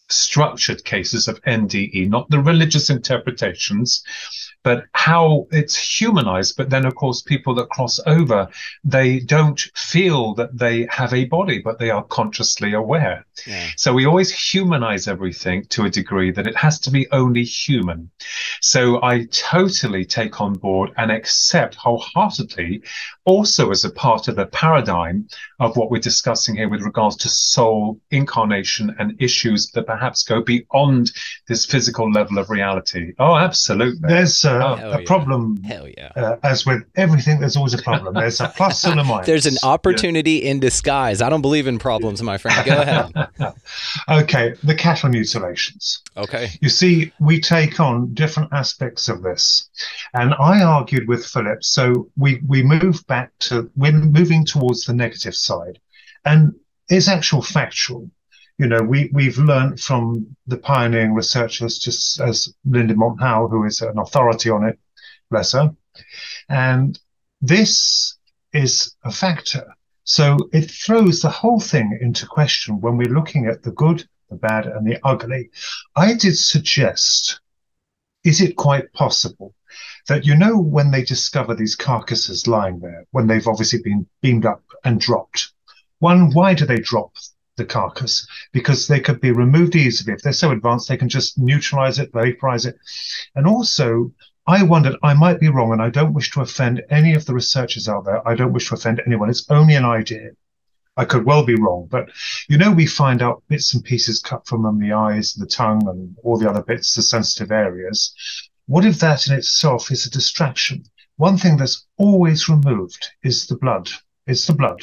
structured 0.09 0.83
cases 0.83 1.27
of 1.27 1.41
NDE, 1.43 2.09
not 2.09 2.29
the 2.29 2.39
religious 2.39 2.89
interpretations, 2.89 4.03
but 4.63 4.85
how 4.93 5.47
it's 5.51 5.75
humanized. 5.75 6.55
But 6.57 6.69
then, 6.69 6.85
of 6.85 6.95
course, 6.95 7.21
people 7.21 7.55
that 7.55 7.69
cross 7.69 7.99
over, 8.05 8.47
they 8.83 9.19
don't 9.19 9.59
feel 9.75 10.33
that 10.35 10.57
they 10.57 10.87
have 10.91 11.13
a 11.13 11.25
body, 11.25 11.59
but 11.59 11.79
they 11.79 11.89
are 11.89 12.03
consciously 12.03 12.73
aware. 12.73 13.25
Yeah. 13.47 13.69
So 13.77 13.93
we 13.93 14.05
always 14.05 14.31
humanize 14.31 15.07
everything 15.07 15.65
to 15.69 15.85
a 15.85 15.89
degree 15.89 16.31
that 16.31 16.47
it 16.47 16.57
has 16.57 16.79
to 16.81 16.91
be 16.91 17.09
only 17.11 17.43
human. 17.43 18.09
So 18.61 19.01
I 19.01 19.25
totally 19.31 20.05
take 20.05 20.41
on 20.41 20.53
board 20.53 20.91
and 20.97 21.11
accept 21.11 21.75
wholeheartedly, 21.75 22.83
also 23.25 23.71
as 23.71 23.85
a 23.85 23.91
part 23.91 24.27
of 24.27 24.35
the 24.35 24.47
paradigm 24.47 25.27
of 25.59 25.77
what 25.77 25.91
we're 25.91 25.99
discussing 25.99 26.55
here 26.55 26.69
with 26.69 26.81
regards 26.81 27.15
to 27.17 27.29
soul, 27.29 27.99
incarnation, 28.11 28.95
and 28.99 29.21
issues 29.21 29.71
that 29.71 29.87
perhaps 29.87 30.23
go 30.23 30.41
beyond 30.41 31.11
this 31.47 31.65
physical 31.65 32.11
level 32.11 32.37
of 32.37 32.49
reality. 32.49 33.13
Oh, 33.19 33.35
absolutely. 33.35 34.07
There's 34.07 34.45
uh, 34.49 34.77
oh, 34.81 34.91
a 34.91 34.99
yeah. 34.99 35.05
problem. 35.05 35.61
Hell 35.63 35.87
yeah. 35.87 36.11
Uh, 36.15 36.37
as 36.43 36.65
with 36.65 36.83
everything, 36.95 37.39
there's 37.39 37.55
always 37.55 37.73
a 37.73 37.81
problem. 37.81 38.13
There's 38.13 38.39
a 38.39 38.49
plus 38.49 38.83
and 38.83 38.99
a 38.99 39.03
minus. 39.05 39.27
There's 39.27 39.45
an 39.45 39.57
opportunity 39.63 40.33
yeah. 40.33 40.51
in 40.51 40.59
disguise. 40.59 41.21
I 41.21 41.29
don't 41.29 41.41
believe 41.41 41.67
in 41.67 41.79
problems, 41.79 42.21
my 42.21 42.37
friend. 42.37 42.65
Go 42.65 42.81
ahead. 42.81 43.53
okay, 44.23 44.55
the 44.63 44.75
cattle 44.75 45.09
mutilations. 45.09 46.01
Okay. 46.17 46.49
You 46.61 46.69
see, 46.69 47.11
we 47.19 47.39
take 47.39 47.79
on 47.79 48.13
different 48.13 48.51
aspects 48.51 49.09
of 49.09 49.21
this. 49.21 49.69
And 50.13 50.33
I 50.39 50.61
argued 50.61 51.07
with 51.07 51.25
Philip, 51.25 51.63
so 51.63 52.09
we, 52.17 52.41
we 52.47 52.63
move 52.63 53.05
back 53.07 53.31
to, 53.39 53.69
we're 53.75 53.91
moving 53.91 54.45
towards 54.45 54.85
the 54.85 54.93
negative 54.93 55.35
side. 55.35 55.79
And 56.25 56.53
it's 56.89 57.07
actual 57.07 57.41
factual 57.41 58.09
you 58.59 58.67
know, 58.67 58.81
we, 58.81 59.09
we've 59.13 59.37
learned 59.37 59.79
from 59.79 60.35
the 60.45 60.57
pioneering 60.57 61.13
researchers, 61.13 61.79
just 61.79 62.19
as 62.19 62.53
Linda 62.65 62.93
Moulton 62.93 63.19
Howe, 63.19 63.47
who 63.47 63.63
is 63.63 63.79
an 63.79 63.97
authority 63.97 64.49
on 64.49 64.65
it, 64.65 64.77
bless 65.31 65.53
her. 65.53 65.73
And 66.49 66.99
this 67.41 68.17
is 68.51 68.95
a 69.05 69.11
factor. 69.11 69.73
So 70.03 70.37
it 70.51 70.69
throws 70.69 71.21
the 71.21 71.29
whole 71.29 71.61
thing 71.61 71.97
into 72.01 72.27
question 72.27 72.81
when 72.81 72.97
we're 72.97 73.13
looking 73.13 73.45
at 73.45 73.63
the 73.63 73.71
good, 73.71 74.05
the 74.29 74.35
bad, 74.35 74.65
and 74.65 74.85
the 74.85 74.99
ugly. 75.05 75.51
I 75.95 76.15
did 76.15 76.37
suggest, 76.37 77.39
is 78.25 78.41
it 78.41 78.57
quite 78.57 78.91
possible 78.91 79.55
that, 80.09 80.25
you 80.25 80.35
know, 80.35 80.59
when 80.59 80.91
they 80.91 81.03
discover 81.03 81.55
these 81.55 81.77
carcasses 81.77 82.45
lying 82.45 82.79
there, 82.79 83.05
when 83.11 83.27
they've 83.27 83.47
obviously 83.47 83.81
been 83.81 84.05
beamed 84.21 84.45
up 84.45 84.63
and 84.83 84.99
dropped, 84.99 85.53
one, 85.99 86.33
why 86.33 86.53
do 86.53 86.65
they 86.65 86.79
drop 86.79 87.13
the 87.59 87.65
carcass 87.65 88.27
because 88.51 88.87
they 88.87 88.99
could 88.99 89.21
be 89.21 89.31
removed 89.31 89.75
easily. 89.75 90.13
If 90.13 90.23
they're 90.23 90.33
so 90.33 90.49
advanced, 90.49 90.89
they 90.89 90.97
can 90.97 91.09
just 91.09 91.37
neutralize 91.37 91.99
it, 91.99 92.11
vaporize 92.11 92.65
it. 92.65 92.75
And 93.35 93.45
also, 93.45 94.11
I 94.47 94.63
wondered, 94.63 94.95
I 95.03 95.13
might 95.13 95.39
be 95.39 95.49
wrong, 95.49 95.71
and 95.71 95.81
I 95.81 95.91
don't 95.91 96.15
wish 96.15 96.31
to 96.31 96.41
offend 96.41 96.81
any 96.89 97.13
of 97.13 97.25
the 97.25 97.35
researchers 97.35 97.87
out 97.87 98.05
there. 98.05 98.27
I 98.27 98.33
don't 98.33 98.53
wish 98.53 98.69
to 98.69 98.73
offend 98.73 98.99
anyone. 99.05 99.29
It's 99.29 99.45
only 99.51 99.75
an 99.75 99.85
idea. 99.85 100.31
I 100.97 101.05
could 101.05 101.23
well 101.23 101.45
be 101.45 101.55
wrong, 101.55 101.87
but 101.89 102.09
you 102.49 102.57
know, 102.57 102.71
we 102.71 102.85
find 102.85 103.21
out 103.21 103.43
bits 103.47 103.73
and 103.73 103.83
pieces 103.83 104.21
cut 104.21 104.47
from 104.47 104.63
them, 104.63 104.79
the 104.79 104.91
eyes, 104.91 105.33
the 105.33 105.45
tongue, 105.45 105.87
and 105.87 106.17
all 106.23 106.37
the 106.37 106.49
other 106.49 106.63
bits, 106.63 106.95
the 106.95 107.01
sensitive 107.01 107.51
areas. 107.51 108.13
What 108.65 108.85
if 108.85 108.99
that 108.99 109.27
in 109.27 109.33
itself 109.33 109.91
is 109.91 110.05
a 110.05 110.09
distraction? 110.09 110.83
One 111.15 111.37
thing 111.37 111.57
that's 111.57 111.85
always 111.97 112.49
removed 112.49 113.07
is 113.23 113.45
the 113.45 113.55
blood. 113.55 113.89
It's 114.25 114.47
the 114.47 114.53
blood. 114.53 114.81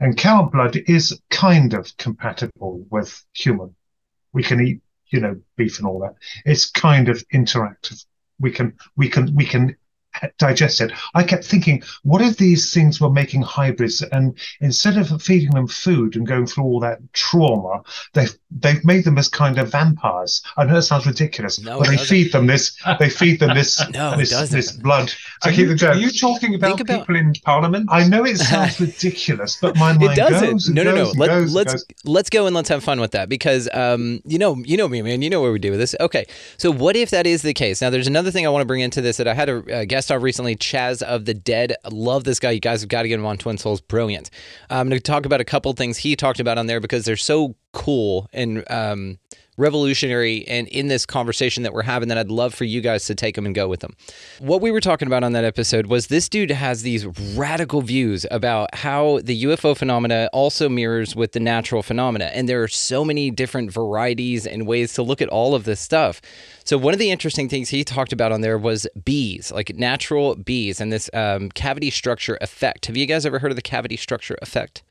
And 0.00 0.16
cow 0.16 0.42
blood 0.44 0.76
is 0.86 1.20
kind 1.30 1.74
of 1.74 1.96
compatible 1.96 2.86
with 2.90 3.24
human. 3.32 3.74
We 4.32 4.42
can 4.42 4.60
eat, 4.60 4.80
you 5.08 5.20
know, 5.20 5.40
beef 5.56 5.78
and 5.78 5.86
all 5.86 6.00
that. 6.00 6.14
It's 6.44 6.70
kind 6.70 7.08
of 7.08 7.22
interactive. 7.28 8.04
We 8.38 8.50
can, 8.50 8.76
we 8.96 9.08
can, 9.08 9.34
we 9.34 9.46
can 9.46 9.76
digest 10.38 10.80
it. 10.80 10.92
I 11.14 11.22
kept 11.22 11.44
thinking, 11.44 11.82
what 12.02 12.22
if 12.22 12.36
these 12.36 12.72
things 12.72 13.00
were 13.00 13.10
making 13.10 13.42
hybrids 13.42 14.02
and 14.02 14.36
instead 14.60 14.96
of 14.96 15.22
feeding 15.22 15.50
them 15.50 15.66
food 15.66 16.16
and 16.16 16.26
going 16.26 16.46
through 16.46 16.64
all 16.64 16.80
that 16.80 17.00
trauma, 17.12 17.82
they've 18.12 18.36
they've 18.50 18.84
made 18.84 19.04
them 19.04 19.18
as 19.18 19.28
kind 19.28 19.58
of 19.58 19.70
vampires. 19.72 20.42
I 20.56 20.64
know 20.64 20.74
that 20.74 20.82
sounds 20.82 21.06
ridiculous, 21.06 21.60
no, 21.60 21.78
but 21.78 21.88
they 21.88 21.96
doesn't. 21.96 22.08
feed 22.08 22.32
them 22.32 22.46
this 22.46 22.76
they 22.98 23.10
feed 23.10 23.40
them 23.40 23.54
this 23.54 23.88
no, 23.90 24.16
this, 24.16 24.30
this, 24.50 24.72
blood 24.72 25.08
to 25.08 25.48
are 25.48 25.52
keep 25.52 25.68
you, 25.68 25.88
Are 25.88 25.96
you 25.96 26.10
talking 26.10 26.54
about 26.54 26.76
Think 26.76 26.88
people 26.88 27.16
in 27.16 27.32
Parliament? 27.44 27.88
I 27.90 28.06
know 28.06 28.24
it 28.24 28.38
sounds 28.38 28.80
ridiculous, 28.80 29.58
but 29.60 29.76
my 29.76 29.86
mind 29.98 30.02
it 30.02 30.16
doesn't. 30.16 30.50
goes. 30.52 30.68
No, 30.68 30.82
no, 30.82 30.94
no. 30.94 31.12
Let, 31.16 31.28
goes 31.28 31.54
let's 31.54 31.84
let's 32.04 32.30
go 32.30 32.46
and 32.46 32.54
let's 32.54 32.68
have 32.68 32.82
fun 32.82 33.00
with 33.00 33.12
that 33.12 33.28
because 33.28 33.68
um 33.72 34.20
you 34.24 34.38
know 34.38 34.56
you 34.56 34.76
know 34.76 34.88
me 34.88 35.02
man 35.02 35.22
you 35.22 35.30
know 35.30 35.40
what 35.40 35.52
we 35.52 35.58
do 35.58 35.70
with 35.70 35.80
this. 35.80 35.94
Okay, 36.00 36.26
so 36.56 36.70
what 36.70 36.96
if 36.96 37.10
that 37.10 37.26
is 37.26 37.42
the 37.42 37.54
case? 37.54 37.80
Now 37.80 37.90
there's 37.90 38.06
another 38.06 38.30
thing 38.30 38.46
I 38.46 38.50
want 38.50 38.62
to 38.62 38.66
bring 38.66 38.80
into 38.80 39.00
this 39.00 39.16
that 39.18 39.28
I 39.28 39.34
had 39.34 39.48
a, 39.48 39.80
a 39.80 39.86
guest 39.86 40.05
on 40.10 40.22
recently, 40.22 40.56
Chad 40.56 41.02
of 41.02 41.24
the 41.24 41.34
Dead. 41.34 41.74
Love 41.90 42.24
this 42.24 42.38
guy. 42.38 42.52
You 42.52 42.60
guys 42.60 42.80
have 42.80 42.88
got 42.88 43.02
to 43.02 43.08
get 43.08 43.18
him 43.18 43.26
on 43.26 43.38
Twin 43.38 43.58
Souls. 43.58 43.80
Brilliant. 43.80 44.30
I'm 44.70 44.88
going 44.88 44.98
to 44.98 45.02
talk 45.02 45.26
about 45.26 45.40
a 45.40 45.44
couple 45.44 45.72
things 45.72 45.98
he 45.98 46.16
talked 46.16 46.40
about 46.40 46.58
on 46.58 46.66
there 46.66 46.80
because 46.80 47.04
they're 47.04 47.16
so 47.16 47.56
cool 47.72 48.28
and 48.32 48.64
um, 48.70 49.18
revolutionary 49.56 50.46
and 50.46 50.68
in 50.68 50.88
this 50.88 51.06
conversation 51.06 51.62
that 51.62 51.72
we're 51.72 51.82
having 51.82 52.08
that 52.08 52.18
I'd 52.18 52.30
love 52.30 52.54
for 52.54 52.64
you 52.64 52.80
guys 52.80 53.04
to 53.06 53.14
take 53.14 53.34
them 53.34 53.46
and 53.46 53.54
go 53.54 53.68
with 53.68 53.80
them. 53.80 53.96
What 54.38 54.60
we 54.60 54.70
were 54.70 54.80
talking 54.80 55.06
about 55.06 55.24
on 55.24 55.32
that 55.32 55.44
episode 55.44 55.86
was 55.86 56.08
this 56.08 56.28
dude 56.28 56.50
has 56.50 56.82
these 56.82 57.06
radical 57.36 57.82
views 57.82 58.26
about 58.30 58.74
how 58.74 59.20
the 59.22 59.44
UFO 59.44 59.76
phenomena 59.76 60.28
also 60.32 60.68
mirrors 60.68 61.16
with 61.16 61.32
the 61.32 61.40
natural 61.40 61.82
phenomena. 61.82 62.26
And 62.26 62.48
there 62.48 62.62
are 62.62 62.68
so 62.68 63.04
many 63.04 63.30
different 63.30 63.72
varieties 63.72 64.46
and 64.46 64.66
ways 64.66 64.92
to 64.94 65.02
look 65.02 65.22
at 65.22 65.28
all 65.28 65.54
of 65.54 65.64
this 65.64 65.80
stuff. 65.80 66.20
So, 66.64 66.76
one 66.76 66.92
of 66.92 66.98
the 66.98 67.10
interesting 67.10 67.48
things 67.48 67.68
he 67.68 67.84
talked 67.84 68.12
about 68.12 68.32
on 68.32 68.40
there 68.40 68.58
was 68.58 68.86
bees, 69.04 69.52
like 69.52 69.76
natural 69.76 70.34
bees 70.34 70.80
and 70.80 70.92
this 70.92 71.08
um, 71.14 71.48
cavity 71.50 71.90
structure 71.90 72.38
effect. 72.40 72.86
Have 72.86 72.96
you 72.96 73.06
guys 73.06 73.24
ever 73.24 73.38
heard 73.38 73.52
of 73.52 73.56
the 73.56 73.62
cavity 73.62 73.96
structure 73.96 74.36
effect? 74.42 74.82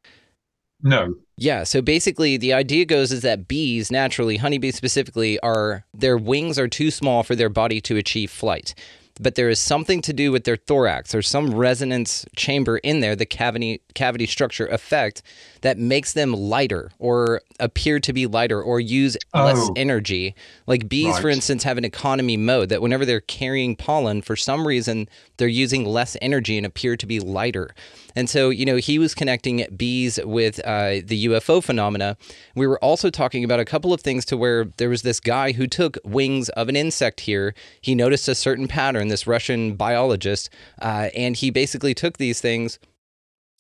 No. 0.86 1.16
Yeah, 1.36 1.64
so 1.64 1.82
basically 1.82 2.38
the 2.38 2.54
idea 2.54 2.86
goes 2.86 3.12
is 3.12 3.24
that 3.24 3.48
bees 3.48 3.92
naturally, 3.92 4.38
honeybees 4.38 4.76
specifically, 4.76 5.40
are 5.40 5.84
their 5.94 6.16
wings 6.16 6.58
are 6.60 6.68
too 6.68 6.92
small 6.92 7.24
for 7.24 7.36
their 7.36 7.50
body 7.50 7.82
to 7.82 7.98
achieve 7.98 8.32
flight. 8.32 8.76
But 9.20 9.36
there 9.36 9.50
is 9.50 9.60
something 9.60 10.02
to 10.04 10.14
do 10.14 10.32
with 10.32 10.44
their 10.44 10.58
thorax. 10.58 11.12
There's 11.12 11.28
some 11.28 11.56
resonance 11.56 12.26
chamber 12.36 12.78
in 12.78 13.00
there, 13.00 13.16
the 13.16 13.26
cavity 13.26 13.82
cavity 13.96 14.28
structure 14.28 14.68
effect 14.68 15.24
that 15.66 15.80
makes 15.80 16.14
them 16.14 16.32
lighter 16.32 16.92
or 17.00 17.42
appear 17.60 18.00
to 18.00 18.14
be 18.14 18.28
lighter 18.28 18.62
or 18.62 18.80
use 18.80 19.18
oh. 19.34 19.46
less 19.46 19.70
energy. 19.76 20.36
Like 20.68 20.88
bees, 20.88 21.14
right. 21.14 21.22
for 21.24 21.30
instance, 21.30 21.64
have 21.64 21.80
an 21.80 21.84
economy 21.84 22.38
mode 22.38 22.70
that 22.70 22.84
whenever 22.84 23.04
they're 23.04 23.22
carrying 23.22 23.76
pollen, 23.76 24.22
for 24.22 24.36
some 24.36 24.68
reason, 24.68 25.10
they're 25.38 25.48
using 25.48 25.84
less 25.84 26.16
energy 26.22 26.56
and 26.56 26.68
appear 26.68 26.96
to 26.98 27.08
be 27.08 27.20
lighter. 27.20 27.74
And 28.16 28.30
so, 28.30 28.52
you 28.52 28.64
know, 28.64 28.76
he 28.76 29.00
was 29.00 29.16
connecting 29.16 29.66
bees 29.76 30.20
with 30.24 30.60
uh, 30.60 31.02
the 31.04 31.26
UFO 31.26 31.64
phenomena. 31.64 32.16
We 32.54 32.68
were 32.68 32.78
also 32.84 33.10
talking 33.10 33.44
about 33.44 33.60
a 33.60 33.66
couple 33.66 33.92
of 33.92 34.02
things 34.02 34.24
to 34.26 34.38
where 34.38 34.66
there 34.78 34.90
was 34.90 35.02
this 35.02 35.20
guy 35.20 35.54
who 35.54 35.66
took 35.66 35.98
wings 36.06 36.50
of 36.50 36.70
an 36.70 36.76
insect 36.76 37.22
here. 37.22 37.56
He 37.82 37.96
noticed 37.96 38.28
a 38.28 38.36
certain 38.36 38.68
pattern, 38.68 39.08
this 39.08 39.26
Russian 39.26 39.74
biologist, 39.74 40.52
uh, 40.80 41.10
and 41.16 41.36
he 41.36 41.50
basically 41.50 41.96
took 41.96 42.20
these 42.20 42.40
things 42.40 42.78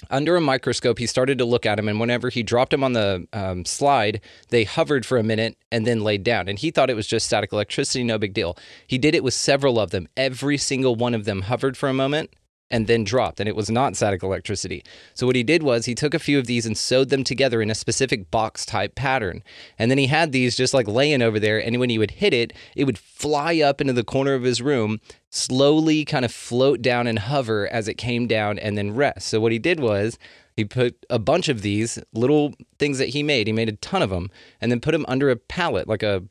under 0.09 0.35
a 0.35 0.41
microscope, 0.41 0.99
he 0.99 1.07
started 1.07 1.37
to 1.37 1.45
look 1.45 1.65
at 1.65 1.79
him, 1.79 1.87
and 1.87 1.99
whenever 1.99 2.29
he 2.29 2.43
dropped 2.43 2.73
him 2.73 2.83
on 2.83 2.93
the 2.93 3.27
um, 3.33 3.65
slide, 3.65 4.21
they 4.49 4.63
hovered 4.63 5.05
for 5.05 5.17
a 5.17 5.23
minute 5.23 5.57
and 5.71 5.87
then 5.87 6.01
laid 6.01 6.23
down. 6.23 6.47
And 6.47 6.59
he 6.59 6.71
thought 6.71 6.89
it 6.89 6.95
was 6.95 7.07
just 7.07 7.25
static 7.25 7.51
electricity, 7.51 8.03
no 8.03 8.17
big 8.17 8.33
deal. 8.33 8.57
He 8.87 8.97
did 8.97 9.15
it 9.15 9.23
with 9.23 9.33
several 9.33 9.79
of 9.79 9.91
them. 9.91 10.07
Every 10.17 10.57
single 10.57 10.95
one 10.95 11.13
of 11.13 11.25
them 11.25 11.43
hovered 11.43 11.77
for 11.77 11.89
a 11.89 11.93
moment 11.93 12.31
and 12.71 12.87
then 12.87 13.03
dropped, 13.03 13.39
and 13.39 13.47
it 13.47 13.55
was 13.55 13.69
not 13.69 13.95
static 13.95 14.23
electricity. 14.23 14.83
So 15.13 15.27
what 15.27 15.35
he 15.35 15.43
did 15.43 15.61
was 15.61 15.85
he 15.85 15.93
took 15.93 16.15
a 16.15 16.19
few 16.19 16.39
of 16.39 16.47
these 16.47 16.65
and 16.65 16.75
sewed 16.75 17.09
them 17.09 17.23
together 17.23 17.61
in 17.61 17.69
a 17.69 17.75
specific 17.75 18.31
box 18.31 18.65
type 18.65 18.95
pattern. 18.95 19.43
And 19.77 19.91
then 19.91 19.99
he 19.99 20.07
had 20.07 20.31
these 20.31 20.57
just 20.57 20.73
like 20.73 20.87
laying 20.87 21.21
over 21.21 21.39
there, 21.39 21.63
and 21.63 21.79
when 21.79 21.91
he 21.91 21.99
would 21.99 22.11
hit 22.11 22.33
it, 22.33 22.53
it 22.75 22.85
would 22.85 22.97
fly 22.97 23.59
up 23.59 23.81
into 23.81 23.93
the 23.93 24.03
corner 24.03 24.33
of 24.33 24.43
his 24.43 24.61
room, 24.61 24.99
slowly 25.29 26.05
kind 26.05 26.25
of 26.25 26.33
float 26.33 26.81
down 26.81 27.05
and 27.05 27.19
hover 27.19 27.67
as 27.71 27.87
it 27.87 27.95
came 27.95 28.25
down 28.25 28.57
and 28.57 28.77
then 28.77 28.95
rest. 28.95 29.27
So 29.27 29.39
what 29.39 29.51
he 29.51 29.59
did 29.59 29.79
was 29.79 30.17
he 30.55 30.65
put 30.65 31.05
a 31.09 31.19
bunch 31.19 31.49
of 31.49 31.61
these 31.61 31.99
little 32.13 32.53
things 32.79 32.97
that 32.97 33.09
he 33.09 33.21
made. 33.21 33.45
He 33.45 33.53
made 33.53 33.69
a 33.69 33.73
ton 33.73 34.01
of 34.01 34.09
them 34.09 34.31
and 34.59 34.71
then 34.71 34.79
put 34.79 34.91
them 34.91 35.05
under 35.07 35.29
a 35.29 35.35
pallet, 35.35 35.87
like 35.87 36.01
a 36.01 36.23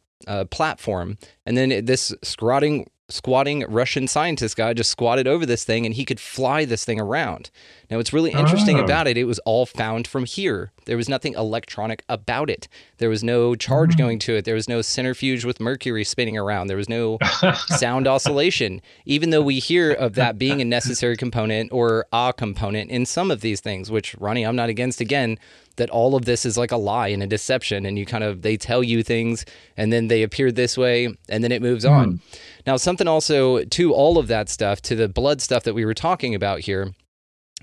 platform, 0.51 1.18
and 1.45 1.57
then 1.57 1.85
this 1.85 2.14
squatting 2.22 2.89
squatting 3.11 3.65
Russian 3.69 4.09
scientist 4.09 4.57
guy 4.57 4.73
just 4.73 4.91
squatted 4.91 5.27
over 5.29 5.45
this 5.45 5.63
thing 5.65 5.85
and 5.85 5.95
he 5.95 6.05
could 6.07 6.19
fly 6.19 6.65
this 6.65 6.85
thing 6.87 6.99
around. 6.99 7.51
Now, 7.91 7.99
what's 7.99 8.15
really 8.15 8.31
interesting 8.33 8.81
Oh. 8.81 8.85
about 8.85 9.07
it, 9.07 9.19
it 9.19 9.25
was 9.25 9.39
all 9.41 9.67
found 9.67 10.07
from 10.07 10.25
here. 10.25 10.73
There 10.87 10.97
was 10.97 11.09
nothing 11.09 11.35
electronic 11.35 12.03
about 12.09 12.49
it. 12.49 12.67
There 12.97 13.11
was 13.11 13.23
no 13.23 13.55
charge 13.55 13.99
going 13.99 14.19
to 14.21 14.37
it. 14.37 14.47
There 14.47 14.55
was 14.55 14.69
no 14.71 14.81
centrifuge 14.81 15.45
with 15.45 15.61
mercury 15.61 16.03
spinning 16.05 16.39
around. 16.39 16.69
There 16.69 16.79
was 16.79 16.89
no 16.89 17.19
sound 17.67 18.07
oscillation, 18.09 18.81
even 19.05 19.29
though 19.31 19.43
we 19.43 19.59
hear 19.59 19.93
of 19.93 20.15
that 20.15 20.39
being 20.39 20.63
a 20.63 20.65
necessary 20.65 21.17
component 21.19 21.73
or 21.73 22.07
a 22.13 22.33
component 22.35 22.91
in 22.91 23.05
some 23.05 23.31
of 23.31 23.43
these 23.43 23.61
things, 23.61 23.91
which, 23.91 24.15
Ronnie, 24.19 24.45
I'm 24.45 24.57
not 24.57 24.71
against 24.71 25.01
again 25.03 25.39
that 25.77 25.91
all 25.91 26.14
of 26.14 26.25
this 26.25 26.45
is 26.47 26.57
like 26.57 26.72
a 26.72 26.77
lie 26.77 27.09
and 27.09 27.22
a 27.22 27.27
deception 27.27 27.87
and 27.87 27.99
you 27.99 28.07
kind 28.07 28.25
of 28.25 28.43
they 28.43 28.57
tell 28.57 28.83
you 28.83 29.03
things 29.03 29.45
and 29.77 29.93
then 29.93 30.09
they 30.09 30.22
appear 30.22 30.53
this 30.53 30.79
way 30.79 31.14
and 31.29 31.43
then 31.43 31.53
it 31.53 31.62
moves 31.62 31.85
on. 31.85 32.20
Now 32.66 32.77
something 32.77 33.09
also 33.09 33.64
to 33.64 33.93
all 33.93 34.18
of 34.18 34.29
that 34.29 34.49
stuff 34.49 34.81
to 34.83 34.95
the 34.95 35.09
blood 35.09 35.41
stuff 35.41 35.64
that 35.64 35.75
we 35.75 35.85
were 35.85 35.95
talking 35.95 36.35
about 36.35 36.61
here 36.61 36.93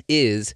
is 0.07 0.53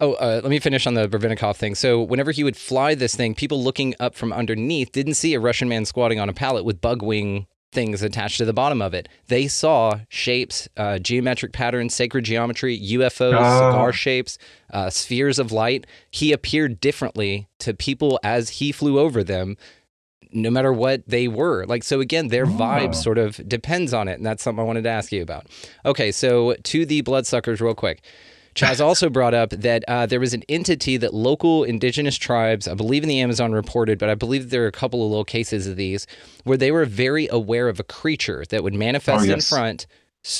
oh 0.00 0.14
uh, 0.14 0.40
let 0.42 0.50
me 0.50 0.58
finish 0.58 0.86
on 0.86 0.94
the 0.94 1.08
Grebennikov 1.08 1.56
thing. 1.56 1.74
So 1.74 2.02
whenever 2.02 2.30
he 2.30 2.44
would 2.44 2.56
fly 2.56 2.94
this 2.94 3.14
thing 3.14 3.34
people 3.34 3.62
looking 3.62 3.94
up 4.00 4.14
from 4.14 4.32
underneath 4.32 4.92
didn't 4.92 5.14
see 5.14 5.34
a 5.34 5.40
russian 5.40 5.68
man 5.68 5.84
squatting 5.84 6.20
on 6.20 6.28
a 6.28 6.34
pallet 6.34 6.64
with 6.64 6.80
bug 6.80 7.02
wing 7.02 7.46
things 7.72 8.02
attached 8.02 8.38
to 8.38 8.44
the 8.44 8.52
bottom 8.52 8.80
of 8.82 8.94
it. 8.94 9.08
They 9.28 9.48
saw 9.48 10.00
shapes 10.08 10.68
uh, 10.76 10.98
geometric 10.98 11.52
patterns 11.52 11.94
sacred 11.94 12.24
geometry 12.24 12.78
ufos 12.78 13.34
Ah. 13.34 13.70
cigar 13.70 13.92
shapes 13.92 14.38
uh, 14.72 14.90
spheres 14.90 15.38
of 15.38 15.50
light. 15.50 15.86
He 16.10 16.32
appeared 16.32 16.80
differently 16.80 17.48
to 17.60 17.74
people 17.74 18.20
as 18.22 18.50
he 18.50 18.72
flew 18.72 18.98
over 18.98 19.24
them 19.24 19.56
no 20.34 20.50
matter 20.50 20.72
what 20.72 21.06
they 21.06 21.28
were. 21.28 21.66
Like 21.66 21.82
so 21.84 22.00
again 22.00 22.28
their 22.28 22.46
vibe 22.46 22.94
sort 22.94 23.18
of 23.18 23.36
depends 23.48 23.92
on 23.92 24.08
it 24.08 24.14
and 24.14 24.24
that's 24.24 24.42
something 24.42 24.60
i 24.62 24.66
wanted 24.66 24.84
to 24.84 24.90
ask 24.90 25.12
you 25.12 25.22
about. 25.22 25.46
Okay 25.84 26.12
so 26.12 26.54
to 26.62 26.86
the 26.86 27.00
bloodsuckers 27.02 27.60
real 27.60 27.74
quick 27.74 28.02
Chaz 28.54 28.80
also 28.84 29.08
brought 29.08 29.34
up 29.34 29.50
that 29.50 29.84
uh, 29.88 30.06
there 30.06 30.20
was 30.20 30.34
an 30.34 30.42
entity 30.48 30.96
that 30.98 31.14
local 31.14 31.64
indigenous 31.64 32.16
tribes, 32.16 32.68
I 32.68 32.74
believe 32.74 33.02
in 33.02 33.08
the 33.08 33.20
Amazon, 33.20 33.52
reported, 33.52 33.98
but 33.98 34.08
I 34.08 34.14
believe 34.14 34.50
there 34.50 34.64
are 34.64 34.68
a 34.68 34.72
couple 34.72 35.04
of 35.04 35.10
little 35.10 35.24
cases 35.24 35.66
of 35.66 35.76
these 35.76 36.06
where 36.44 36.56
they 36.56 36.70
were 36.70 36.84
very 36.84 37.28
aware 37.28 37.68
of 37.68 37.80
a 37.80 37.84
creature 37.84 38.44
that 38.50 38.62
would 38.62 38.74
manifest 38.74 39.28
Oh, 39.28 39.32
in 39.32 39.40
front, 39.40 39.86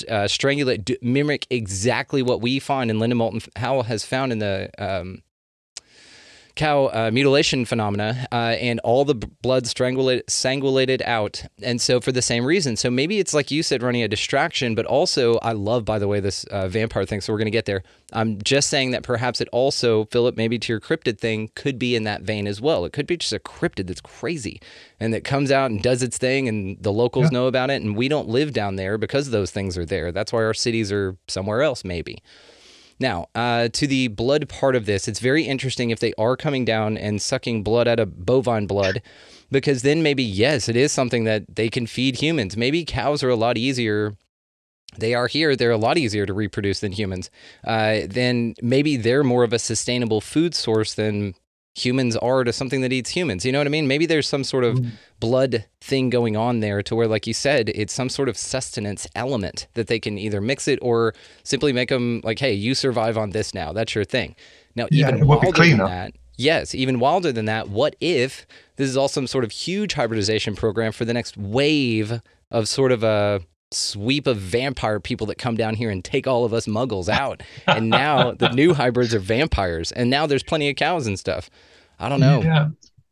uh, 0.09 0.25
strangulate, 0.29 0.85
d- 0.85 0.99
mimic 1.03 1.47
exactly 1.51 2.23
what 2.23 2.41
we 2.41 2.59
find 2.59 2.91
and 2.91 3.01
Linda 3.01 3.17
Moulton 3.17 3.41
Howe 3.57 3.83
has 3.83 4.05
found 4.05 4.33
in 4.33 4.39
the 4.39 4.71
um, 4.79 5.23
cow 6.55 6.87
uh, 6.87 7.11
mutilation 7.13 7.65
phenomena 7.65 8.27
uh, 8.33 8.57
and 8.61 8.81
all 8.81 9.05
the 9.05 9.15
blood 9.15 9.67
strangulated, 9.67 10.27
strangulated 10.27 11.03
out. 11.03 11.45
And 11.63 11.81
so, 11.81 12.01
for 12.01 12.13
the 12.13 12.23
same 12.23 12.45
reason. 12.45 12.77
So, 12.77 12.91
maybe 12.91 13.19
it's 13.19 13.35
like 13.35 13.51
you 13.51 13.63
said, 13.63 13.83
running 13.83 14.03
a 14.03 14.09
distraction, 14.09 14.75
but 14.75 14.87
also, 14.87 15.37
I 15.39 15.53
love, 15.53 15.85
by 15.85 15.99
the 15.99 16.09
way, 16.09 16.21
this 16.21 16.45
uh, 16.45 16.69
vampire 16.69 17.05
thing. 17.05 17.21
So, 17.21 17.33
we're 17.33 17.39
going 17.39 17.47
to 17.47 17.51
get 17.51 17.67
there. 17.67 17.83
I'm 18.13 18.41
just 18.43 18.69
saying 18.69 18.91
that 18.91 19.03
perhaps 19.03 19.41
it 19.41 19.49
also, 19.53 20.05
Philip, 20.07 20.37
maybe 20.37 20.59
to 20.59 20.73
your 20.73 20.81
cryptid 20.81 21.19
thing, 21.19 21.51
could 21.55 21.79
be 21.79 21.97
in 21.97 22.05
that 22.05 22.23
vein 22.23 22.47
as 22.47 22.61
well. 22.61 22.85
It 22.85 22.93
could 22.93 23.07
be 23.07 23.17
just 23.17 23.33
a 23.33 23.39
cryptid 23.39 23.87
that's 23.87 24.01
crazy 24.01 24.61
and 25.01 25.13
that 25.15 25.25
comes 25.25 25.51
out 25.51 25.71
and 25.71 25.83
does 25.83 26.03
its 26.03 26.17
thing, 26.17 26.49
and 26.49 26.81
the 26.81 26.93
locals 26.93 27.33
know 27.33 27.47
about 27.47 27.71
it. 27.71 27.83
And 27.83 27.97
we 27.97 28.09
don't 28.09 28.29
live 28.29 28.53
down 28.53 28.77
there 28.77 28.99
because 28.99 29.31
those 29.31 29.51
things 29.51 29.77
are 29.77 29.85
there. 29.85 30.13
That's 30.13 30.33
why 30.33 30.45
our 30.45 30.55
cities 30.55 30.93
are 30.93 31.17
somewhere 31.27 31.63
else, 31.63 31.85
maybe. 31.85 32.23
Now, 33.03 33.27
uh, 33.35 33.69
to 33.69 33.87
the 33.89 34.07
blood 34.07 34.49
part 34.49 34.77
of 34.77 34.87
this, 34.87 35.09
it's 35.09 35.19
very 35.19 35.43
interesting 35.43 35.91
if 35.91 35.99
they 35.99 36.15
are 36.17 36.37
coming 36.37 36.65
down 36.65 36.97
and 36.97 37.21
sucking 37.21 37.65
blood 37.65 37.89
out 37.89 37.99
of 37.99 38.25
bovine 38.25 38.69
blood, 38.69 39.03
because 39.51 39.83
then 39.83 40.05
maybe, 40.05 40.23
yes, 40.23 40.69
it 40.69 40.77
is 40.77 40.93
something 40.93 41.25
that 41.25 41.57
they 41.57 41.69
can 41.69 41.89
feed 41.89 42.23
humans. 42.23 42.57
Maybe 42.57 42.85
cows 42.85 43.25
are 43.25 43.29
a 43.29 43.35
lot 43.35 43.59
easier. 43.59 44.17
They 44.97 45.15
are 45.15 45.27
here, 45.27 45.57
they're 45.57 45.73
a 45.73 45.77
lot 45.77 45.99
easier 45.99 46.27
to 46.27 46.33
reproduce 46.33 46.79
than 46.79 46.93
humans. 46.93 47.29
Uh, 47.65 48.03
then 48.09 48.55
maybe 48.63 48.97
they're 48.97 49.25
more 49.25 49.43
of 49.43 49.53
a 49.53 49.59
sustainable 49.59 50.21
food 50.21 50.55
source 50.55 50.95
than 50.95 51.35
humans 51.75 52.17
are 52.17 52.45
to 52.45 52.53
something 52.53 52.83
that 52.83 52.93
eats 52.93 53.11
humans. 53.11 53.45
You 53.45 53.53
know 53.53 53.59
what 53.59 53.67
I 53.67 53.71
mean? 53.71 53.89
Maybe 53.89 54.07
there's 54.07 54.29
some 54.29 54.45
sort 54.45 54.65
of 54.65 54.85
blood 55.21 55.65
thing 55.81 56.11
going 56.11 56.37
on 56.37 56.61
there 56.61 56.83
to 56.83 56.95
where, 56.95 57.07
like 57.07 57.27
you 57.27 57.33
said, 57.35 57.71
it's 57.71 57.93
some 57.93 58.09
sort 58.09 58.29
of 58.29 58.37
sustenance 58.37 59.07
element 59.15 59.67
that 59.75 59.87
they 59.87 59.99
can 59.99 60.19
either 60.19 60.41
mix 60.41 60.69
it 60.69 60.79
or 60.83 61.15
simply 61.45 61.73
make 61.73 61.89
them 61.89 62.21
like, 62.25 62.39
hey, 62.39 62.53
you 62.53 62.75
survive 62.75 63.17
on 63.17 63.31
this 63.31 63.55
now. 63.55 63.73
That's 63.73 63.95
your 63.95 64.05
thing. 64.05 64.37
Now, 64.75 64.87
Yeah, 64.91 65.09
even 65.09 65.27
wilder 65.27 65.51
than 65.53 65.79
that, 65.87 66.13
yes, 66.37 66.75
even 66.75 66.99
wilder 67.01 67.33
than 67.33 67.45
that, 67.47 67.69
what 67.69 67.97
if 68.01 68.47
this 68.77 68.89
is 68.89 68.97
all 68.97 69.09
some 69.09 69.27
sort 69.27 69.45
of 69.45 69.51
huge 69.53 69.95
hybridization 69.95 70.55
program 70.55 70.93
for 70.93 71.05
the 71.05 71.15
next 71.15 71.37
wave 71.37 72.21
of 72.51 72.69
sort 72.69 72.93
of 72.93 73.03
a 73.03 73.41
sweep 73.73 74.27
of 74.27 74.37
vampire 74.37 75.01
people 75.01 75.27
that 75.29 75.39
come 75.39 75.57
down 75.57 75.75
here 75.75 75.91
and 75.91 76.05
take 76.05 76.27
all 76.27 76.45
of 76.45 76.53
us 76.53 76.67
muggles 76.67 77.09
out. 77.09 77.43
and 77.67 77.91
now 77.91 78.33
the 78.33 78.51
new 78.51 78.75
hybrids 78.75 79.15
are 79.15 79.19
vampires. 79.19 79.93
And 79.93 80.11
now 80.11 80.27
there's 80.27 80.43
plenty 80.43 80.69
of 80.71 80.77
cows 80.77 81.07
and 81.07 81.19
stuff. 81.19 81.51
I 81.99 82.09
don't 82.09 82.21
know. 82.21 82.43
Yeah. 82.43 82.69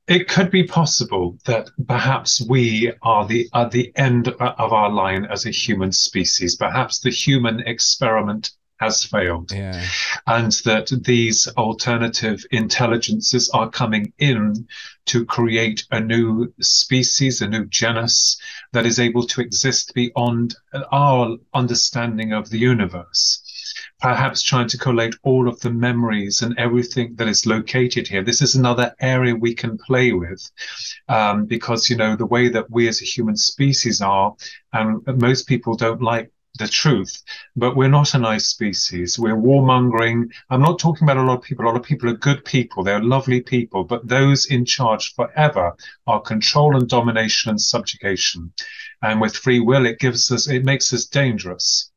It 0.08 0.26
could 0.26 0.50
be 0.50 0.64
possible 0.64 1.38
that 1.44 1.70
perhaps 1.86 2.44
we 2.48 2.92
are 3.02 3.26
the 3.28 3.48
at 3.54 3.70
the 3.70 3.92
end 3.94 4.26
of 4.26 4.72
our 4.72 4.90
line 4.90 5.24
as 5.26 5.46
a 5.46 5.50
human 5.50 5.92
species. 5.92 6.56
Perhaps 6.56 7.00
the 7.00 7.10
human 7.10 7.60
experiment 7.60 8.50
has 8.80 9.04
failed. 9.04 9.52
Yeah. 9.52 9.84
and 10.26 10.52
that 10.64 10.90
these 11.04 11.46
alternative 11.56 12.44
intelligences 12.50 13.50
are 13.50 13.70
coming 13.70 14.12
in 14.18 14.66
to 15.06 15.24
create 15.24 15.84
a 15.90 16.00
new 16.00 16.52
species, 16.60 17.42
a 17.42 17.48
new 17.48 17.66
genus 17.66 18.40
that 18.72 18.86
is 18.86 18.98
able 18.98 19.26
to 19.26 19.40
exist 19.42 19.92
beyond 19.94 20.54
our 20.92 21.36
understanding 21.52 22.32
of 22.32 22.48
the 22.48 22.58
universe. 22.58 23.42
Perhaps 24.00 24.42
trying 24.42 24.68
to 24.68 24.78
collate 24.78 25.14
all 25.22 25.46
of 25.46 25.60
the 25.60 25.70
memories 25.70 26.40
and 26.40 26.58
everything 26.58 27.14
that 27.16 27.28
is 27.28 27.44
located 27.44 28.08
here. 28.08 28.24
This 28.24 28.40
is 28.40 28.54
another 28.54 28.94
area 29.00 29.34
we 29.34 29.54
can 29.54 29.76
play 29.76 30.12
with 30.12 30.50
um, 31.08 31.44
because, 31.44 31.90
you 31.90 31.96
know, 31.96 32.16
the 32.16 32.24
way 32.24 32.48
that 32.48 32.70
we 32.70 32.88
as 32.88 33.02
a 33.02 33.04
human 33.04 33.36
species 33.36 34.00
are, 34.00 34.34
and 34.72 35.02
most 35.20 35.46
people 35.46 35.76
don't 35.76 36.00
like 36.00 36.30
the 36.58 36.68
truth, 36.68 37.22
but 37.56 37.76
we're 37.76 37.88
not 37.88 38.14
a 38.14 38.18
nice 38.18 38.46
species. 38.46 39.18
We're 39.18 39.36
warmongering. 39.36 40.30
I'm 40.50 40.60
not 40.60 40.78
talking 40.78 41.04
about 41.04 41.16
a 41.16 41.22
lot 41.22 41.38
of 41.38 41.42
people. 41.44 41.64
A 41.64 41.68
lot 41.68 41.76
of 41.76 41.82
people 41.82 42.08
are 42.10 42.16
good 42.16 42.44
people. 42.44 42.82
They're 42.82 43.02
lovely 43.02 43.40
people, 43.40 43.84
but 43.84 44.06
those 44.06 44.46
in 44.46 44.64
charge 44.64 45.14
forever 45.14 45.74
are 46.06 46.20
control 46.20 46.76
and 46.76 46.88
domination 46.88 47.50
and 47.50 47.60
subjugation. 47.60 48.52
And 49.02 49.20
with 49.20 49.36
free 49.36 49.60
will, 49.60 49.86
it 49.86 49.98
gives 49.98 50.30
us, 50.30 50.48
it 50.48 50.64
makes 50.64 50.92
us 50.92 51.06
dangerous. 51.06 51.89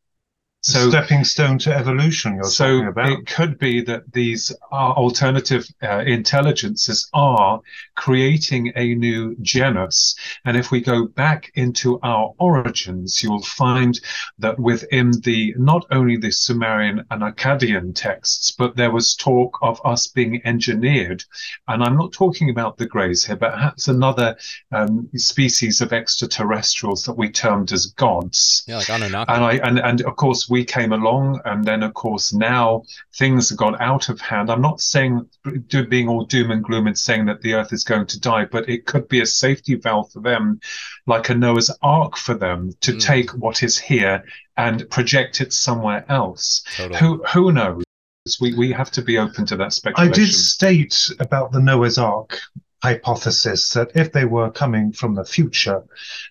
So, 0.66 0.90
stepping 0.90 1.26
stone 1.26 1.58
to 1.60 1.76
evolution. 1.76 2.36
You're 2.36 2.46
so 2.46 2.68
talking 2.68 2.88
about. 2.88 3.12
it 3.12 3.28
could 3.28 3.60
be 3.60 3.82
that 3.82 4.14
these 4.14 4.50
are 4.72 4.94
alternative 4.94 5.68
uh, 5.84 6.00
intelligences 6.06 7.10
are 7.14 7.60
creating 7.96 8.72
a 8.78 8.96
new 8.96 9.36
genus. 9.42 10.16
And 10.46 10.56
if 10.56 10.72
we 10.72 10.80
go 10.80 11.06
back 11.06 11.52
into 11.56 12.00
our 12.02 12.34
origins, 12.38 13.22
you 13.22 13.30
will 13.30 13.42
find 13.42 14.00
that 14.40 14.58
within 14.58 15.12
the 15.26 15.54
not 15.58 15.86
only 15.92 16.16
the 16.16 16.32
Sumerian 16.32 17.04
and 17.12 17.24
Akkadian 17.24 17.94
texts, 17.94 18.52
but 18.52 18.78
there 18.78 18.92
was 18.92 19.16
talk 19.16 19.58
of 19.62 19.82
us 19.84 20.08
being 20.08 20.42
engineered. 20.46 21.26
And 21.68 21.84
I'm 21.84 21.98
not 21.98 22.14
talking 22.14 22.50
about 22.50 22.78
the 22.78 22.86
Greys 22.86 23.26
here, 23.26 23.36
but 23.36 23.52
perhaps 23.52 23.90
another 23.90 24.38
um, 24.72 25.10
species 25.18 25.82
of 25.82 25.92
extraterrestrials 25.92 27.04
that 27.04 27.18
we 27.18 27.30
termed 27.30 27.74
as 27.74 27.88
gods. 27.88 28.64
Yeah, 28.66 28.78
like 28.78 28.90
Anunnaki. 28.90 29.34
And 29.34 29.44
I 29.44 29.54
and, 29.56 29.80
and 29.80 30.02
of 30.04 30.16
course 30.16 30.48
we 30.54 30.64
came 30.78 30.94
along, 30.94 31.42
and 31.46 31.66
then 31.70 31.82
of 31.84 31.94
course 31.94 32.28
now 32.34 32.84
things 33.22 33.50
have 33.50 33.58
got 33.66 33.76
out 33.82 34.10
of 34.10 34.22
hand. 34.22 34.50
I'm 34.52 34.62
not 34.70 34.80
saying 34.82 35.14
do, 35.68 35.80
being 35.96 36.08
all 36.08 36.26
doom 36.34 36.52
and 36.52 36.64
gloom 36.64 36.86
and 36.88 36.98
saying 36.98 37.26
that 37.26 37.42
the 37.42 37.54
Earth 37.56 37.74
is 37.74 37.84
going 37.84 38.08
to 38.08 38.20
die, 38.20 38.46
but 38.46 38.70
it 38.70 38.86
could 38.86 39.08
be 39.08 39.22
a 39.22 39.26
safety 39.26 39.76
valve 39.76 40.12
for 40.14 40.22
them, 40.22 40.60
like 41.14 41.30
a 41.30 41.36
Noah's 41.36 41.72
Ark 41.82 42.16
for 42.18 42.36
them 42.46 42.60
to 42.86 42.92
Mm. 42.94 43.02
take 43.12 43.30
what 43.44 43.64
is 43.68 43.76
here 43.92 44.24
and 44.56 44.88
project 44.90 45.42
it 45.42 45.52
somewhere 45.54 46.06
else. 46.10 46.64
Totally. 46.78 47.00
Who 47.00 47.10
who 47.34 47.52
knows? 47.52 47.84
We 48.40 48.54
we 48.62 48.72
have 48.72 48.92
to 48.92 49.02
be 49.02 49.18
open 49.18 49.46
to 49.48 49.56
that 49.58 49.74
speculation. 49.74 50.14
I 50.14 50.16
did 50.16 50.32
state 50.34 50.98
about 51.20 51.52
the 51.52 51.62
Noah's 51.70 51.98
Ark 51.98 52.40
hypothesis 52.84 53.70
that 53.72 53.90
if 53.96 54.12
they 54.12 54.26
were 54.26 54.52
coming 54.52 54.92
from 54.92 55.16
the 55.16 55.24
future 55.24 55.82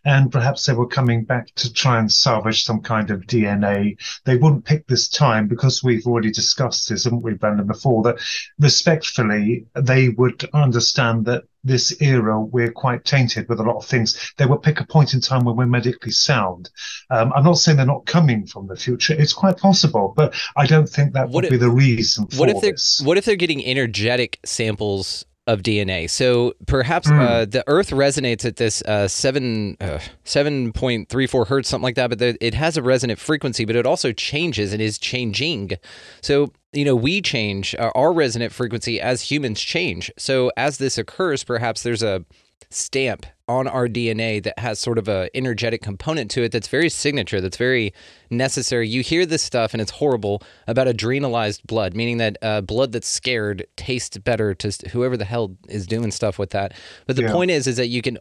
and 0.05 0.31
perhaps 0.31 0.67
they 0.67 0.75
were 0.75 0.87
coming 0.87 1.25
back 1.25 1.47
to 1.55 1.73
try 1.73 1.99
and 1.99 2.13
salvage 2.13 2.65
some 2.65 2.81
kind 2.83 3.11
of 3.11 3.23
DNA, 3.23 3.97
they 4.27 4.37
wouldn't 4.37 4.65
pick 4.67 4.87
this 4.87 5.09
time 5.09 5.49
because 5.49 5.83
we've 5.83 6.07
already 6.07 6.31
discussed 6.31 6.89
this, 6.91 7.05
haven't 7.05 7.23
we, 7.23 7.33
Brandon, 7.33 7.67
before, 7.67 8.03
that 8.03 8.17
respectfully 8.59 9.65
they 9.75 10.11
would 10.11 10.45
understand 10.53 11.25
that 11.25 11.45
this 11.65 11.95
era 12.03 12.41
we're 12.41 12.73
quite 12.73 13.05
tainted 13.05 13.49
with 13.49 13.61
a 13.61 13.63
lot 13.63 13.77
of 13.77 13.87
things. 13.87 14.19
They 14.37 14.47
would 14.47 14.63
pick 14.63 14.81
a 14.81 14.85
point 14.87 15.15
in 15.15 15.21
time 15.21 15.45
when 15.45 15.57
we're 15.57 15.67
medically 15.67 16.11
sound. 16.11 16.69
Um, 17.09 17.33
I'm 17.35 17.45
not 17.45 17.59
saying 17.59 17.77
they're 17.77 17.87
not 17.87 18.05
coming 18.05 18.47
from 18.47 18.67
the 18.67 18.77
future. 18.77 19.15
It's 19.17 19.33
quite 19.33 19.57
possible, 19.59 20.13
but 20.17 20.35
I 20.57 20.67
don't 20.67 20.89
think 20.89 21.15
that 21.15 21.29
What 21.29 21.35
would 21.35 21.45
if- 21.45 21.51
be 21.53 21.57
the 21.57 21.71
reason 21.71 22.27
for 22.27 22.37
What 22.41 22.51
if 22.51 22.61
they're 22.61 22.73
this. 22.73 23.01
what 23.03 23.17
if 23.17 23.25
they're 23.25 23.37
getting 23.37 23.65
energetic 23.65 24.41
samples 24.45 25.25
of 25.47 25.63
DNA. 25.63 26.09
So 26.09 26.55
perhaps 26.67 27.09
Hmm. 27.09 27.19
uh, 27.21 27.45
the 27.47 27.65
Earth 27.67 27.91
resonates 27.91 28.45
at 28.45 28.57
this 28.57 28.81
uh, 28.83 29.09
seven 29.09 29.77
uh, 29.81 29.99
seven 30.25 30.73
point 30.73 31.09
three 31.09 31.27
four 31.27 31.47
hertz, 31.47 31.69
something 31.69 31.83
like 31.83 31.97
that. 31.97 32.11
But 32.11 32.19
the, 32.21 32.37
it 32.45 32.55
has 32.55 32.77
a 32.77 32.83
resonant 32.83 33.19
frequency, 33.19 33.65
but 33.65 33.75
it 33.75 33.85
also 33.87 34.13
changes 34.13 34.73
and 34.73 34.81
is 34.81 34.99
changing. 34.99 35.73
So 36.21 36.53
you 36.73 36.85
know 36.85 36.95
we 36.95 37.21
change 37.21 37.75
uh, 37.75 37.91
our 37.95 38.13
resonant 38.13 38.53
frequency 38.53 39.01
as 39.01 39.23
humans 39.31 39.61
change. 39.61 40.13
So 40.17 40.53
as 40.57 40.79
this 40.79 40.97
occurs, 40.97 41.43
perhaps 41.45 41.83
there's 41.83 42.03
a 42.03 42.25
stamp 42.71 43.27
on 43.49 43.67
our 43.69 43.89
DNA 43.89 44.43
that 44.43 44.59
has 44.59 44.79
sort 44.79 44.99
of 44.99 45.09
a 45.09 45.29
energetic 45.35 45.83
component 45.83 46.31
to 46.31 46.43
it 46.43 46.53
that's 46.53 46.69
very 46.69 46.89
signature, 46.89 47.41
that's 47.41 47.57
very 47.57 47.93
necessary. 48.31 48.89
You 48.89 49.03
hear 49.03 49.27
this 49.27 49.43
stuff 49.43 49.75
and 49.75 49.81
it's 49.81 49.91
horrible 49.91 50.43
about 50.67 50.87
adrenalized 50.87 51.63
blood, 51.65 51.95
meaning 51.95 52.19
that 52.19 52.37
uh, 52.43 52.61
blood 52.63 52.93
that's 52.93 53.09
scared 53.09 53.67
tastes 53.77 54.17
better 54.19 54.55
to 54.55 54.71
whoever 54.91 55.17
the 55.17 55.25
hell 55.25 55.57
is 55.69 55.87
doing 55.87 56.11
stuff 56.11 56.39
with 56.39 56.51
that. 56.51 56.73
But 57.07 57.17
the 57.17 57.23
Yeah. 57.23 57.33
point 57.33 57.51
is, 57.51 57.67
is 57.67 57.77
that 57.77 57.89
you 57.89 58.03
can 58.03 58.19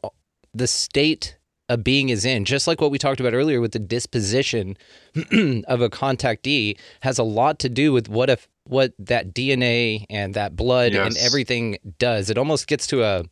the 0.53 0.67
state 0.67 1.37
a 1.69 1.77
being 1.77 2.09
is 2.09 2.25
in, 2.25 2.43
just 2.43 2.67
like 2.67 2.81
what 2.81 2.91
we 2.91 2.97
talked 2.97 3.21
about 3.21 3.33
earlier 3.33 3.61
with 3.61 3.71
the 3.71 3.79
disposition 3.79 4.75
of 5.15 5.79
a 5.79 5.89
contactee, 5.89 6.77
has 6.99 7.17
a 7.17 7.23
lot 7.23 7.59
to 7.59 7.69
do 7.69 7.93
with 7.93 8.09
what 8.09 8.29
if 8.29 8.49
what 8.65 8.93
that 8.99 9.33
DNA 9.33 10.05
and 10.09 10.33
that 10.33 10.55
blood 10.57 10.91
and 11.05 11.15
everything 11.17 11.77
does. 11.97 12.29
It 12.29 12.37
almost 12.37 12.67
gets 12.67 12.85
to 12.87 13.03
a 13.03 13.23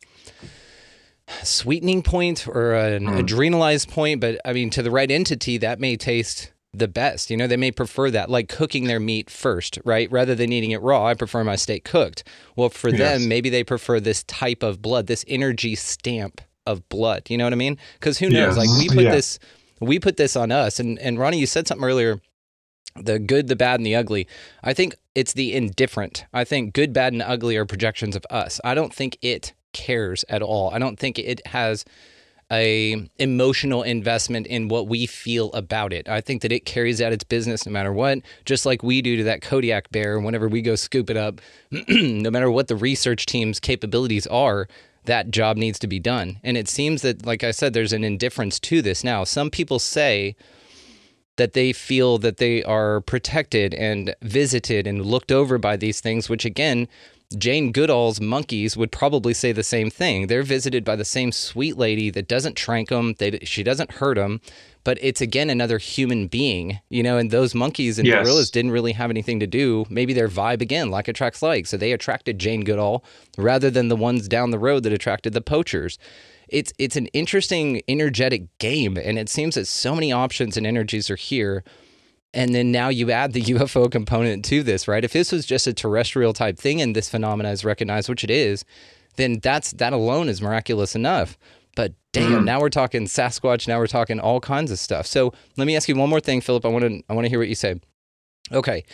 sweetening 1.42 2.02
point 2.02 2.46
or 2.46 2.72
an 2.74 3.06
Hmm. 3.06 3.14
adrenalized 3.18 3.88
point, 3.88 4.20
but 4.20 4.40
I 4.44 4.52
mean, 4.52 4.70
to 4.70 4.82
the 4.82 4.90
right 4.90 5.10
entity, 5.10 5.58
that 5.58 5.80
may 5.80 5.96
taste 5.96 6.52
the 6.72 6.86
best. 6.88 7.30
You 7.30 7.36
know, 7.36 7.46
they 7.48 7.56
may 7.56 7.72
prefer 7.72 8.10
that, 8.12 8.30
like 8.30 8.48
cooking 8.48 8.84
their 8.84 9.00
meat 9.00 9.28
first, 9.28 9.78
right? 9.84 10.10
Rather 10.12 10.34
than 10.36 10.52
eating 10.52 10.70
it 10.70 10.80
raw, 10.80 11.04
I 11.04 11.14
prefer 11.14 11.42
my 11.42 11.56
steak 11.56 11.84
cooked. 11.84 12.22
Well, 12.54 12.68
for 12.68 12.90
Yes. 12.90 12.98
them, 12.98 13.28
maybe 13.28 13.50
they 13.50 13.64
prefer 13.64 13.98
this 13.98 14.22
type 14.24 14.62
of 14.62 14.80
blood, 14.80 15.06
this 15.08 15.24
energy 15.26 15.74
stamp 15.74 16.40
of 16.66 16.88
blood. 16.88 17.22
You 17.28 17.38
know 17.38 17.44
what 17.44 17.52
I 17.52 17.56
mean? 17.56 17.76
Because 17.98 18.18
who 18.18 18.30
knows? 18.30 18.56
Yes. 18.56 18.56
Like 18.56 18.68
we 18.78 18.88
put 18.88 19.04
Yeah. 19.04 19.10
this, 19.10 19.38
we 19.80 19.98
put 19.98 20.16
this 20.16 20.36
on 20.36 20.52
us. 20.52 20.78
And 20.78 20.98
and 21.00 21.18
Ronnie, 21.18 21.38
you 21.38 21.46
said 21.46 21.66
something 21.66 21.84
earlier 21.84 22.20
the 22.96 23.18
good, 23.18 23.46
the 23.48 23.56
bad, 23.56 23.78
and 23.80 23.86
the 23.86 23.94
ugly. 23.94 24.26
I 24.64 24.72
think 24.74 24.94
it's 25.14 25.32
the 25.32 25.54
indifferent. 25.54 26.24
I 26.32 26.44
think 26.44 26.72
good, 26.74 26.92
bad, 26.92 27.12
and 27.12 27.22
ugly 27.22 27.56
are 27.56 27.64
projections 27.64 28.14
of 28.16 28.26
us. 28.30 28.60
I 28.64 28.74
don't 28.74 28.92
think 28.94 29.16
it 29.22 29.52
cares 29.72 30.24
at 30.28 30.42
all. 30.42 30.70
I 30.72 30.78
don't 30.78 30.98
think 30.98 31.18
it 31.18 31.46
has 31.46 31.84
a 32.52 33.08
emotional 33.18 33.82
investment 33.82 34.46
in 34.46 34.68
what 34.68 34.88
we 34.88 35.06
feel 35.06 35.52
about 35.52 35.92
it. 35.92 36.08
I 36.08 36.20
think 36.20 36.42
that 36.42 36.50
it 36.50 36.64
carries 36.64 37.00
out 37.00 37.12
its 37.12 37.22
business 37.22 37.64
no 37.64 37.72
matter 37.72 37.92
what, 37.92 38.18
just 38.44 38.66
like 38.66 38.82
we 38.82 39.02
do 39.02 39.16
to 39.18 39.24
that 39.24 39.42
Kodiak 39.42 39.90
bear 39.90 40.18
whenever 40.18 40.48
we 40.48 40.60
go 40.60 40.74
scoop 40.74 41.10
it 41.10 41.16
up. 41.16 41.40
no 41.70 42.30
matter 42.30 42.50
what 42.50 42.68
the 42.68 42.76
research 42.76 43.26
team's 43.26 43.60
capabilities 43.60 44.26
are, 44.26 44.66
that 45.04 45.30
job 45.30 45.56
needs 45.56 45.78
to 45.78 45.86
be 45.86 46.00
done. 46.00 46.40
And 46.42 46.56
it 46.56 46.68
seems 46.68 47.02
that 47.02 47.24
like 47.24 47.44
I 47.44 47.52
said 47.52 47.72
there's 47.72 47.92
an 47.92 48.04
indifference 48.04 48.58
to 48.60 48.82
this 48.82 49.04
now. 49.04 49.24
Some 49.24 49.50
people 49.50 49.78
say 49.78 50.34
that 51.36 51.52
they 51.52 51.72
feel 51.72 52.18
that 52.18 52.36
they 52.38 52.62
are 52.64 53.00
protected 53.00 53.72
and 53.74 54.14
visited 54.20 54.86
and 54.86 55.06
looked 55.06 55.32
over 55.32 55.56
by 55.56 55.76
these 55.76 56.00
things, 56.00 56.28
which 56.28 56.44
again, 56.44 56.88
Jane 57.36 57.70
Goodall's 57.70 58.20
monkeys 58.20 58.76
would 58.76 58.90
probably 58.90 59.34
say 59.34 59.52
the 59.52 59.62
same 59.62 59.88
thing. 59.88 60.26
They're 60.26 60.42
visited 60.42 60.84
by 60.84 60.96
the 60.96 61.04
same 61.04 61.30
sweet 61.30 61.76
lady 61.76 62.10
that 62.10 62.26
doesn't 62.26 62.56
trank 62.56 62.88
them. 62.88 63.14
They, 63.18 63.38
she 63.42 63.62
doesn't 63.62 63.92
hurt 63.92 64.16
them, 64.16 64.40
but 64.82 64.98
it's 65.00 65.20
again 65.20 65.48
another 65.48 65.78
human 65.78 66.26
being, 66.26 66.80
you 66.88 67.04
know. 67.04 67.18
And 67.18 67.30
those 67.30 67.54
monkeys 67.54 67.98
and 67.98 68.08
Yes. 68.08 68.24
gorillas 68.24 68.50
didn't 68.50 68.72
really 68.72 68.92
have 68.92 69.10
anything 69.10 69.38
to 69.40 69.46
do. 69.46 69.84
Maybe 69.88 70.12
their 70.12 70.28
vibe 70.28 70.60
again, 70.60 70.90
like 70.90 71.06
attracts 71.06 71.40
like, 71.40 71.66
so 71.66 71.76
they 71.76 71.92
attracted 71.92 72.40
Jane 72.40 72.64
Goodall 72.64 73.04
rather 73.38 73.70
than 73.70 73.88
the 73.88 73.96
ones 73.96 74.26
down 74.26 74.50
the 74.50 74.58
road 74.58 74.82
that 74.82 74.92
attracted 74.92 75.32
the 75.32 75.40
poachers 75.40 75.98
it's 76.48 76.72
it's 76.80 76.96
an 76.96 77.06
interesting 77.08 77.80
energetic 77.86 78.58
game 78.58 78.96
and 78.96 79.20
it 79.20 79.28
seems 79.28 79.54
that 79.54 79.68
so 79.68 79.94
many 79.94 80.10
options 80.10 80.56
and 80.56 80.66
energies 80.66 81.08
are 81.08 81.14
here 81.14 81.62
and 82.32 82.54
then 82.54 82.70
now 82.70 82.88
you 82.88 83.10
add 83.10 83.32
the 83.32 83.42
UFO 83.54 83.90
component 83.90 84.44
to 84.46 84.62
this, 84.62 84.86
right? 84.88 85.04
If 85.04 85.12
this 85.12 85.32
was 85.32 85.46
just 85.46 85.66
a 85.66 85.74
terrestrial 85.74 86.32
type 86.32 86.58
thing 86.58 86.80
and 86.80 86.94
this 86.94 87.08
phenomena 87.08 87.50
is 87.50 87.64
recognized, 87.64 88.08
which 88.08 88.24
it 88.24 88.30
is, 88.30 88.64
then 89.16 89.40
that's 89.40 89.72
that 89.72 89.92
alone 89.92 90.28
is 90.28 90.40
miraculous 90.40 90.94
enough. 90.94 91.36
But 91.76 91.94
damn, 92.12 92.44
now 92.44 92.60
we're 92.60 92.68
talking 92.68 93.04
Sasquatch, 93.04 93.68
now 93.68 93.78
we're 93.78 93.86
talking 93.86 94.18
all 94.18 94.40
kinds 94.40 94.70
of 94.70 94.78
stuff. 94.78 95.06
So 95.06 95.32
let 95.56 95.66
me 95.66 95.76
ask 95.76 95.88
you 95.88 95.96
one 95.96 96.10
more 96.10 96.20
thing, 96.20 96.40
Philip. 96.40 96.64
I 96.64 96.68
want 96.68 96.84
to 96.84 97.02
I 97.08 97.14
want 97.14 97.24
to 97.24 97.28
hear 97.28 97.38
what 97.38 97.48
you 97.48 97.54
say. 97.54 97.80
Okay. 98.52 98.84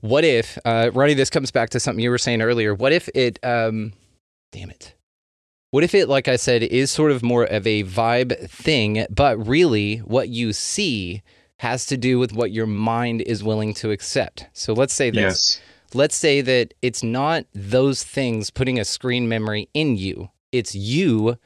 What 0.00 0.24
if, 0.24 0.58
uh, 0.64 0.90
Ronnie, 0.94 1.14
this 1.14 1.30
comes 1.30 1.50
back 1.50 1.70
to 1.70 1.80
something 1.80 2.02
you 2.02 2.10
were 2.10 2.18
saying 2.18 2.40
earlier. 2.40 2.74
What 2.74 2.92
if 2.92 3.08
it, 3.14 3.38
um, 3.42 3.92
damn 4.52 4.70
it. 4.70 4.94
What 5.70 5.84
if 5.84 5.94
it, 5.94 6.08
like 6.08 6.28
I 6.28 6.36
said, 6.36 6.62
is 6.62 6.90
sort 6.90 7.10
of 7.10 7.22
more 7.22 7.44
of 7.44 7.66
a 7.66 7.82
vibe 7.84 8.48
thing, 8.48 9.06
but 9.10 9.44
really 9.44 9.98
what 9.98 10.28
you 10.28 10.52
see 10.52 11.22
has 11.58 11.86
to 11.86 11.96
do 11.96 12.18
with 12.18 12.32
what 12.32 12.50
your 12.50 12.66
mind 12.66 13.22
is 13.22 13.44
willing 13.44 13.74
to 13.74 13.90
accept? 13.90 14.46
So 14.52 14.72
let's 14.72 14.94
say 14.94 15.10
this. 15.10 15.58
Yes. 15.58 15.60
Let's 15.94 16.16
say 16.16 16.40
that 16.42 16.74
it's 16.82 17.02
not 17.02 17.46
those 17.54 18.02
things 18.04 18.50
putting 18.50 18.78
a 18.78 18.84
screen 18.84 19.28
memory 19.28 19.68
in 19.72 19.96
you, 19.96 20.30
it's 20.52 20.74
you 20.74 21.38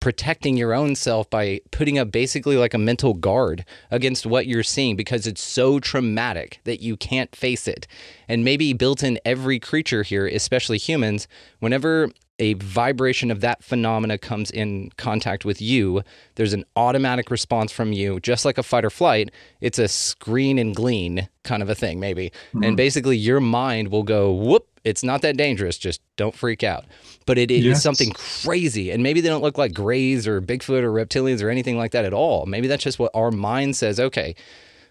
protecting 0.00 0.56
your 0.56 0.74
own 0.74 0.94
self 0.94 1.28
by 1.28 1.60
putting 1.70 1.98
up 1.98 2.10
basically 2.10 2.56
like 2.56 2.74
a 2.74 2.78
mental 2.78 3.14
guard 3.14 3.64
against 3.90 4.26
what 4.26 4.46
you're 4.46 4.62
seeing 4.62 4.94
because 4.94 5.26
it's 5.26 5.42
so 5.42 5.80
traumatic 5.80 6.60
that 6.64 6.80
you 6.80 6.96
can't 6.96 7.34
face 7.34 7.66
it. 7.66 7.86
And 8.28 8.44
maybe 8.44 8.72
built 8.72 9.02
in 9.02 9.18
every 9.24 9.58
creature 9.58 10.02
here, 10.02 10.26
especially 10.26 10.78
humans, 10.78 11.26
whenever 11.58 12.10
a 12.38 12.54
vibration 12.54 13.30
of 13.30 13.40
that 13.40 13.64
phenomena 13.64 14.16
comes 14.18 14.50
in 14.50 14.90
contact 14.96 15.44
with 15.44 15.60
you, 15.60 16.02
there's 16.36 16.52
an 16.52 16.64
automatic 16.76 17.30
response 17.30 17.72
from 17.72 17.92
you, 17.92 18.20
just 18.20 18.44
like 18.44 18.58
a 18.58 18.62
fight 18.62 18.84
or 18.84 18.90
flight. 18.90 19.30
It's 19.60 19.78
a 19.78 19.88
screen 19.88 20.58
and 20.58 20.74
glean 20.74 21.28
kind 21.42 21.62
of 21.62 21.68
a 21.68 21.74
thing, 21.74 21.98
maybe. 21.98 22.30
Mm-hmm. 22.48 22.62
And 22.62 22.76
basically, 22.76 23.16
your 23.16 23.40
mind 23.40 23.88
will 23.88 24.04
go, 24.04 24.32
whoop, 24.32 24.66
it's 24.84 25.02
not 25.02 25.22
that 25.22 25.36
dangerous. 25.36 25.76
Just 25.78 26.00
don't 26.16 26.34
freak 26.34 26.62
out. 26.62 26.84
But 27.26 27.38
it 27.38 27.50
is 27.50 27.64
Yes. 27.64 27.82
something 27.82 28.12
crazy. 28.12 28.90
And 28.90 29.02
maybe 29.02 29.20
they 29.20 29.28
don't 29.28 29.42
look 29.42 29.58
like 29.58 29.74
grays 29.74 30.26
or 30.28 30.40
Bigfoot 30.40 30.82
or 30.82 30.92
reptilians 30.92 31.42
or 31.42 31.50
anything 31.50 31.76
like 31.76 31.90
that 31.92 32.04
at 32.04 32.14
all. 32.14 32.46
Maybe 32.46 32.68
that's 32.68 32.84
just 32.84 32.98
what 32.98 33.10
our 33.14 33.30
mind 33.30 33.76
says, 33.76 33.98
okay, 33.98 34.34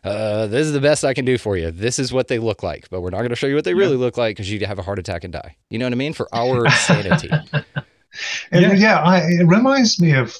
uh, 0.08 0.48
this 0.48 0.66
is 0.68 0.74
the 0.74 0.82
best 0.82 1.04
I 1.04 1.14
can 1.14 1.26
do 1.26 1.38
for 1.38 1.58
you. 1.58 1.72
This 1.72 2.00
is 2.00 2.12
what 2.14 2.28
they 2.28 2.40
look 2.40 2.64
like, 2.64 2.90
but 2.90 3.02
we're 3.02 3.10
not 3.12 3.20
going 3.20 3.30
to 3.30 3.36
show 3.36 3.48
you 3.48 3.56
what 3.56 3.64
they 3.66 3.74
really 3.74 3.98
look 3.98 4.18
like 4.18 4.36
because 4.36 4.52
you'd 4.52 4.62
have 4.64 4.80
a 4.80 4.84
heart 4.84 5.00
attack 5.00 5.24
and 5.24 5.34
die. 5.34 5.56
You 5.70 5.80
know 5.80 5.86
what 5.86 5.94
I 5.94 5.96
mean? 5.98 6.14
For 6.14 6.28
our 6.34 6.70
sanity, 6.88 7.30
And 8.52 8.62
Yeah. 8.62 8.74
yeah, 8.74 9.00
I, 9.02 9.20
it 9.20 9.48
reminds 9.48 10.00
me 10.00 10.14
of 10.14 10.36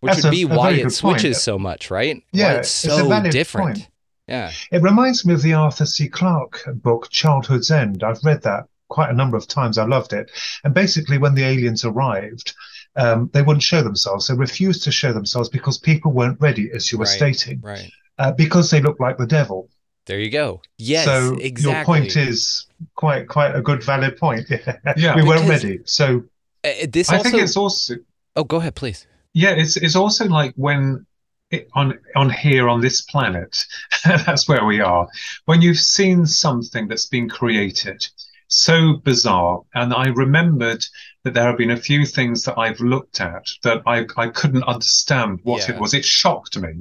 which 0.00 0.16
would 0.22 0.30
be 0.30 0.42
a 0.42 0.46
why 0.48 0.70
very 0.70 0.74
it 0.74 0.76
good 0.76 0.82
point. 0.84 0.94
switches 0.94 1.42
so 1.42 1.58
much, 1.58 1.90
right? 1.90 2.16
Why 2.16 2.22
Yeah, 2.32 2.52
it's 2.54 2.84
it's 2.84 2.94
a 2.94 2.98
so 2.98 3.08
valid 3.08 3.30
different. 3.32 3.66
point. 3.76 3.88
Yeah. 4.28 4.52
It 4.70 4.82
reminds 4.82 5.24
me 5.24 5.34
of 5.34 5.42
the 5.42 5.54
Arthur 5.54 5.86
C. 5.86 6.08
Clarke 6.08 6.64
book, 6.74 7.08
Childhood's 7.10 7.70
End. 7.70 8.02
I've 8.02 8.22
read 8.24 8.42
that 8.42 8.64
quite 8.88 9.10
a 9.10 9.14
number 9.14 9.36
of 9.36 9.46
times. 9.46 9.78
I 9.78 9.84
loved 9.86 10.12
it. 10.12 10.30
And 10.64 10.74
basically, 10.74 11.18
when 11.18 11.34
the 11.34 11.44
aliens 11.44 11.84
arrived, 11.84 12.54
um, 12.96 13.30
they 13.32 13.42
wouldn't 13.42 13.62
show 13.62 13.82
themselves. 13.82 14.26
They 14.28 14.34
refused 14.34 14.84
to 14.84 14.92
show 14.92 15.12
themselves 15.12 15.48
because 15.48 15.78
people 15.78 16.12
weren't 16.12 16.40
ready, 16.40 16.70
as 16.74 16.92
you 16.92 16.98
were 16.98 17.04
Right, 17.06 17.16
stating, 17.34 17.60
Right. 17.62 17.90
Uh, 18.18 18.32
because 18.32 18.70
they 18.70 18.80
look 18.80 19.00
like 19.00 19.18
the 19.18 19.26
devil. 19.26 19.68
There 20.06 20.20
you 20.20 20.30
go. 20.30 20.60
Yes, 20.78 21.06
so 21.06 21.34
exactly. 21.40 21.72
your 21.72 21.84
point 21.84 22.16
is 22.16 22.66
quite 22.94 23.26
quite 23.28 23.54
a 23.56 23.62
good 23.62 23.82
valid 23.82 24.16
point. 24.18 24.46
Yeah. 24.96 25.16
we 25.16 25.22
weren't 25.22 25.48
ready. 25.48 25.80
So 25.86 26.24
Uh, 26.62 26.86
this 26.88 27.08
I 27.10 27.16
also. 27.18 27.30
think 27.30 27.42
it's 27.42 27.56
also 27.56 27.94
oh, 28.36 28.44
go 28.44 28.56
ahead, 28.58 28.74
please. 28.74 29.06
yeah, 29.32 29.50
it's 29.50 29.76
it's 29.76 29.96
also 29.96 30.26
like 30.26 30.52
when 30.56 31.06
it, 31.50 31.68
on 31.74 31.98
on 32.16 32.28
here 32.30 32.68
on 32.68 32.80
this 32.82 33.00
planet, 33.02 33.64
that's 34.04 34.46
where 34.48 34.64
we 34.66 34.80
are. 34.80 35.08
When 35.46 35.62
you've 35.62 35.78
seen 35.96 36.26
something 36.26 36.88
that's 36.88 37.06
been 37.06 37.28
created 37.28 38.06
so 38.48 38.96
bizarre, 39.04 39.62
and 39.74 39.92
I 39.94 40.08
remembered 40.08 40.84
that 41.22 41.32
there 41.34 41.46
have 41.46 41.56
been 41.58 41.70
a 41.70 41.76
few 41.90 42.04
things 42.06 42.42
that 42.44 42.58
I've 42.58 42.80
looked 42.80 43.20
at 43.22 43.46
that 43.62 43.82
I 43.86 44.04
I 44.18 44.28
couldn't 44.28 44.64
understand 44.64 45.40
what 45.44 45.66
Yeah. 45.66 45.74
it 45.76 45.80
was. 45.80 45.94
It 45.94 46.04
shocked 46.04 46.58
me. 46.58 46.72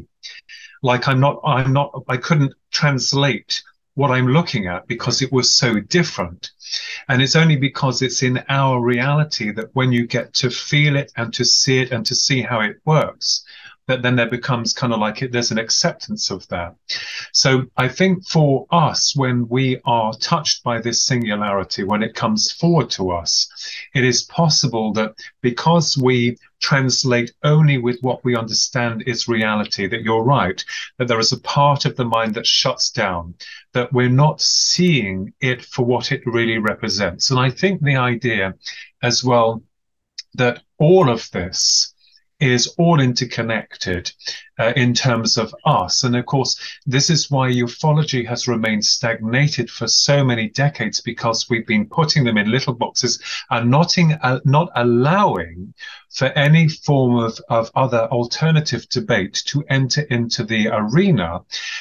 Like 0.83 1.07
I'm 1.07 1.19
not 1.19 1.39
I'm 1.43 1.73
not 1.73 2.03
I 2.07 2.17
couldn't 2.17 2.53
translate 2.71 3.63
what 3.95 4.11
I'm 4.11 4.27
looking 4.27 4.67
at 4.67 4.87
because 4.87 5.21
it 5.21 5.31
was 5.31 5.55
so 5.55 5.79
different. 5.79 6.51
And 7.07 7.21
it's 7.21 7.35
only 7.35 7.55
because 7.55 8.01
it's 8.01 8.23
in 8.23 8.43
our 8.49 8.81
reality 8.81 9.51
that 9.51 9.69
when 9.73 9.91
you 9.91 10.07
get 10.07 10.33
to 10.35 10.49
feel 10.49 10.95
it 10.95 11.11
and 11.15 11.33
to 11.35 11.45
see 11.45 11.79
it 11.79 11.91
and 11.91 12.05
to 12.05 12.15
see 12.15 12.41
how 12.41 12.61
it 12.61 12.77
works, 12.85 13.45
that 13.87 14.01
then 14.01 14.15
there 14.15 14.29
becomes 14.29 14.73
kind 14.73 14.93
of 14.93 14.99
like 14.99 15.21
it, 15.21 15.31
there's 15.31 15.51
an 15.51 15.57
acceptance 15.57 16.31
of 16.31 16.47
that. 16.47 16.75
So 17.33 17.63
I 17.75 17.87
think 17.89 18.25
for 18.25 18.65
us, 18.71 19.13
when 19.15 19.47
we 19.49 19.79
are 19.85 20.13
touched 20.13 20.63
by 20.63 20.79
this 20.79 21.03
singularity, 21.03 21.83
when 21.83 22.03
it 22.03 22.15
comes 22.15 22.51
forward 22.51 22.89
to 22.91 23.11
us, 23.11 23.49
it 23.93 24.03
is 24.03 24.23
possible 24.23 24.93
that 24.93 25.15
because 25.41 25.97
we 25.97 26.37
translate 26.63 27.33
only 27.43 27.77
with 27.77 27.97
what 28.01 28.23
we 28.23 28.37
understand 28.37 29.03
is 29.05 29.27
reality. 29.27 29.85
That 29.85 30.03
you're 30.03 30.23
right, 30.23 30.63
that 30.97 31.09
there 31.09 31.19
is 31.19 31.33
a 31.33 31.39
part 31.41 31.83
of 31.85 31.97
the 31.97 32.05
mind 32.05 32.35
that 32.35 32.47
shuts 32.47 32.89
down, 32.89 33.35
that 33.73 33.91
we're 33.91 34.09
not 34.09 34.39
seeing 34.39 35.33
it 35.41 35.63
for 35.65 35.83
what 35.83 36.13
it 36.13 36.21
really 36.25 36.57
represents. 36.57 37.29
And 37.29 37.39
I 37.39 37.49
think 37.49 37.81
the 37.81 37.97
idea 37.97 38.53
as 39.01 39.23
well 39.23 39.61
that 40.35 40.63
all 40.79 41.09
of 41.09 41.29
this 41.31 41.92
is 42.39 42.67
all 42.77 42.99
interconnected 42.99 44.11
uh, 44.59 44.73
in 44.75 44.93
terms 44.93 45.37
of 45.37 45.53
us. 45.65 46.03
And 46.03 46.15
of 46.15 46.25
course, 46.25 46.59
this 46.85 47.09
is 47.09 47.31
why 47.31 47.51
ufology 47.51 48.27
has 48.27 48.47
remained 48.47 48.85
stagnated 48.85 49.69
for 49.69 49.87
so 49.87 50.23
many 50.23 50.49
decades 50.49 51.01
because 51.01 51.49
we've 51.49 51.65
been 51.65 51.87
putting 51.87 52.23
them 52.23 52.37
in 52.37 52.51
little 52.51 52.73
boxes 52.73 53.21
and 53.49 53.71
not, 53.71 53.97
in, 53.97 54.17
uh, 54.21 54.39
not 54.45 54.69
allowing 54.75 55.73
for 56.11 56.27
any 56.27 56.67
form 56.67 57.15
of, 57.15 57.39
of 57.49 57.71
other 57.75 58.07
alternative 58.11 58.87
debate 58.89 59.41
to 59.45 59.63
enter 59.69 60.01
into 60.01 60.43
the 60.43 60.67
arena. 60.67 61.39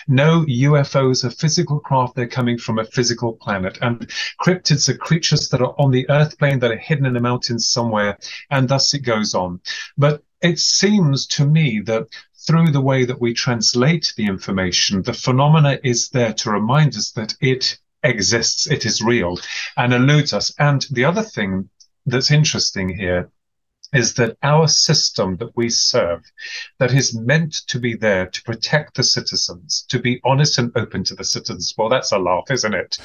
No, 0.08 0.44
UFOs 0.46 1.24
are 1.24 1.30
physical 1.30 1.80
craft. 1.80 2.14
They're 2.14 2.26
coming 2.26 2.56
from 2.56 2.78
a 2.78 2.84
physical 2.84 3.34
planet. 3.34 3.78
And 3.82 4.08
cryptids 4.40 4.88
are 4.88 4.96
creatures 4.96 5.50
that 5.50 5.60
are 5.60 5.74
on 5.78 5.90
the 5.90 6.08
earth 6.08 6.38
plane 6.38 6.60
that 6.60 6.70
are 6.70 6.78
hidden 6.78 7.04
in 7.04 7.12
the 7.12 7.20
mountains 7.20 7.68
somewhere. 7.68 8.18
And 8.50 8.68
thus 8.68 8.94
it 8.94 9.00
goes 9.00 9.34
on. 9.34 9.60
But 9.98 10.22
it 10.42 10.58
seems 10.58 11.26
to 11.28 11.46
me 11.46 11.80
that 11.80 12.08
through 12.46 12.72
the 12.72 12.80
way 12.80 13.04
that 13.04 13.20
we 13.20 13.32
translate 13.32 14.12
the 14.16 14.26
information, 14.26 15.02
the 15.02 15.12
phenomena 15.12 15.78
is 15.84 16.08
there 16.08 16.32
to 16.32 16.50
remind 16.50 16.96
us 16.96 17.12
that 17.12 17.34
it 17.40 17.78
exists, 18.02 18.66
it 18.66 18.84
is 18.84 19.00
real, 19.00 19.38
and 19.76 19.94
eludes 19.94 20.32
us. 20.32 20.52
And 20.58 20.84
the 20.90 21.04
other 21.04 21.22
thing 21.22 21.70
that's 22.04 22.32
interesting 22.32 22.88
here 22.88 23.30
is 23.92 24.14
that 24.14 24.36
our 24.42 24.66
system 24.66 25.36
that 25.36 25.54
we 25.54 25.68
serve, 25.68 26.24
that 26.78 26.92
is 26.92 27.14
meant 27.14 27.52
to 27.68 27.78
be 27.78 27.94
there 27.94 28.26
to 28.26 28.42
protect 28.42 28.96
the 28.96 29.04
citizens, 29.04 29.84
to 29.88 30.00
be 30.00 30.20
honest 30.24 30.58
and 30.58 30.72
open 30.76 31.04
to 31.04 31.14
the 31.14 31.24
citizens, 31.24 31.74
well, 31.76 31.90
that's 31.90 32.12
a 32.12 32.18
laugh, 32.18 32.50
isn't 32.50 32.74
it? 32.74 32.98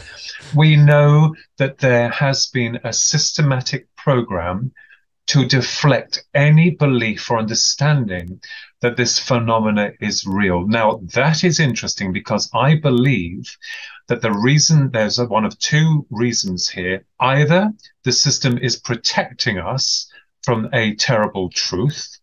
We 0.56 0.78
know 0.78 1.36
that 1.58 1.78
there 1.78 2.10
has 2.10 2.48
been 2.48 2.80
a 2.84 2.94
systematic 2.94 3.94
program 3.98 4.72
to 5.28 5.46
deflect 5.46 6.26
any 6.34 6.70
belief 6.70 7.30
or 7.30 7.38
understanding 7.38 8.42
that 8.82 8.96
this 8.96 9.20
phenomena 9.20 9.92
is 10.00 10.26
real. 10.26 10.66
Now, 10.68 11.02
that 11.14 11.44
is 11.44 11.60
interesting 11.60 12.14
because 12.14 12.50
I 12.54 12.76
believe 12.76 13.58
that 14.08 14.22
the 14.22 14.32
reason 14.32 14.92
there's 14.92 15.20
a, 15.20 15.26
one 15.26 15.46
of 15.46 15.58
two 15.60 16.06
reasons 16.10 16.70
here 16.70 17.04
either 17.20 17.72
the 18.04 18.12
system 18.12 18.58
is 18.58 18.78
protecting 18.78 19.58
us 19.58 20.10
from 20.44 20.70
a 20.74 20.96
terrible 20.96 21.50
truth, 21.50 22.20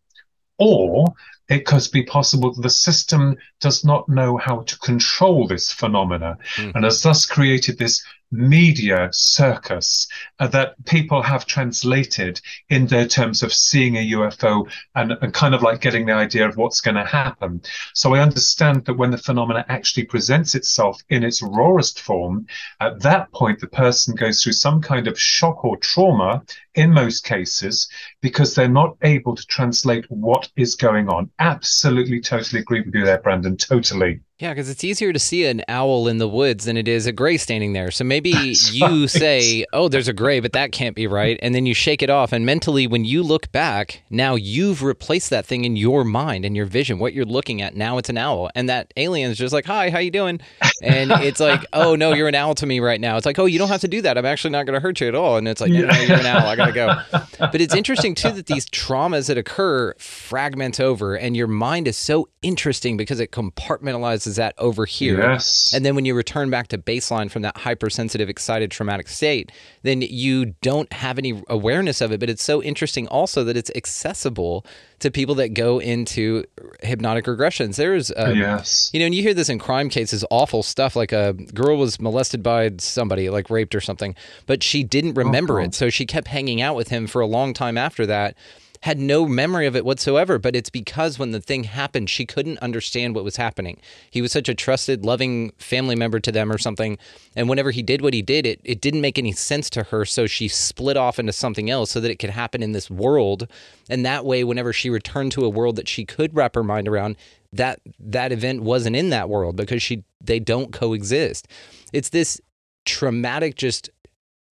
or 0.59 1.15
it 1.49 1.67
could 1.67 1.87
be 1.93 2.05
possible 2.05 2.55
that 2.55 2.63
the 2.63 2.71
system 2.71 3.37
does 3.61 3.85
not 3.85 4.09
know 4.09 4.39
how 4.39 4.63
to 4.63 4.79
control 4.79 5.47
this 5.47 5.71
phenomena 5.71 6.39
mm-hmm. 6.55 6.71
and 6.75 6.85
has 6.85 7.03
thus 7.03 7.27
created 7.27 7.77
this 7.77 8.03
media 8.35 9.09
circus 9.13 10.09
uh, 10.41 10.49
that 10.49 10.75
people 10.85 11.23
have 11.23 11.47
translated 11.47 12.41
in 12.69 12.87
their 12.87 13.07
terms 13.07 13.43
of 13.43 13.53
seeing 13.53 13.97
a 13.97 14.11
UFO 14.11 14.71
and, 14.95 15.13
and 15.23 15.33
kind 15.33 15.55
of 15.55 15.63
like 15.63 15.81
getting 15.81 16.07
the 16.07 16.13
idea 16.13 16.49
of 16.49 16.57
what's 16.57 16.81
going 16.81 16.97
to 16.97 17.05
happen. 17.05 17.63
So 17.95 18.15
I 18.15 18.21
understand 18.21 18.85
that 18.87 18.95
when 18.95 19.11
the 19.11 19.19
phenomena 19.19 19.65
actually 19.69 20.05
presents 20.05 20.55
itself 20.55 21.01
in 21.09 21.23
its 21.23 21.43
rawest 21.43 22.01
form, 22.01 22.47
at 22.81 23.01
that 23.03 23.31
point, 23.33 23.61
the 23.61 23.69
person 23.69 24.15
goes 24.15 24.43
through 24.43 24.53
some 24.53 24.81
kind 24.81 25.07
of 25.07 25.19
shock 25.19 25.65
or 25.65 25.77
trauma 25.77 26.43
in 26.75 26.93
most 26.93 27.25
cases 27.25 27.89
because 28.21 28.55
they're 28.55 28.69
not 28.69 28.97
able 29.03 29.37
to 29.37 29.47
translate 29.47 30.05
what 30.11 30.49
is 30.57 30.75
going 30.75 31.09
on. 31.09 31.31
Absolutely, 31.39 32.21
totally 32.21 32.61
agree 32.61 32.81
with 32.81 32.95
you 32.95 33.05
there, 33.05 33.21
Brandon. 33.21 33.57
Totally. 33.57 34.21
Yeah, 34.41 34.51
because 34.53 34.69
it's 34.69 34.83
easier 34.83 35.13
to 35.13 35.19
see 35.21 35.47
an 35.47 35.63
owl 35.69 36.09
in 36.09 36.19
the 36.19 36.27
woods 36.27 36.65
than 36.65 36.77
it 36.77 36.89
is 36.89 37.07
a 37.07 37.13
gray 37.13 37.37
standing 37.37 37.73
there. 37.73 37.93
So 37.93 38.03
maybe 38.03 38.31
you 38.73 39.07
say, 39.07 39.65
oh, 39.73 39.87
there's 39.87 40.09
a 40.09 40.13
gray, 40.13 40.41
but 40.41 40.55
that 40.55 40.73
can't 40.73 40.97
be 40.97 41.07
right. 41.07 41.39
And 41.41 41.55
then 41.55 41.67
you 41.67 41.75
shake 41.75 42.03
it 42.03 42.11
off. 42.11 42.33
And 42.33 42.45
mentally, 42.45 42.89
when 42.89 43.05
you 43.05 43.23
look 43.23 43.53
back, 43.53 44.03
now 44.11 44.35
you've 44.35 44.83
replaced 44.83 45.31
that 45.31 45.47
thing 45.47 45.65
in 45.65 45.77
your 45.77 46.03
mind 46.03 46.45
and 46.45 46.57
your 46.57 46.67
vision, 46.67 46.99
what 46.99 47.15
you're 47.15 47.25
looking 47.25 47.63
at. 47.63 47.77
Now 47.77 47.97
it's 47.97 48.09
an 48.09 48.19
owl. 48.19 48.51
And 48.57 48.69
that 48.69 48.93
alien 48.97 49.31
is 49.31 49.39
just 49.39 49.55
like, 49.55 49.67
hi, 49.67 49.89
how 49.91 50.01
you 50.01 50.11
doing? 50.11 50.41
And 50.83 51.13
it's 51.13 51.39
like, 51.39 51.65
oh, 51.73 51.95
no, 51.95 52.13
you're 52.13 52.29
an 52.29 52.35
owl 52.35 52.57
to 52.57 52.67
me 52.67 52.81
right 52.81 53.01
now. 53.01 53.17
It's 53.17 53.27
like, 53.27 53.39
oh, 53.39 53.47
you 53.47 53.61
don't 53.61 53.69
have 53.69 53.83
to 53.83 53.89
do 53.89 54.03
that. 54.03 54.19
I'm 54.19 54.27
actually 54.27 54.51
not 54.51 54.67
going 54.67 54.75
to 54.75 54.81
hurt 54.81 55.01
you 55.01 55.07
at 55.07 55.15
all. 55.15 55.37
And 55.37 55.47
it's 55.47 55.61
like, 55.61 55.71
yeah. 55.71 55.83
no, 55.83 56.01
you're 56.01 56.19
an 56.19 56.27
owl. 56.27 56.49
I 56.49 56.57
got 56.57 56.67
to 56.67 56.73
go. 56.73 56.93
But 57.39 57.61
it's 57.61 57.75
interesting, 57.75 58.17
too, 58.17 58.33
that 58.33 58.47
these 58.47 58.67
traumas 58.67 59.29
that 59.29 59.39
occur 59.39 59.95
fragment 59.99 60.81
over. 60.81 61.15
And 61.15 61.37
your 61.37 61.47
mind 61.47 61.87
is 61.87 61.97
so 61.97 62.29
interesting 62.43 62.97
because 62.97 63.21
it 63.21 63.31
compartmentalizes 63.31 64.24
that 64.25 64.55
over 64.59 64.87
here. 64.87 65.19
Yes. 65.19 65.73
And 65.75 65.85
then 65.85 65.95
when 65.95 66.05
you 66.05 66.15
return 66.15 66.51
back 66.51 66.69
to 66.69 66.79
baseline 66.79 67.31
from 67.31 67.43
that 67.43 67.57
hypersensitive, 67.59 68.29
excited, 68.29 68.71
traumatic 68.71 69.09
state, 69.09 69.53
then 69.83 70.03
you 70.03 70.47
don't 70.63 70.93
have 70.93 71.19
any 71.19 71.43
awareness 71.49 72.01
of 72.01 72.13
it. 72.13 72.21
But 72.21 72.31
it's 72.31 72.43
so 72.43 72.63
interesting 72.63 73.07
also 73.09 73.45
that 73.45 73.57
it's 73.57 73.71
accessible 73.75 74.65
to 75.01 75.11
people 75.11 75.35
that 75.37 75.55
go 75.55 75.79
into 75.79 76.45
hypnotic 76.83 77.27
regressions. 77.27 77.77
There's, 77.77 78.11
um, 78.17 78.37
yes. 78.37 78.91
you 78.93 79.01
know, 79.01 79.07
and 79.07 79.15
you 79.15 79.23
hear 79.23 79.35
this 79.35 79.49
in 79.49 79.59
crime 79.59 79.89
cases, 79.89 80.25
awful 80.31 80.63
stuff. 80.63 80.97
Like 80.97 81.13
a 81.13 81.33
girl 81.33 81.77
was 81.77 82.01
molested 82.01 82.43
by 82.43 82.73
somebody, 82.79 83.31
like 83.31 83.51
raped 83.51 83.75
or 83.75 83.81
something, 83.81 84.15
but 84.47 84.63
she 84.63 84.83
didn't 84.83 85.15
remember 85.15 85.61
oh, 85.61 85.65
it. 85.65 85.75
So 85.75 85.91
she 85.91 86.07
kept 86.07 86.29
hanging 86.29 86.63
out 86.63 86.77
with 86.77 86.89
him 86.89 87.07
for 87.07 87.21
a 87.21 87.27
long 87.27 87.55
time 87.55 87.77
after 87.77 88.07
that 88.07 88.37
had 88.85 88.99
no 88.99 89.27
memory 89.27 89.67
of 89.67 89.75
it 89.75 89.83
whatsoever. 89.83 90.39
But 90.39 90.55
it's 90.55 90.69
because 90.69 91.19
when 91.19 91.31
the 91.31 91.41
thing 91.41 91.65
happened, 91.65 92.11
she 92.11 92.27
couldn't 92.27 92.59
understand 92.59 93.15
what 93.15 93.25
was 93.25 93.37
happening. 93.37 93.81
He 94.11 94.21
was 94.21 94.31
such 94.31 94.47
a 94.47 94.55
trusted, 94.55 95.07
loving 95.07 95.53
family 95.57 95.97
member 95.97 96.21
to 96.21 96.31
them 96.31 96.53
or 96.53 96.59
something. 96.59 96.99
And 97.35 97.49
whenever 97.49 97.71
he 97.71 97.83
did 97.83 98.03
what 98.03 98.13
he 98.13 98.21
did, 98.21 98.45
it, 98.45 98.61
it 98.63 98.83
didn't 98.83 99.01
make 99.01 99.19
any 99.19 99.33
sense 99.33 99.71
to 99.71 99.85
her. 99.85 100.05
So 100.05 100.27
she 100.27 100.49
split 100.49 100.99
off 100.99 101.19
into 101.19 101.33
something 101.33 101.71
else 101.71 101.93
so 101.93 102.01
that 102.01 102.11
it 102.11 102.19
could 102.19 102.29
happen 102.29 102.63
in 102.63 102.73
this 102.73 102.91
world. 102.91 103.49
And 103.89 104.05
that 104.05 104.27
way, 104.27 104.45
whenever 104.45 104.75
she 104.75 104.91
returned 104.91 105.33
to 105.33 105.47
a 105.47 105.49
world 105.49 105.77
that 105.77 105.89
she 105.89 106.05
could 106.05 106.37
wrap 106.37 106.55
her 106.55 106.63
mind 106.63 106.87
around, 106.87 107.17
that 107.55 107.81
that 107.99 108.33
event 108.33 108.65
wasn't 108.65 108.97
in 108.97 109.09
that 109.09 109.31
world 109.31 109.57
because 109.57 109.83
she 109.83 110.05
they 110.21 110.41
don't 110.41 110.75
coexist. 110.75 111.49
It's 111.95 112.11
this 112.11 112.39
traumatic 112.85 113.55
just 113.55 113.89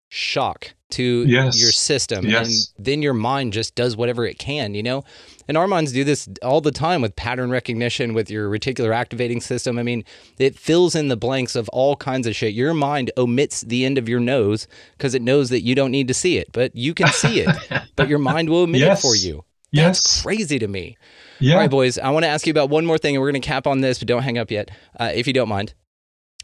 shock 0.09 0.73
to 0.89 1.23
yes. 1.27 1.61
your 1.61 1.71
system 1.71 2.25
yes. 2.25 2.73
and 2.77 2.85
then 2.85 3.01
your 3.01 3.13
mind 3.13 3.53
just 3.53 3.75
does 3.75 3.95
whatever 3.95 4.25
it 4.25 4.39
can 4.39 4.73
you 4.73 4.81
know 4.81 5.03
and 5.47 5.55
our 5.55 5.67
minds 5.67 5.91
do 5.91 6.03
this 6.03 6.27
all 6.41 6.61
the 6.61 6.71
time 6.71 7.01
with 7.01 7.15
pattern 7.15 7.51
recognition 7.51 8.15
with 8.15 8.29
your 8.31 8.49
reticular 8.49 8.93
activating 8.93 9.39
system 9.39 9.77
i 9.77 9.83
mean 9.83 10.03
it 10.39 10.57
fills 10.57 10.95
in 10.95 11.07
the 11.07 11.15
blanks 11.15 11.55
of 11.55 11.69
all 11.69 11.95
kinds 11.95 12.25
of 12.25 12.35
shit 12.35 12.55
your 12.55 12.73
mind 12.73 13.11
omits 13.17 13.61
the 13.61 13.85
end 13.85 13.99
of 13.99 14.09
your 14.09 14.19
nose 14.19 14.67
because 14.97 15.13
it 15.13 15.21
knows 15.21 15.49
that 15.49 15.61
you 15.61 15.75
don't 15.75 15.91
need 15.91 16.07
to 16.07 16.13
see 16.13 16.37
it 16.37 16.51
but 16.53 16.75
you 16.75 16.95
can 16.95 17.07
see 17.09 17.41
it 17.41 17.55
but 17.95 18.09
your 18.09 18.19
mind 18.19 18.49
will 18.49 18.63
omit 18.63 18.81
yes. 18.81 18.97
it 18.97 19.01
for 19.01 19.15
you 19.15 19.45
that's 19.71 20.03
yes. 20.03 20.23
crazy 20.23 20.57
to 20.57 20.67
me 20.67 20.97
yeah. 21.39 21.53
all 21.53 21.59
right 21.59 21.69
boys 21.69 21.99
i 21.99 22.09
want 22.09 22.23
to 22.23 22.29
ask 22.29 22.47
you 22.47 22.51
about 22.51 22.71
one 22.71 22.83
more 22.83 22.97
thing 22.97 23.15
and 23.15 23.21
we're 23.21 23.31
going 23.31 23.39
to 23.39 23.47
cap 23.47 23.67
on 23.67 23.81
this 23.81 23.99
but 23.99 24.07
don't 24.07 24.23
hang 24.23 24.39
up 24.39 24.49
yet 24.49 24.71
uh, 24.99 25.11
if 25.13 25.27
you 25.27 25.33
don't 25.33 25.49
mind 25.49 25.75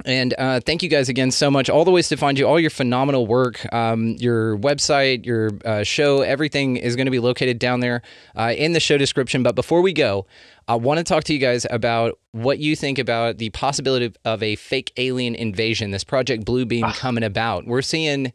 and 0.03 0.33
uh, 0.37 0.59
thank 0.59 0.83
you 0.83 0.89
guys 0.89 1.07
again 1.07 1.31
so 1.31 1.49
much. 1.49 1.69
All 1.69 1.85
the 1.85 1.91
ways 1.91 2.09
to 2.09 2.17
find 2.17 2.37
you, 2.37 2.45
all 2.45 2.59
your 2.59 2.69
phenomenal 2.69 3.25
work, 3.27 3.71
um, 3.73 4.15
your 4.19 4.57
website, 4.57 5.25
your 5.25 5.51
uh, 5.63 5.83
show, 5.83 6.21
everything 6.21 6.75
is 6.75 6.97
going 6.97 7.05
to 7.05 7.11
be 7.11 7.19
located 7.19 7.59
down 7.59 7.79
there 7.79 8.01
uh, 8.35 8.53
in 8.57 8.73
the 8.73 8.81
show 8.81 8.97
description. 8.97 9.41
But 9.41 9.55
before 9.55 9.81
we 9.81 9.93
go, 9.93 10.25
I 10.67 10.75
want 10.75 10.97
to 10.97 11.03
talk 11.03 11.23
to 11.25 11.33
you 11.33 11.39
guys 11.39 11.65
about 11.69 12.19
what 12.33 12.59
you 12.59 12.75
think 12.75 12.99
about 12.99 13.37
the 13.37 13.51
possibility 13.51 14.13
of 14.25 14.43
a 14.43 14.57
fake 14.57 14.91
alien 14.97 15.33
invasion, 15.33 15.91
this 15.91 16.03
Project 16.03 16.43
Bluebeam 16.43 16.83
ah. 16.83 16.93
coming 16.93 17.23
about. 17.23 17.65
We're 17.65 17.81
seeing 17.81 18.33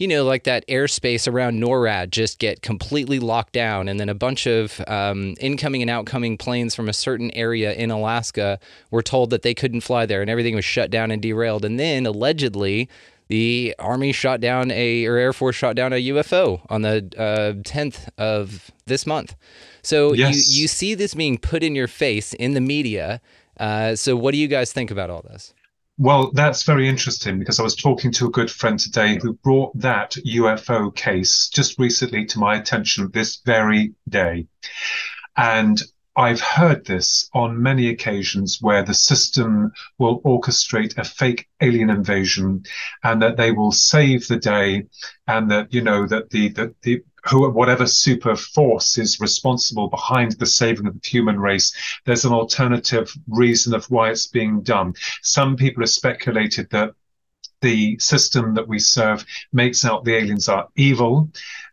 you 0.00 0.08
know, 0.08 0.24
like 0.24 0.44
that 0.44 0.66
airspace 0.66 1.30
around 1.30 1.62
NORAD 1.62 2.08
just 2.10 2.38
get 2.38 2.62
completely 2.62 3.18
locked 3.18 3.52
down, 3.52 3.86
and 3.86 4.00
then 4.00 4.08
a 4.08 4.14
bunch 4.14 4.46
of 4.46 4.80
um, 4.88 5.34
incoming 5.40 5.82
and 5.82 5.90
outcoming 5.90 6.38
planes 6.38 6.74
from 6.74 6.88
a 6.88 6.94
certain 6.94 7.30
area 7.32 7.74
in 7.74 7.90
Alaska 7.90 8.58
were 8.90 9.02
told 9.02 9.28
that 9.28 9.42
they 9.42 9.52
couldn't 9.52 9.82
fly 9.82 10.06
there, 10.06 10.22
and 10.22 10.30
everything 10.30 10.54
was 10.54 10.64
shut 10.64 10.90
down 10.90 11.10
and 11.10 11.20
derailed. 11.20 11.66
And 11.66 11.78
then 11.78 12.06
allegedly, 12.06 12.88
the 13.28 13.74
Army 13.78 14.12
shot 14.12 14.40
down 14.40 14.70
a, 14.70 15.04
or 15.04 15.18
Air 15.18 15.34
Force 15.34 15.54
shot 15.54 15.76
down 15.76 15.92
a 15.92 16.02
UFO 16.08 16.62
on 16.70 16.80
the 16.80 17.06
uh, 17.18 17.60
10th 17.62 18.08
of 18.16 18.70
this 18.86 19.06
month. 19.06 19.36
So 19.82 20.14
yes. 20.14 20.48
you, 20.48 20.62
you 20.62 20.68
see 20.68 20.94
this 20.94 21.12
being 21.12 21.36
put 21.36 21.62
in 21.62 21.74
your 21.74 21.88
face 21.88 22.32
in 22.32 22.54
the 22.54 22.60
media. 22.62 23.20
Uh, 23.58 23.96
so 23.96 24.16
what 24.16 24.32
do 24.32 24.38
you 24.38 24.48
guys 24.48 24.72
think 24.72 24.90
about 24.90 25.10
all 25.10 25.20
this? 25.20 25.52
Well, 26.00 26.30
that's 26.32 26.62
very 26.62 26.88
interesting 26.88 27.38
because 27.38 27.60
I 27.60 27.62
was 27.62 27.76
talking 27.76 28.10
to 28.12 28.26
a 28.26 28.30
good 28.30 28.50
friend 28.50 28.80
today 28.80 29.18
who 29.20 29.34
brought 29.34 29.78
that 29.78 30.12
UFO 30.12 30.96
case 30.96 31.50
just 31.50 31.78
recently 31.78 32.24
to 32.24 32.38
my 32.38 32.54
attention 32.54 33.10
this 33.10 33.42
very 33.44 33.92
day. 34.08 34.46
And 35.36 35.78
I've 36.16 36.40
heard 36.40 36.86
this 36.86 37.28
on 37.34 37.62
many 37.62 37.90
occasions 37.90 38.60
where 38.62 38.82
the 38.82 38.94
system 38.94 39.72
will 39.98 40.22
orchestrate 40.22 40.96
a 40.96 41.04
fake 41.04 41.46
alien 41.60 41.90
invasion 41.90 42.64
and 43.04 43.20
that 43.20 43.36
they 43.36 43.52
will 43.52 43.70
save 43.70 44.26
the 44.26 44.38
day 44.38 44.86
and 45.26 45.50
that, 45.50 45.74
you 45.74 45.82
know, 45.82 46.06
that 46.06 46.30
the, 46.30 46.48
the, 46.48 46.74
the 46.80 47.04
who 47.24 47.48
whatever 47.50 47.86
super 47.86 48.36
force 48.36 48.98
is 48.98 49.20
responsible 49.20 49.88
behind 49.88 50.32
the 50.32 50.46
saving 50.46 50.86
of 50.86 50.94
the 50.94 51.08
human 51.08 51.38
race 51.38 51.72
there's 52.04 52.24
an 52.24 52.32
alternative 52.32 53.12
reason 53.28 53.74
of 53.74 53.84
why 53.90 54.10
it's 54.10 54.26
being 54.26 54.62
done. 54.62 54.94
Some 55.22 55.56
people 55.56 55.82
have 55.82 55.90
speculated 55.90 56.68
that 56.70 56.94
the 57.60 57.98
system 57.98 58.54
that 58.54 58.68
we 58.68 58.78
serve 58.78 59.24
makes 59.52 59.84
out 59.84 60.04
the 60.04 60.14
aliens 60.14 60.48
are 60.48 60.68
evil 60.76 61.30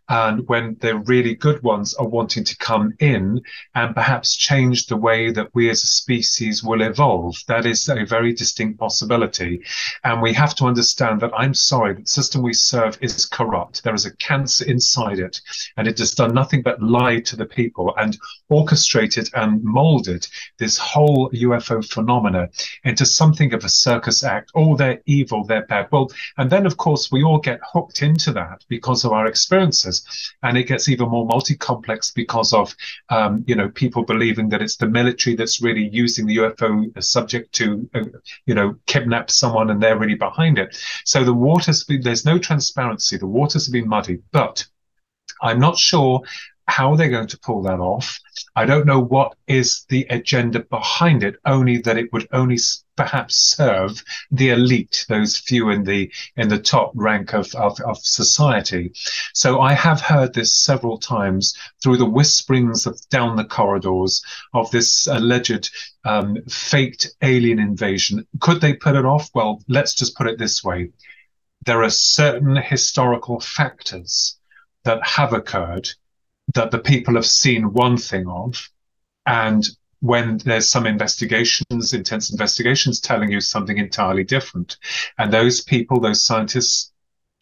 and 0.09 0.47
when 0.47 0.77
the 0.79 0.97
really 0.99 1.35
good 1.35 1.61
ones 1.63 1.93
are 1.95 2.07
wanting 2.07 2.43
to 2.43 2.57
come 2.57 2.93
in 2.99 3.41
and 3.75 3.93
perhaps 3.93 4.35
change 4.35 4.87
the 4.87 4.95
way 4.95 5.31
that 5.31 5.53
we 5.53 5.69
as 5.69 5.83
a 5.83 5.87
species 5.87 6.63
will 6.63 6.81
evolve. 6.81 7.35
That 7.47 7.65
is 7.65 7.87
a 7.89 8.05
very 8.05 8.33
distinct 8.33 8.79
possibility. 8.79 9.61
And 10.03 10.21
we 10.21 10.33
have 10.33 10.55
to 10.55 10.65
understand 10.65 11.21
that 11.21 11.33
I'm 11.37 11.53
sorry, 11.53 11.93
the 11.93 12.05
system 12.05 12.41
we 12.41 12.53
serve 12.53 12.97
is 13.01 13.25
corrupt. 13.25 13.83
There 13.83 13.93
is 13.93 14.05
a 14.05 14.15
cancer 14.17 14.65
inside 14.65 15.19
it, 15.19 15.41
and 15.75 15.87
it 15.87 15.97
has 15.99 16.11
done 16.11 16.33
nothing 16.33 16.61
but 16.61 16.81
lie 16.81 17.19
to 17.21 17.35
the 17.35 17.45
people 17.45 17.93
and 17.97 18.17
orchestrated 18.49 19.29
and 19.33 19.63
molded 19.63 20.27
this 20.57 20.77
whole 20.77 21.29
UFO 21.31 21.85
phenomena 21.85 22.49
into 22.83 23.05
something 23.05 23.53
of 23.53 23.63
a 23.63 23.69
circus 23.69 24.23
act. 24.23 24.51
Oh, 24.55 24.75
they're 24.77 25.01
evil, 25.05 25.43
they're 25.43 25.65
bad. 25.65 25.87
Well, 25.91 26.09
and 26.37 26.49
then 26.49 26.65
of 26.65 26.77
course 26.77 27.11
we 27.11 27.23
all 27.23 27.39
get 27.39 27.59
hooked 27.73 28.01
into 28.01 28.31
that 28.33 28.63
because 28.69 29.03
of 29.03 29.11
our 29.11 29.27
experiences 29.27 29.96
and 30.43 30.57
it 30.57 30.63
gets 30.63 30.89
even 30.89 31.09
more 31.09 31.25
multi-complex 31.25 32.11
because 32.11 32.53
of 32.53 32.75
um, 33.09 33.43
you 33.47 33.55
know 33.55 33.69
people 33.69 34.03
believing 34.03 34.49
that 34.49 34.61
it's 34.61 34.77
the 34.77 34.87
military 34.87 35.35
that's 35.35 35.61
really 35.61 35.89
using 35.91 36.25
the 36.25 36.37
UFO 36.37 37.03
subject 37.03 37.53
to 37.53 37.89
uh, 37.93 38.03
you 38.45 38.55
know 38.55 38.75
kidnap 38.85 39.31
someone 39.31 39.69
and 39.69 39.81
they're 39.81 39.97
really 39.97 40.15
behind 40.15 40.57
it. 40.57 40.77
So 41.05 41.23
the 41.23 41.33
waters 41.33 41.85
there's 41.87 42.25
no 42.25 42.37
transparency. 42.37 43.17
The 43.17 43.27
waters 43.27 43.65
have 43.67 43.73
been 43.73 43.89
muddy, 43.89 44.19
but 44.31 44.65
I'm 45.41 45.59
not 45.59 45.77
sure 45.77 46.21
how 46.67 46.95
they're 46.95 47.09
going 47.09 47.27
to 47.27 47.39
pull 47.39 47.61
that 47.63 47.79
off. 47.79 48.19
I 48.55 48.65
don't 48.65 48.85
know 48.85 48.99
what 48.99 49.35
is 49.47 49.85
the 49.89 50.05
agenda 50.09 50.59
behind 50.59 51.23
it, 51.23 51.35
only 51.45 51.77
that 51.79 51.97
it 51.97 52.11
would 52.11 52.27
only 52.31 52.57
perhaps 52.97 53.37
serve 53.37 54.03
the 54.31 54.49
elite, 54.49 55.05
those 55.07 55.37
few 55.37 55.69
in 55.69 55.83
the 55.83 56.11
in 56.35 56.49
the 56.49 56.59
top 56.59 56.91
rank 56.95 57.33
of, 57.33 57.53
of, 57.55 57.79
of 57.81 57.97
society. 57.99 58.91
So 59.33 59.61
I 59.61 59.73
have 59.73 60.01
heard 60.01 60.33
this 60.33 60.53
several 60.53 60.97
times 60.97 61.55
through 61.81 61.97
the 61.97 62.09
whisperings 62.09 62.85
of 62.85 62.99
down 63.09 63.37
the 63.37 63.45
corridors 63.45 64.21
of 64.53 64.69
this 64.71 65.07
alleged 65.07 65.69
um, 66.03 66.37
faked 66.49 67.07
alien 67.21 67.59
invasion. 67.59 68.27
Could 68.39 68.59
they 68.59 68.73
put 68.73 68.95
it 68.95 69.05
off? 69.05 69.29
Well, 69.33 69.63
let's 69.67 69.93
just 69.93 70.17
put 70.17 70.27
it 70.27 70.37
this 70.37 70.63
way. 70.63 70.91
There 71.65 71.83
are 71.83 71.89
certain 71.89 72.55
historical 72.55 73.39
factors 73.39 74.37
that 74.83 75.05
have 75.05 75.33
occurred 75.33 75.89
that 76.53 76.71
the 76.71 76.79
people 76.79 77.15
have 77.15 77.25
seen 77.25 77.73
one 77.73 77.97
thing 77.97 78.27
of, 78.27 78.69
and 79.25 79.67
when 79.99 80.37
there's 80.39 80.69
some 80.69 80.85
investigations, 80.85 81.93
intense 81.93 82.31
investigations 82.31 82.99
telling 82.99 83.31
you 83.31 83.41
something 83.41 83.77
entirely 83.77 84.23
different. 84.23 84.77
And 85.17 85.31
those 85.31 85.61
people, 85.61 85.99
those 85.99 86.23
scientists 86.23 86.91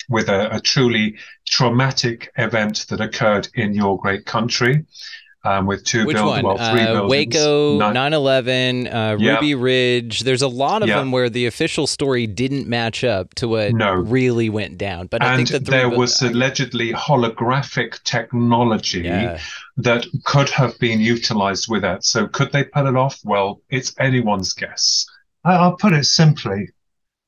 with 0.09 0.29
a, 0.29 0.55
a 0.55 0.59
truly 0.59 1.17
traumatic 1.47 2.31
event 2.37 2.85
that 2.89 3.01
occurred 3.01 3.47
in 3.55 3.73
your 3.73 3.99
great 3.99 4.25
country, 4.25 4.85
um, 5.45 5.65
with 5.67 5.83
two 5.83 6.05
Which 6.05 6.15
buildings, 6.17 6.43
one? 6.43 6.57
well, 6.57 6.71
three 6.71 6.81
uh, 6.81 6.93
buildings. 6.93 7.09
Waco, 7.35 7.77
Nine- 7.77 8.11
9/11, 8.11 8.87
uh, 8.87 9.17
Yeah. 9.19 9.35
Ruby 9.35 9.55
Ridge. 9.55 10.21
There's 10.21 10.41
a 10.41 10.47
lot 10.47 10.81
of 10.81 10.89
Yeah. 10.89 10.97
them 10.97 11.11
where 11.11 11.29
the 11.29 11.45
official 11.45 11.87
story 11.87 12.25
didn't 12.27 12.67
match 12.67 13.03
up 13.03 13.33
to 13.35 13.47
what 13.47 13.73
No. 13.73 13.93
really 13.93 14.49
went 14.49 14.77
down. 14.77 15.07
But 15.07 15.21
I 15.23 15.27
and 15.29 15.37
think 15.37 15.49
that 15.49 15.65
the 15.65 15.71
there 15.71 15.87
three- 15.87 15.97
was 15.97 16.19
allegedly 16.21 16.91
holographic 16.93 18.01
technology 18.03 19.01
Yeah. 19.01 19.39
that 19.77 20.05
could 20.25 20.49
have 20.49 20.77
been 20.79 20.99
utilized 20.99 21.67
with 21.69 21.81
that. 21.83 22.03
So 22.03 22.27
could 22.27 22.51
they 22.51 22.63
put 22.63 22.85
it 22.87 22.95
off? 22.95 23.19
Well, 23.23 23.61
it's 23.69 23.93
anyone's 23.99 24.53
guess. 24.53 25.05
I, 25.43 25.53
I'll 25.55 25.75
put 25.77 25.93
it 25.93 26.05
simply. 26.05 26.69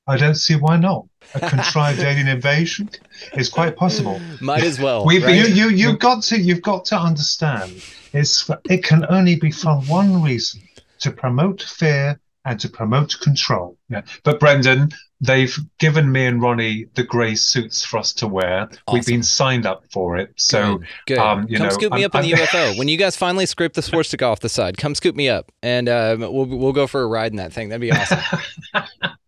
I 0.09 0.15
don't 0.18 0.36
see 0.36 0.55
why 0.55 0.78
not. 0.78 1.05
A 1.36 1.41
contrived 1.41 1.99
alien 2.09 2.30
invasion 2.30 2.89
is 3.34 3.49
quite 3.49 3.76
possible. 3.76 4.22
might 4.39 4.63
as 4.63 4.80
well. 4.80 5.05
We've 5.05 5.22
right? 5.24 5.36
You, 5.36 5.45
you, 5.47 5.70
you've 5.70 5.99
got 5.99 6.24
to, 6.24 6.39
you've 6.39 6.61
got 6.61 6.86
to 6.86 6.97
understand. 6.97 7.74
It's, 8.18 8.49
it 8.70 8.84
can 8.84 9.05
only 9.09 9.36
be 9.36 9.51
for 9.51 9.76
one 9.82 10.22
reason: 10.24 10.61
to 10.99 11.11
promote 11.11 11.61
fear 11.61 12.20
and 12.45 12.59
to 12.61 12.70
promote 12.70 13.20
control. 13.22 13.78
Yeah. 13.89 14.03
But 14.24 14.39
Brendan, 14.39 14.91
they've 15.20 15.57
given 15.80 16.09
me 16.11 16.26
and 16.26 16.41
Ronnie 16.41 16.86
the 16.95 17.03
grey 17.03 17.36
suits 17.36 17.84
for 17.84 17.97
us 17.97 18.13
to 18.13 18.28
wear. 18.28 18.70
We've 18.91 19.05
been 19.05 19.22
signed 19.24 19.65
up 19.65 19.84
for 19.91 20.15
it. 20.15 20.32
So 20.38 20.78
Good. 20.78 20.88
Good. 21.07 21.18
um, 21.18 21.45
you 21.49 21.57
come 21.57 21.68
know, 21.68 21.74
scoop 21.74 21.91
me 21.91 22.03
I'm- 22.03 22.11
up 22.13 22.15
in 22.24 22.30
the 22.30 22.38
UFO 22.38 22.78
when 22.78 22.88
you 22.88 22.97
guys 22.97 23.18
finally 23.18 23.45
scrape 23.45 23.74
the 23.74 23.82
swastika 23.82 24.26
off 24.26 24.39
the 24.39 24.49
side. 24.49 24.78
Come 24.78 24.95
scoop 24.95 25.15
me 25.15 25.28
up, 25.28 25.51
and 25.61 25.89
um, 25.89 26.20
we'll 26.22 26.45
we'll 26.45 26.74
go 26.74 26.88
for 26.88 27.01
a 27.01 27.07
ride 27.07 27.32
in 27.32 27.38
that 27.38 27.51
thing. 27.51 27.70
That'd 27.70 27.82
be 27.82 27.91
awesome. 27.91 28.20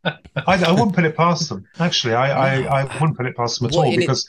I, 0.06 0.64
I 0.64 0.72
wouldn't 0.72 0.96
put 0.96 1.04
it 1.04 1.18
past 1.18 1.50
them. 1.50 1.68
Actually, 1.80 2.14
I, 2.14 2.32
I, 2.32 2.82
I 2.82 2.84
wouldn't 2.86 3.18
put 3.18 3.26
it 3.26 3.36
past 3.36 3.60
them 3.60 3.68
at 3.68 3.74
Well, 3.76 3.86
all 3.86 3.98
because 3.98 4.28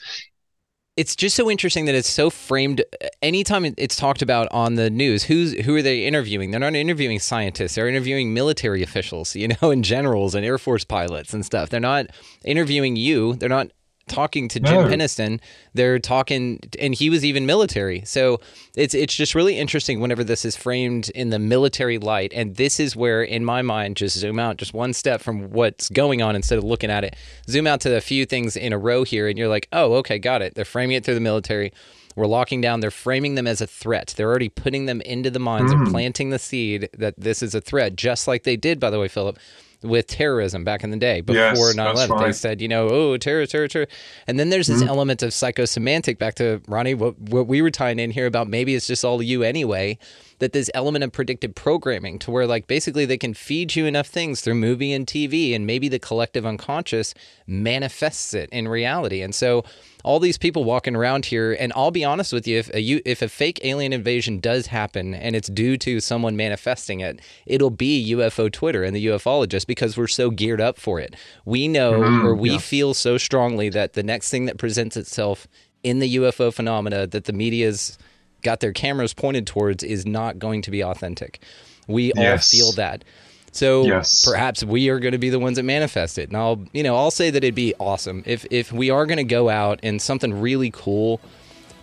it's 1.01 1.15
just 1.15 1.35
so 1.35 1.49
interesting 1.49 1.85
that 1.85 1.95
it's 1.95 2.07
so 2.07 2.29
framed. 2.29 2.81
Uh, 2.81 3.07
anytime 3.23 3.65
it's 3.65 3.95
talked 3.95 4.21
about 4.21 4.47
on 4.51 4.75
the 4.75 4.91
news, 4.91 5.23
who's 5.23 5.53
who 5.65 5.75
are 5.75 5.81
they 5.81 6.05
interviewing? 6.05 6.51
They're 6.51 6.59
not 6.59 6.75
interviewing 6.75 7.17
scientists. 7.17 7.73
They're 7.73 7.87
interviewing 7.87 8.35
military 8.35 8.83
officials, 8.83 9.35
you 9.41 9.47
know, 9.47 9.71
and 9.71 9.83
generals 9.83 10.35
and 10.35 10.45
Air 10.45 10.59
Force 10.59 10.83
pilots 10.83 11.33
and 11.33 11.43
stuff. 11.43 11.69
They're 11.69 11.79
not 11.79 12.05
interviewing 12.45 12.97
you. 12.97 13.33
They're 13.33 13.49
not 13.49 13.71
talking 14.07 14.47
to 14.49 14.59
Jim 14.59 14.83
No. 14.83 14.87
Penniston. 14.87 15.39
They're 15.73 15.99
talking, 15.99 16.59
and 16.79 16.93
he 16.93 17.09
was 17.09 17.23
even 17.23 17.45
military. 17.45 18.03
So 18.05 18.39
it's 18.75 18.93
it's 18.93 19.15
just 19.15 19.35
really 19.35 19.57
interesting 19.57 19.99
whenever 19.99 20.23
this 20.23 20.45
is 20.45 20.55
framed 20.55 21.09
in 21.09 21.29
the 21.29 21.39
military 21.39 21.97
light. 21.97 22.31
And 22.33 22.55
this 22.55 22.79
is 22.79 22.95
where, 22.95 23.23
in 23.23 23.45
my 23.45 23.61
mind, 23.61 23.97
just 23.97 24.17
zoom 24.17 24.39
out 24.39 24.57
just 24.57 24.73
one 24.73 24.93
step 24.93 25.21
from 25.21 25.51
what's 25.51 25.89
going 25.89 26.21
on 26.21 26.35
instead 26.35 26.57
of 26.57 26.63
looking 26.63 26.91
at 26.91 27.03
it. 27.03 27.15
Zoom 27.47 27.67
out 27.67 27.81
to 27.81 27.95
a 27.95 28.01
few 28.01 28.25
things 28.25 28.55
in 28.55 28.73
a 28.73 28.77
row 28.77 29.03
here, 29.03 29.27
and 29.27 29.37
you're 29.37 29.47
like, 29.47 29.67
oh, 29.71 29.93
okay, 29.95 30.19
got 30.19 30.41
it. 30.41 30.55
They're 30.55 30.65
framing 30.65 30.95
it 30.95 31.05
through 31.05 31.15
the 31.15 31.21
military. 31.21 31.71
We're 32.15 32.27
locking 32.27 32.61
down. 32.61 32.81
They're 32.81 32.91
framing 32.91 33.35
them 33.35 33.47
as 33.47 33.61
a 33.61 33.67
threat. 33.67 34.13
They're 34.17 34.29
already 34.29 34.49
putting 34.49 34.85
them 34.85 35.01
into 35.01 35.29
the 35.29 35.39
minds. 35.39 35.71
They're 35.71 35.79
mm. 35.79 35.91
planting 35.91 36.29
the 36.29 36.39
seed 36.39 36.89
that 36.97 37.15
this 37.17 37.41
is 37.41 37.55
a 37.55 37.61
threat, 37.61 37.95
just 37.95 38.27
like 38.27 38.43
they 38.43 38.57
did, 38.57 38.79
by 38.79 38.89
the 38.89 38.99
way, 38.99 39.07
Philip, 39.07 39.39
with 39.83 40.07
terrorism 40.07 40.63
back 40.63 40.83
in 40.83 40.91
the 40.91 40.97
day 40.97 41.21
before 41.21 41.39
Yes, 41.39 41.75
9 41.75 41.95
that's 41.95 42.09
11. 42.09 42.25
They 42.27 42.31
said, 42.33 42.61
you 42.61 42.67
know, 42.67 42.87
oh, 42.89 43.17
terror, 43.17 43.45
terror, 43.45 43.67
terror. 43.67 43.87
And 44.27 44.39
then 44.39 44.49
there's 44.49 44.67
this 44.67 44.81
mm-hmm. 44.81 44.89
element 44.89 45.23
of 45.23 45.31
psychosemantic, 45.31 46.17
back 46.17 46.35
to 46.35 46.61
Ronnie, 46.67 46.93
what, 46.93 47.17
what 47.19 47.47
we 47.47 47.61
were 47.61 47.71
tying 47.71 47.99
in 47.99 48.11
here 48.11 48.25
about 48.25 48.47
maybe 48.47 48.75
it's 48.75 48.87
just 48.87 49.03
all 49.03 49.21
you 49.21 49.43
anyway, 49.43 49.97
that 50.39 50.53
this 50.53 50.69
element 50.73 51.03
of 51.03 51.11
predictive 51.11 51.55
programming 51.55 52.19
to 52.19 52.31
where, 52.31 52.47
like, 52.47 52.67
basically 52.67 53.05
they 53.05 53.17
can 53.17 53.33
feed 53.33 53.75
you 53.75 53.85
enough 53.85 54.07
things 54.07 54.41
through 54.41 54.55
movie 54.55 54.91
and 54.93 55.07
TV, 55.07 55.55
and 55.55 55.65
maybe 55.65 55.87
the 55.87 55.99
collective 55.99 56.45
unconscious 56.45 57.13
manifests 57.47 58.33
it 58.33 58.49
in 58.51 58.67
reality. 58.67 59.21
And 59.21 59.33
so, 59.33 59.63
all 60.03 60.19
these 60.19 60.37
people 60.37 60.63
walking 60.63 60.95
around 60.95 61.25
here, 61.25 61.55
and 61.59 61.71
I'll 61.75 61.91
be 61.91 62.03
honest 62.03 62.33
with 62.33 62.47
you, 62.47 62.59
if 62.59 62.73
a 62.73 62.81
you 62.81 63.01
if 63.05 63.21
a 63.21 63.29
fake 63.29 63.59
alien 63.63 63.93
invasion 63.93 64.39
does 64.39 64.67
happen 64.67 65.13
and 65.13 65.35
it's 65.35 65.49
due 65.49 65.77
to 65.77 65.99
someone 65.99 66.35
manifesting 66.35 66.99
it, 66.99 67.19
it'll 67.45 67.69
be 67.69 68.13
UFO 68.13 68.51
Twitter 68.51 68.83
and 68.83 68.95
the 68.95 69.05
ufologists 69.05 69.67
because 69.67 69.97
we're 69.97 70.07
so 70.07 70.29
geared 70.29 70.61
up 70.61 70.77
for 70.77 70.99
it. 70.99 71.15
We 71.45 71.67
know 71.67 71.93
mm-hmm. 72.01 72.25
or 72.25 72.35
we 72.35 72.57
feel 72.57 72.93
so 72.93 73.17
strongly 73.17 73.69
that 73.69 73.93
the 73.93 74.03
next 74.03 74.29
thing 74.29 74.45
that 74.45 74.57
presents 74.57 74.97
itself 74.97 75.47
in 75.83 75.99
the 75.99 76.15
UFO 76.17 76.53
phenomena 76.53 77.07
that 77.07 77.25
the 77.25 77.33
media's 77.33 77.97
got 78.41 78.59
their 78.59 78.73
cameras 78.73 79.13
pointed 79.13 79.47
towards 79.47 79.83
is 79.83 80.05
not 80.05 80.39
going 80.39 80.61
to 80.63 80.71
be 80.71 80.83
authentic. 80.83 81.41
We 81.87 82.11
all 82.13 82.37
feel 82.37 82.71
that. 82.73 83.03
So 83.51 83.85
Yes. 83.85 84.23
perhaps 84.25 84.63
we 84.63 84.89
are 84.89 84.99
going 84.99 85.11
to 85.11 85.17
be 85.17 85.29
the 85.29 85.39
ones 85.39 85.57
that 85.57 85.63
manifest 85.63 86.17
it. 86.17 86.29
And 86.29 86.37
I'll, 86.37 86.61
you 86.71 86.83
know, 86.83 86.95
I'll 86.95 87.11
say 87.11 87.29
that 87.29 87.43
it'd 87.43 87.53
be 87.55 87.73
awesome 87.79 88.23
if 88.25 88.45
if 88.49 88.71
we 88.71 88.89
are 88.89 89.05
going 89.05 89.17
to 89.17 89.23
go 89.25 89.49
out 89.49 89.79
and 89.83 90.01
something 90.01 90.39
really 90.39 90.71
cool. 90.71 91.19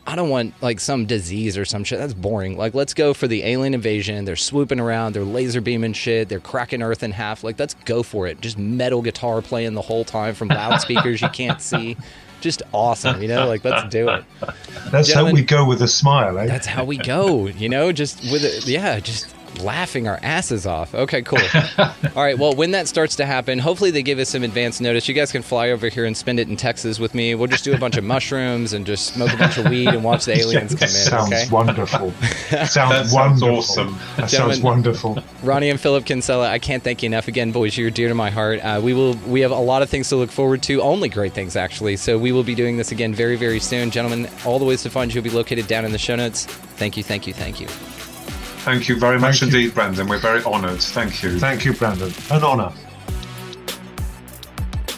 I 0.06 0.16
don't 0.16 0.30
want 0.30 0.54
like 0.62 0.80
some 0.80 1.04
disease 1.04 1.58
or 1.58 1.66
some 1.66 1.84
shit. 1.84 1.98
That's 1.98 2.14
boring. 2.14 2.56
Like 2.56 2.72
let's 2.72 2.94
go 2.94 3.12
for 3.12 3.28
the 3.28 3.42
alien 3.44 3.74
invasion. 3.74 4.24
They're 4.24 4.36
swooping 4.36 4.80
around. 4.80 5.12
They're 5.12 5.22
laser 5.22 5.60
beaming 5.60 5.92
shit. 5.92 6.30
They're 6.30 6.40
cracking 6.40 6.80
Earth 6.80 7.02
in 7.02 7.10
half. 7.12 7.44
Like 7.44 7.58
let's 7.58 7.74
go 7.84 8.02
for 8.02 8.26
it. 8.26 8.40
Just 8.40 8.56
metal 8.56 9.02
guitar 9.02 9.42
playing 9.42 9.74
the 9.74 9.82
whole 9.82 10.06
time 10.06 10.34
from 10.34 10.48
loudspeakers 10.48 11.20
you 11.20 11.28
can't 11.28 11.60
see. 11.60 11.94
Just 12.40 12.62
awesome, 12.72 13.20
you 13.20 13.28
know. 13.28 13.46
Like 13.46 13.62
let's 13.66 13.86
do 13.92 14.08
it. 14.08 14.24
that's 14.90 15.08
Gentlemen- 15.08 15.32
how 15.34 15.40
we 15.40 15.42
go 15.44 15.66
with 15.66 15.82
a 15.82 15.88
smile, 15.88 16.38
eh? 16.38 16.46
That's 16.46 16.66
how 16.66 16.84
we 16.84 16.96
go, 16.96 17.46
you 17.48 17.68
know. 17.68 17.92
Just 17.92 18.22
with 18.32 18.42
it, 18.44 18.66
yeah. 18.66 19.00
Just 19.00 19.34
laughing 19.58 20.08
our 20.08 20.18
asses 20.22 20.66
off. 20.66 20.94
Okay, 20.94 21.22
cool. 21.22 21.38
All 21.78 22.22
right, 22.22 22.38
well, 22.38 22.54
when 22.54 22.70
that 22.72 22.88
starts 22.88 23.16
to 23.16 23.26
happen, 23.26 23.58
hopefully 23.58 23.90
they 23.90 24.02
give 24.02 24.18
us 24.18 24.28
some 24.30 24.42
advance 24.42 24.80
notice. 24.80 25.08
You 25.08 25.14
guys 25.14 25.32
can 25.32 25.42
fly 25.42 25.70
over 25.70 25.88
here 25.88 26.04
and 26.04 26.16
spend 26.16 26.40
it 26.40 26.48
in 26.48 26.56
Texas 26.56 26.98
with 26.98 27.14
me. 27.14 27.34
We'll 27.34 27.48
just 27.48 27.64
do 27.64 27.72
a 27.74 27.78
bunch 27.78 27.96
of 27.96 28.04
mushrooms 28.18 28.72
and 28.72 28.86
just 28.86 29.14
smoke 29.14 29.32
a 29.32 29.36
bunch 29.36 29.58
of 29.58 29.66
weed 29.68 29.88
and 29.88 30.02
watch 30.04 30.24
the 30.24 30.38
aliens 30.38 30.74
come 30.74 30.84
in. 30.84 30.88
Sounds 30.88 31.32
okay? 31.32 31.46
wonderful. 31.50 32.12
Sounds 32.66 32.72
sounds 32.72 33.12
wonderful. 33.12 33.56
awesome. 33.58 33.98
That 34.16 34.28
Gentlemen- 34.28 34.54
sounds 34.56 34.60
wonderful. 34.62 35.22
Ronnie 35.42 35.70
and 35.70 35.80
Philip 35.80 36.04
Kinsella, 36.04 36.48
I 36.48 36.58
can't 36.58 36.82
thank 36.82 37.02
you 37.02 37.06
enough 37.08 37.28
again, 37.28 37.52
boys. 37.52 37.76
You're 37.76 37.90
dear 37.90 38.08
to 38.08 38.14
my 38.14 38.30
heart. 38.30 38.60
Uh, 38.60 38.80
we 38.82 38.94
will. 38.94 39.14
We 39.26 39.40
have 39.42 39.50
a 39.50 39.54
lot 39.56 39.82
of 39.82 39.90
things 39.90 40.08
to 40.10 40.16
look 40.16 40.30
forward 40.30 40.62
to. 40.64 40.80
Only 40.82 41.08
great 41.08 41.32
things, 41.32 41.56
actually. 41.56 41.96
So 41.96 42.18
we 42.18 42.32
will 42.32 42.42
be 42.44 42.54
doing 42.54 42.76
this 42.76 42.92
again 42.92 43.14
very, 43.14 43.36
very 43.36 43.60
soon, 43.60 43.90
gentlemen. 43.90 44.28
All 44.44 44.58
the 44.58 44.64
ways 44.64 44.82
to 44.82 44.90
find 44.90 45.12
you 45.12 45.20
will 45.20 45.30
be 45.30 45.36
located 45.36 45.66
down 45.66 45.84
in 45.84 45.92
the 45.92 45.98
show 45.98 46.16
notes. 46.16 46.46
Thank 46.46 46.96
you, 46.96 47.02
thank 47.02 47.26
you, 47.26 47.32
thank 47.32 47.60
you. 47.60 47.97
Thank 48.64 48.88
you 48.88 48.98
very 48.98 49.18
much 49.18 49.40
Thank 49.40 49.52
you. 49.52 49.58
indeed, 49.58 49.74
Brandon. 49.74 50.06
We're 50.08 50.18
very 50.18 50.42
honoured. 50.44 50.80
Thank 50.80 51.22
you. 51.22 51.38
Thank 51.38 51.64
you, 51.64 51.72
Brandon. 51.72 52.12
An 52.30 52.42
honor. 52.42 52.72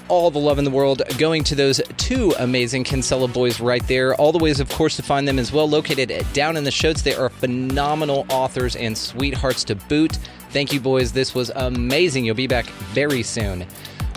all 0.08 0.28
the 0.28 0.38
love 0.40 0.58
in 0.58 0.64
the 0.64 0.70
world 0.72 1.02
going 1.18 1.44
to 1.44 1.54
those 1.54 1.80
two 1.96 2.34
amazing 2.40 2.82
Kinsella 2.82 3.28
boys 3.28 3.60
right 3.60 3.86
there. 3.86 4.12
All 4.16 4.32
the 4.32 4.38
ways, 4.38 4.58
of 4.58 4.68
course, 4.68 4.96
to 4.96 5.02
find 5.04 5.26
them 5.28 5.38
as 5.38 5.52
well 5.52 5.68
located 5.68 6.26
down 6.32 6.56
in 6.56 6.64
the 6.64 6.70
shows. 6.72 7.04
They 7.04 7.14
are 7.14 7.28
phenomenal 7.28 8.26
authors 8.28 8.74
and 8.74 8.98
sweethearts 8.98 9.62
to 9.64 9.76
boot. 9.76 10.18
Thank 10.50 10.72
you, 10.72 10.80
boys. 10.80 11.12
This 11.12 11.32
was 11.32 11.50
amazing. 11.54 12.24
You'll 12.24 12.34
be 12.34 12.48
back 12.48 12.66
very 12.92 13.22
soon. 13.22 13.64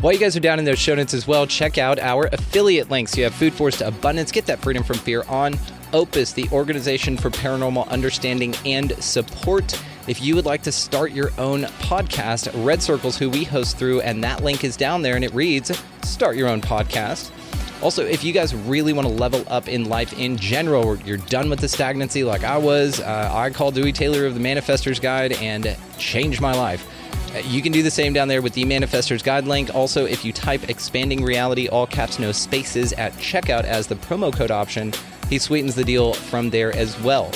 While 0.01 0.13
you 0.13 0.19
guys 0.19 0.35
are 0.35 0.39
down 0.39 0.57
in 0.57 0.65
those 0.65 0.79
show 0.79 0.95
notes 0.95 1.13
as 1.13 1.27
well, 1.27 1.45
check 1.45 1.77
out 1.77 1.99
our 1.99 2.27
affiliate 2.33 2.89
links. 2.89 3.15
You 3.15 3.25
have 3.25 3.33
Food 3.35 3.53
Forest 3.53 3.81
Abundance. 3.81 4.31
Get 4.31 4.47
that 4.47 4.59
freedom 4.59 4.83
from 4.83 4.97
fear 4.97 5.23
on 5.29 5.53
Opus, 5.93 6.33
the 6.33 6.49
Organization 6.51 7.17
for 7.17 7.29
Paranormal 7.29 7.87
Understanding 7.89 8.55
and 8.65 8.91
Support. 9.03 9.79
If 10.07 10.21
you 10.21 10.35
would 10.35 10.45
like 10.45 10.63
to 10.63 10.71
start 10.71 11.11
your 11.11 11.31
own 11.37 11.61
podcast, 11.63 12.49
Red 12.65 12.81
Circle's 12.81 13.17
who 13.17 13.29
we 13.29 13.43
host 13.43 13.77
through, 13.77 14.01
and 14.01 14.23
that 14.23 14.43
link 14.43 14.63
is 14.63 14.75
down 14.75 15.01
there 15.01 15.15
and 15.15 15.23
it 15.23 15.33
reads 15.33 15.71
Start 16.03 16.35
Your 16.35 16.49
Own 16.49 16.61
Podcast. 16.61 17.31
Also, 17.81 18.05
if 18.05 18.23
you 18.23 18.31
guys 18.33 18.55
really 18.55 18.93
want 18.93 19.07
to 19.07 19.13
level 19.13 19.43
up 19.47 19.67
in 19.67 19.89
life 19.89 20.17
in 20.17 20.37
general, 20.37 20.97
you're 20.99 21.17
done 21.17 21.49
with 21.49 21.59
the 21.59 21.67
stagnancy 21.67 22.23
like 22.23 22.43
I 22.43 22.57
was, 22.57 22.99
uh, 23.01 23.29
I 23.33 23.49
called 23.49 23.75
Dewey 23.75 23.91
Taylor 23.91 24.25
of 24.25 24.33
the 24.33 24.39
Manifestor's 24.39 24.99
Guide 24.99 25.33
and 25.33 25.75
changed 25.97 26.39
my 26.41 26.53
life. 26.53 26.87
Uh, 27.35 27.39
You 27.47 27.61
can 27.61 27.71
do 27.71 27.83
the 27.83 27.91
same 27.91 28.13
down 28.13 28.27
there 28.29 28.41
with 28.41 28.53
the 28.53 28.63
Manifestor's 28.63 29.21
Guide 29.21 29.45
link. 29.47 29.73
Also, 29.75 30.05
if 30.05 30.23
you 30.23 30.31
type 30.31 30.69
expanding 30.69 31.23
reality, 31.23 31.67
all 31.67 31.85
caps, 31.85 32.19
no 32.19 32.31
spaces 32.31 32.93
at 32.93 33.11
checkout 33.13 33.65
as 33.65 33.87
the 33.87 33.95
promo 33.95 34.33
code 34.33 34.51
option, 34.51 34.93
he 35.29 35.39
sweetens 35.39 35.75
the 35.75 35.83
deal 35.83 36.13
from 36.13 36.49
there 36.49 36.75
as 36.75 36.99
well. 37.01 37.31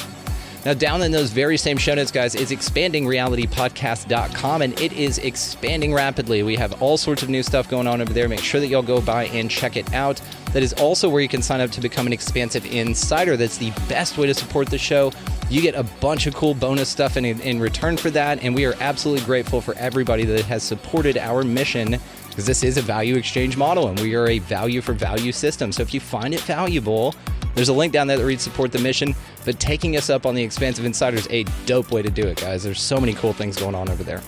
Now, 0.67 0.73
down 0.73 1.01
in 1.01 1.11
those 1.13 1.31
very 1.31 1.55
same 1.55 1.77
show 1.77 1.95
notes, 1.95 2.11
guys, 2.11 2.35
is 2.35 2.51
expandingrealitypodcast.com, 2.51 4.61
and 4.61 4.77
it 4.81 4.91
is 4.91 5.17
expanding 5.19 5.93
rapidly. 5.93 6.43
We 6.43 6.57
have 6.57 6.81
all 6.81 6.97
sorts 6.97 7.23
of 7.23 7.29
new 7.29 7.41
stuff 7.41 7.69
going 7.69 7.87
on 7.87 8.01
over 8.01 8.11
there. 8.11 8.27
Make 8.27 8.41
sure 8.41 8.59
that 8.59 8.67
y'all 8.67 8.81
go 8.81 8.99
by 8.99 9.27
and 9.27 9.49
check 9.49 9.77
it 9.77 9.93
out. 9.93 10.21
That 10.51 10.63
is 10.63 10.73
also 10.73 11.07
where 11.07 11.21
you 11.21 11.29
can 11.29 11.41
sign 11.41 11.61
up 11.61 11.71
to 11.71 11.79
become 11.79 12.05
an 12.05 12.11
expansive 12.11 12.65
insider. 12.65 13.37
That's 13.37 13.57
the 13.57 13.71
best 13.87 14.17
way 14.17 14.27
to 14.27 14.33
support 14.33 14.67
the 14.67 14.77
show. 14.77 15.13
You 15.49 15.61
get 15.61 15.75
a 15.75 15.83
bunch 16.01 16.27
of 16.27 16.35
cool 16.35 16.53
bonus 16.53 16.89
stuff 16.89 17.15
in, 17.15 17.23
in 17.23 17.61
return 17.61 17.95
for 17.95 18.09
that, 18.09 18.43
and 18.43 18.53
we 18.53 18.65
are 18.65 18.75
absolutely 18.81 19.25
grateful 19.25 19.61
for 19.61 19.73
everybody 19.75 20.25
that 20.25 20.43
has 20.43 20.63
supported 20.63 21.17
our 21.17 21.43
mission 21.43 21.97
because 22.27 22.45
this 22.45 22.63
is 22.63 22.77
a 22.77 22.81
value 22.81 23.15
exchange 23.15 23.57
model 23.57 23.87
and 23.87 23.99
we 23.99 24.13
are 24.13 24.27
a 24.27 24.37
value 24.37 24.79
for 24.79 24.93
value 24.93 25.31
system. 25.31 25.71
So 25.71 25.81
if 25.81 25.91
you 25.91 25.99
find 25.99 26.35
it 26.35 26.41
valuable, 26.41 27.15
there's 27.55 27.69
a 27.69 27.73
link 27.73 27.93
down 27.93 28.07
there 28.07 28.17
that 28.17 28.25
reads 28.25 28.43
support 28.43 28.71
the 28.71 28.79
mission. 28.79 29.15
But 29.45 29.59
taking 29.59 29.97
us 29.97 30.09
up 30.09 30.25
on 30.25 30.35
the 30.35 30.43
Expansive 30.43 30.85
Insider 30.85 31.17
is 31.17 31.27
a 31.29 31.43
dope 31.65 31.91
way 31.91 32.01
to 32.01 32.09
do 32.09 32.27
it, 32.27 32.39
guys. 32.39 32.63
There's 32.63 32.81
so 32.81 32.99
many 32.99 33.13
cool 33.13 33.33
things 33.33 33.57
going 33.57 33.75
on 33.75 33.89
over 33.89 34.03
there. 34.03 34.21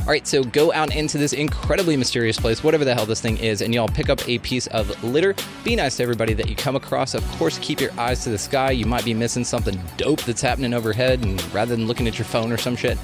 All 0.00 0.12
right, 0.12 0.26
so 0.26 0.42
go 0.42 0.72
out 0.72 0.96
into 0.96 1.18
this 1.18 1.34
incredibly 1.34 1.94
mysterious 1.94 2.40
place, 2.40 2.64
whatever 2.64 2.82
the 2.82 2.94
hell 2.94 3.04
this 3.04 3.20
thing 3.20 3.36
is, 3.36 3.60
and 3.60 3.74
y'all 3.74 3.88
pick 3.88 4.08
up 4.08 4.26
a 4.26 4.38
piece 4.38 4.66
of 4.68 5.04
litter. 5.04 5.34
Be 5.64 5.76
nice 5.76 5.98
to 5.98 6.02
everybody 6.02 6.32
that 6.32 6.48
you 6.48 6.56
come 6.56 6.76
across. 6.76 7.12
Of 7.12 7.30
course, 7.32 7.58
keep 7.58 7.78
your 7.78 7.92
eyes 8.00 8.24
to 8.24 8.30
the 8.30 8.38
sky. 8.38 8.70
You 8.70 8.86
might 8.86 9.04
be 9.04 9.12
missing 9.12 9.44
something 9.44 9.78
dope 9.98 10.22
that's 10.22 10.40
happening 10.40 10.72
overhead, 10.72 11.22
and 11.22 11.42
rather 11.52 11.76
than 11.76 11.86
looking 11.86 12.08
at 12.08 12.18
your 12.18 12.24
phone 12.24 12.50
or 12.50 12.56
some 12.56 12.74
shit. 12.74 12.96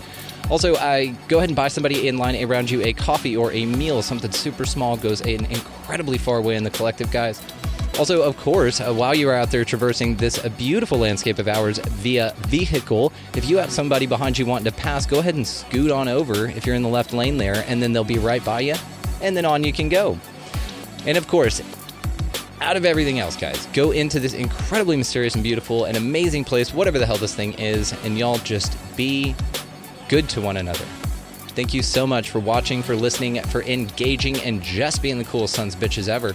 Also, 0.50 0.76
uh, 0.76 1.12
go 1.28 1.36
ahead 1.38 1.50
and 1.50 1.56
buy 1.56 1.68
somebody 1.68 2.08
in 2.08 2.16
line 2.16 2.42
around 2.42 2.70
you 2.70 2.80
a 2.82 2.94
coffee 2.94 3.36
or 3.36 3.52
a 3.52 3.66
meal. 3.66 4.00
Something 4.00 4.30
super 4.30 4.64
small 4.64 4.96
goes 4.96 5.20
an 5.20 5.44
incredibly 5.46 6.16
far 6.16 6.40
way 6.40 6.56
in 6.56 6.64
the 6.64 6.70
collective, 6.70 7.10
guys. 7.10 7.42
Also, 7.96 8.22
of 8.22 8.36
course, 8.36 8.80
uh, 8.80 8.92
while 8.92 9.14
you 9.14 9.28
are 9.28 9.34
out 9.34 9.52
there 9.52 9.64
traversing 9.64 10.16
this 10.16 10.36
beautiful 10.58 10.98
landscape 10.98 11.38
of 11.38 11.46
ours 11.46 11.78
via 11.78 12.34
vehicle, 12.48 13.12
if 13.36 13.48
you 13.48 13.56
have 13.56 13.70
somebody 13.70 14.04
behind 14.04 14.36
you 14.36 14.44
wanting 14.44 14.64
to 14.64 14.72
pass, 14.72 15.06
go 15.06 15.20
ahead 15.20 15.36
and 15.36 15.46
scoot 15.46 15.92
on 15.92 16.08
over 16.08 16.48
if 16.48 16.66
you're 16.66 16.74
in 16.74 16.82
the 16.82 16.88
left 16.88 17.12
lane 17.12 17.38
there, 17.38 17.64
and 17.68 17.80
then 17.80 17.92
they'll 17.92 18.02
be 18.02 18.18
right 18.18 18.44
by 18.44 18.60
you, 18.60 18.74
and 19.22 19.36
then 19.36 19.44
on 19.44 19.62
you 19.62 19.72
can 19.72 19.88
go. 19.88 20.18
And 21.06 21.16
of 21.16 21.28
course, 21.28 21.62
out 22.60 22.76
of 22.76 22.84
everything 22.84 23.20
else, 23.20 23.36
guys, 23.36 23.66
go 23.66 23.92
into 23.92 24.18
this 24.18 24.34
incredibly 24.34 24.96
mysterious 24.96 25.34
and 25.34 25.44
beautiful 25.44 25.84
and 25.84 25.96
amazing 25.96 26.42
place, 26.42 26.74
whatever 26.74 26.98
the 26.98 27.06
hell 27.06 27.16
this 27.16 27.34
thing 27.34 27.52
is, 27.54 27.92
and 28.04 28.18
y'all 28.18 28.38
just 28.38 28.76
be 28.96 29.36
good 30.08 30.28
to 30.30 30.40
one 30.40 30.56
another. 30.56 30.84
Thank 31.54 31.72
you 31.72 31.82
so 31.82 32.08
much 32.08 32.30
for 32.30 32.40
watching, 32.40 32.82
for 32.82 32.96
listening, 32.96 33.40
for 33.42 33.62
engaging, 33.62 34.40
and 34.40 34.60
just 34.62 35.00
being 35.00 35.18
the 35.18 35.24
coolest 35.24 35.54
sons 35.54 35.76
bitches 35.76 36.08
ever. 36.08 36.34